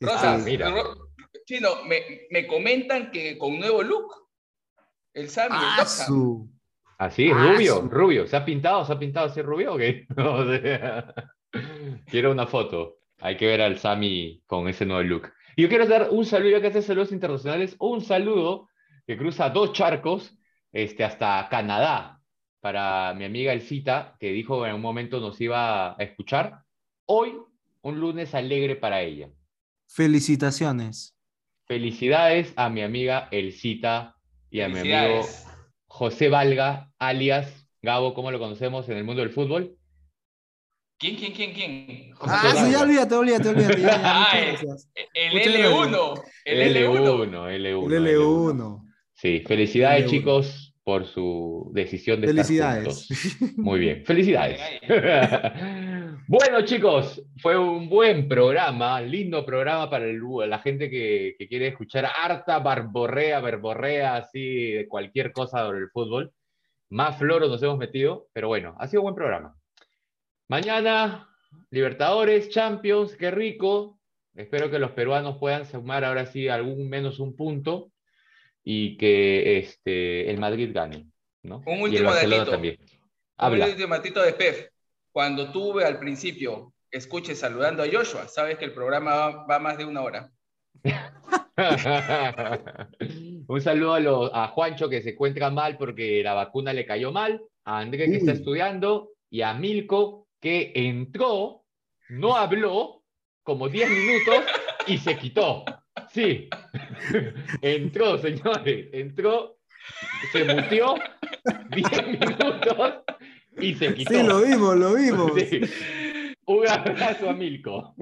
Rosa, 0.00 0.36
Este, 0.36 0.50
mira. 0.50 0.72
Chino, 1.44 1.84
me, 1.86 2.22
me 2.30 2.46
comentan 2.46 3.10
que 3.10 3.36
con 3.38 3.58
nuevo 3.58 3.82
look, 3.82 4.12
el 5.14 5.28
Sammy, 5.28 5.56
el 5.56 5.62
¡ah! 5.62 5.86
Así, 6.98 7.30
Ah, 7.32 7.52
rubio, 7.54 7.76
su- 7.80 7.88
rubio. 7.88 8.26
¿Se 8.26 8.36
ha 8.36 8.44
pintado? 8.44 8.84
¿Se 8.84 8.92
ha 8.92 8.98
pintado 8.98 9.26
así 9.26 9.40
rubio 9.42 9.74
o 9.74 9.76
qué? 9.78 10.06
O 10.16 10.44
sea, 10.44 11.14
quiero 12.06 12.30
una 12.30 12.46
foto. 12.46 12.98
Hay 13.20 13.36
que 13.36 13.46
ver 13.46 13.60
al 13.60 13.78
Sami 13.78 14.42
con 14.46 14.68
ese 14.68 14.86
nuevo 14.86 15.02
look. 15.02 15.32
Y 15.56 15.62
yo 15.62 15.68
quiero 15.68 15.86
dar 15.86 16.08
un 16.10 16.24
saludo, 16.24 16.50
ya 16.52 16.60
que 16.60 16.68
hace 16.68 16.82
saludos 16.82 17.12
internacionales, 17.12 17.76
un 17.78 18.00
saludo 18.02 18.68
que 19.06 19.16
cruza 19.18 19.50
dos 19.50 19.72
charcos 19.72 20.38
este, 20.72 21.04
hasta 21.04 21.48
Canadá 21.50 22.20
para 22.60 23.12
mi 23.14 23.24
amiga 23.24 23.52
Elcita, 23.52 24.16
que 24.20 24.30
dijo 24.32 24.66
en 24.66 24.74
un 24.74 24.80
momento 24.80 25.20
nos 25.20 25.40
iba 25.40 25.92
a 25.92 25.96
escuchar. 25.98 26.60
Hoy, 27.12 27.32
un 27.82 27.98
lunes 27.98 28.36
alegre 28.36 28.76
para 28.76 29.02
ella. 29.02 29.30
Felicitaciones. 29.88 31.16
Felicidades 31.66 32.52
a 32.54 32.68
mi 32.70 32.82
amiga 32.82 33.26
Elcita 33.32 34.14
y 34.48 34.60
a 34.60 34.68
mi 34.68 34.78
amigo. 34.78 35.26
José 35.88 36.28
Valga, 36.28 36.92
alias 37.00 37.66
Gabo, 37.82 38.14
como 38.14 38.30
lo 38.30 38.38
conocemos 38.38 38.88
en 38.88 38.96
el 38.96 39.02
mundo 39.02 39.22
del 39.22 39.30
fútbol. 39.32 39.76
¿Quién, 41.00 41.16
quién, 41.16 41.32
quién, 41.32 41.52
quién? 41.52 42.12
José 42.12 42.32
Ah, 42.32 42.42
Valga. 42.44 42.64
sí, 42.64 42.70
ya 42.72 42.80
olvídate, 42.82 43.14
olvídate, 43.16 43.48
olvídate. 43.48 43.80
ya, 43.80 43.88
ya, 43.90 44.14
muchas 44.20 44.32
Ay. 44.34 44.46
gracias. 44.46 44.88
El 45.12 45.32
Muchas 45.32 45.54
L1. 45.54 46.22
El 46.44 46.76
L1. 46.76 46.96
L1, 47.00 47.50
El 47.50 48.06
L1. 48.06 48.92
Sí, 49.14 49.40
felicidades 49.48 50.04
L1. 50.06 50.10
chicos 50.10 50.76
por 50.84 51.06
su 51.06 51.72
decisión 51.74 52.20
de 52.20 52.28
estar 52.28 52.44
Felicidades. 52.44 53.08
juntos. 53.38 53.56
Muy 53.58 53.80
bien, 53.80 54.04
felicidades. 54.06 54.60
bueno 56.30 56.64
chicos, 56.64 57.20
fue 57.38 57.58
un 57.58 57.88
buen 57.88 58.28
programa, 58.28 59.00
lindo 59.00 59.44
programa 59.44 59.90
para 59.90 60.04
el- 60.04 60.20
la 60.46 60.60
gente 60.60 60.88
que, 60.88 61.34
que 61.36 61.48
quiere 61.48 61.66
escuchar 61.66 62.06
harta 62.06 62.60
barborrea, 62.60 63.40
verborrea, 63.40 64.14
así 64.14 64.70
de 64.72 64.86
cualquier 64.86 65.32
cosa 65.32 65.64
sobre 65.66 65.78
el 65.80 65.90
fútbol. 65.90 66.32
Más 66.88 67.18
floros 67.18 67.50
nos 67.50 67.60
hemos 67.64 67.78
metido, 67.78 68.28
pero 68.32 68.46
bueno, 68.46 68.76
ha 68.78 68.86
sido 68.86 69.02
un 69.02 69.06
buen 69.06 69.14
programa. 69.16 69.56
Mañana, 70.48 71.28
Libertadores, 71.70 72.48
Champions, 72.48 73.16
qué 73.16 73.32
rico. 73.32 73.98
Espero 74.36 74.70
que 74.70 74.78
los 74.78 74.92
peruanos 74.92 75.36
puedan 75.38 75.66
sumar 75.66 76.04
ahora 76.04 76.26
sí 76.26 76.46
algún 76.48 76.88
menos 76.88 77.18
un 77.18 77.34
punto 77.34 77.90
y 78.62 78.96
que 78.96 79.58
este, 79.58 80.30
el 80.30 80.38
Madrid 80.38 80.70
gane. 80.72 81.08
¿no? 81.42 81.62
Un 81.66 81.74
y 81.74 81.74
el 81.74 81.82
último 81.82 82.10
Barcelona 82.10 82.44
también. 82.52 82.76
Un 83.66 83.72
ultimatito 83.72 84.22
de 84.22 84.32
Pef. 84.32 84.69
Cuando 85.12 85.50
tuve 85.52 85.84
al 85.84 85.98
principio, 85.98 86.72
escuche 86.90 87.34
saludando 87.34 87.82
a 87.82 87.86
Joshua, 87.90 88.28
sabes 88.28 88.58
que 88.58 88.64
el 88.66 88.72
programa 88.72 89.14
va, 89.14 89.46
va 89.46 89.58
más 89.58 89.76
de 89.78 89.84
una 89.84 90.02
hora. 90.02 90.30
Un 93.48 93.60
saludo 93.60 93.94
a, 93.94 94.00
los- 94.00 94.30
a 94.32 94.48
Juancho 94.48 94.88
que 94.88 95.02
se 95.02 95.10
encuentra 95.10 95.50
mal 95.50 95.76
porque 95.76 96.22
la 96.22 96.34
vacuna 96.34 96.72
le 96.72 96.86
cayó 96.86 97.12
mal, 97.12 97.42
a 97.64 97.78
André 97.80 98.06
que 98.06 98.16
está 98.16 98.32
Uy. 98.32 98.38
estudiando 98.38 99.10
y 99.28 99.42
a 99.42 99.52
Milko 99.54 100.28
que 100.40 100.72
entró, 100.74 101.64
no 102.08 102.36
habló 102.36 103.02
como 103.42 103.68
10 103.68 103.90
minutos 103.90 104.44
y 104.86 104.98
se 104.98 105.16
quitó. 105.18 105.64
Sí, 106.12 106.48
entró, 107.62 108.16
señores, 108.18 108.88
entró, 108.92 109.58
se 110.32 110.44
muteó 110.44 110.94
10 111.70 112.06
minutos 112.06 112.94
y 113.60 113.74
se 113.74 113.94
quitó. 113.94 114.12
Sí, 114.12 114.22
lo 114.22 114.40
vimos, 114.42 114.76
lo 114.76 114.94
vimos. 114.94 115.32
Sí. 115.36 115.60
Un 116.46 116.66
abrazo 116.66 117.30
a 117.30 117.32
Milko. 117.32 117.94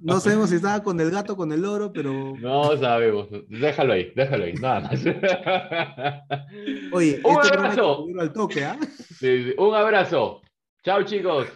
No 0.00 0.18
sabemos 0.20 0.48
si 0.48 0.56
estaba 0.56 0.82
con 0.82 0.98
el 0.98 1.10
gato 1.10 1.34
o 1.34 1.36
con 1.36 1.52
el 1.52 1.60
loro, 1.60 1.92
pero. 1.92 2.34
No 2.38 2.74
sabemos. 2.78 3.28
Déjalo 3.48 3.92
ahí, 3.92 4.12
déjalo 4.16 4.44
ahí, 4.44 4.54
nada 4.54 4.80
más. 4.80 5.04
Oye, 6.92 7.20
Un 7.22 7.42
este 7.42 7.54
abrazo. 7.54 7.96
subirlo 7.96 8.22
al 8.22 8.32
toque, 8.32 8.64
¿ah? 8.64 8.78
Sí, 9.18 9.44
sí. 9.44 9.54
Un 9.58 9.74
abrazo. 9.74 10.40
Chao, 10.84 11.02
chicos. 11.02 11.48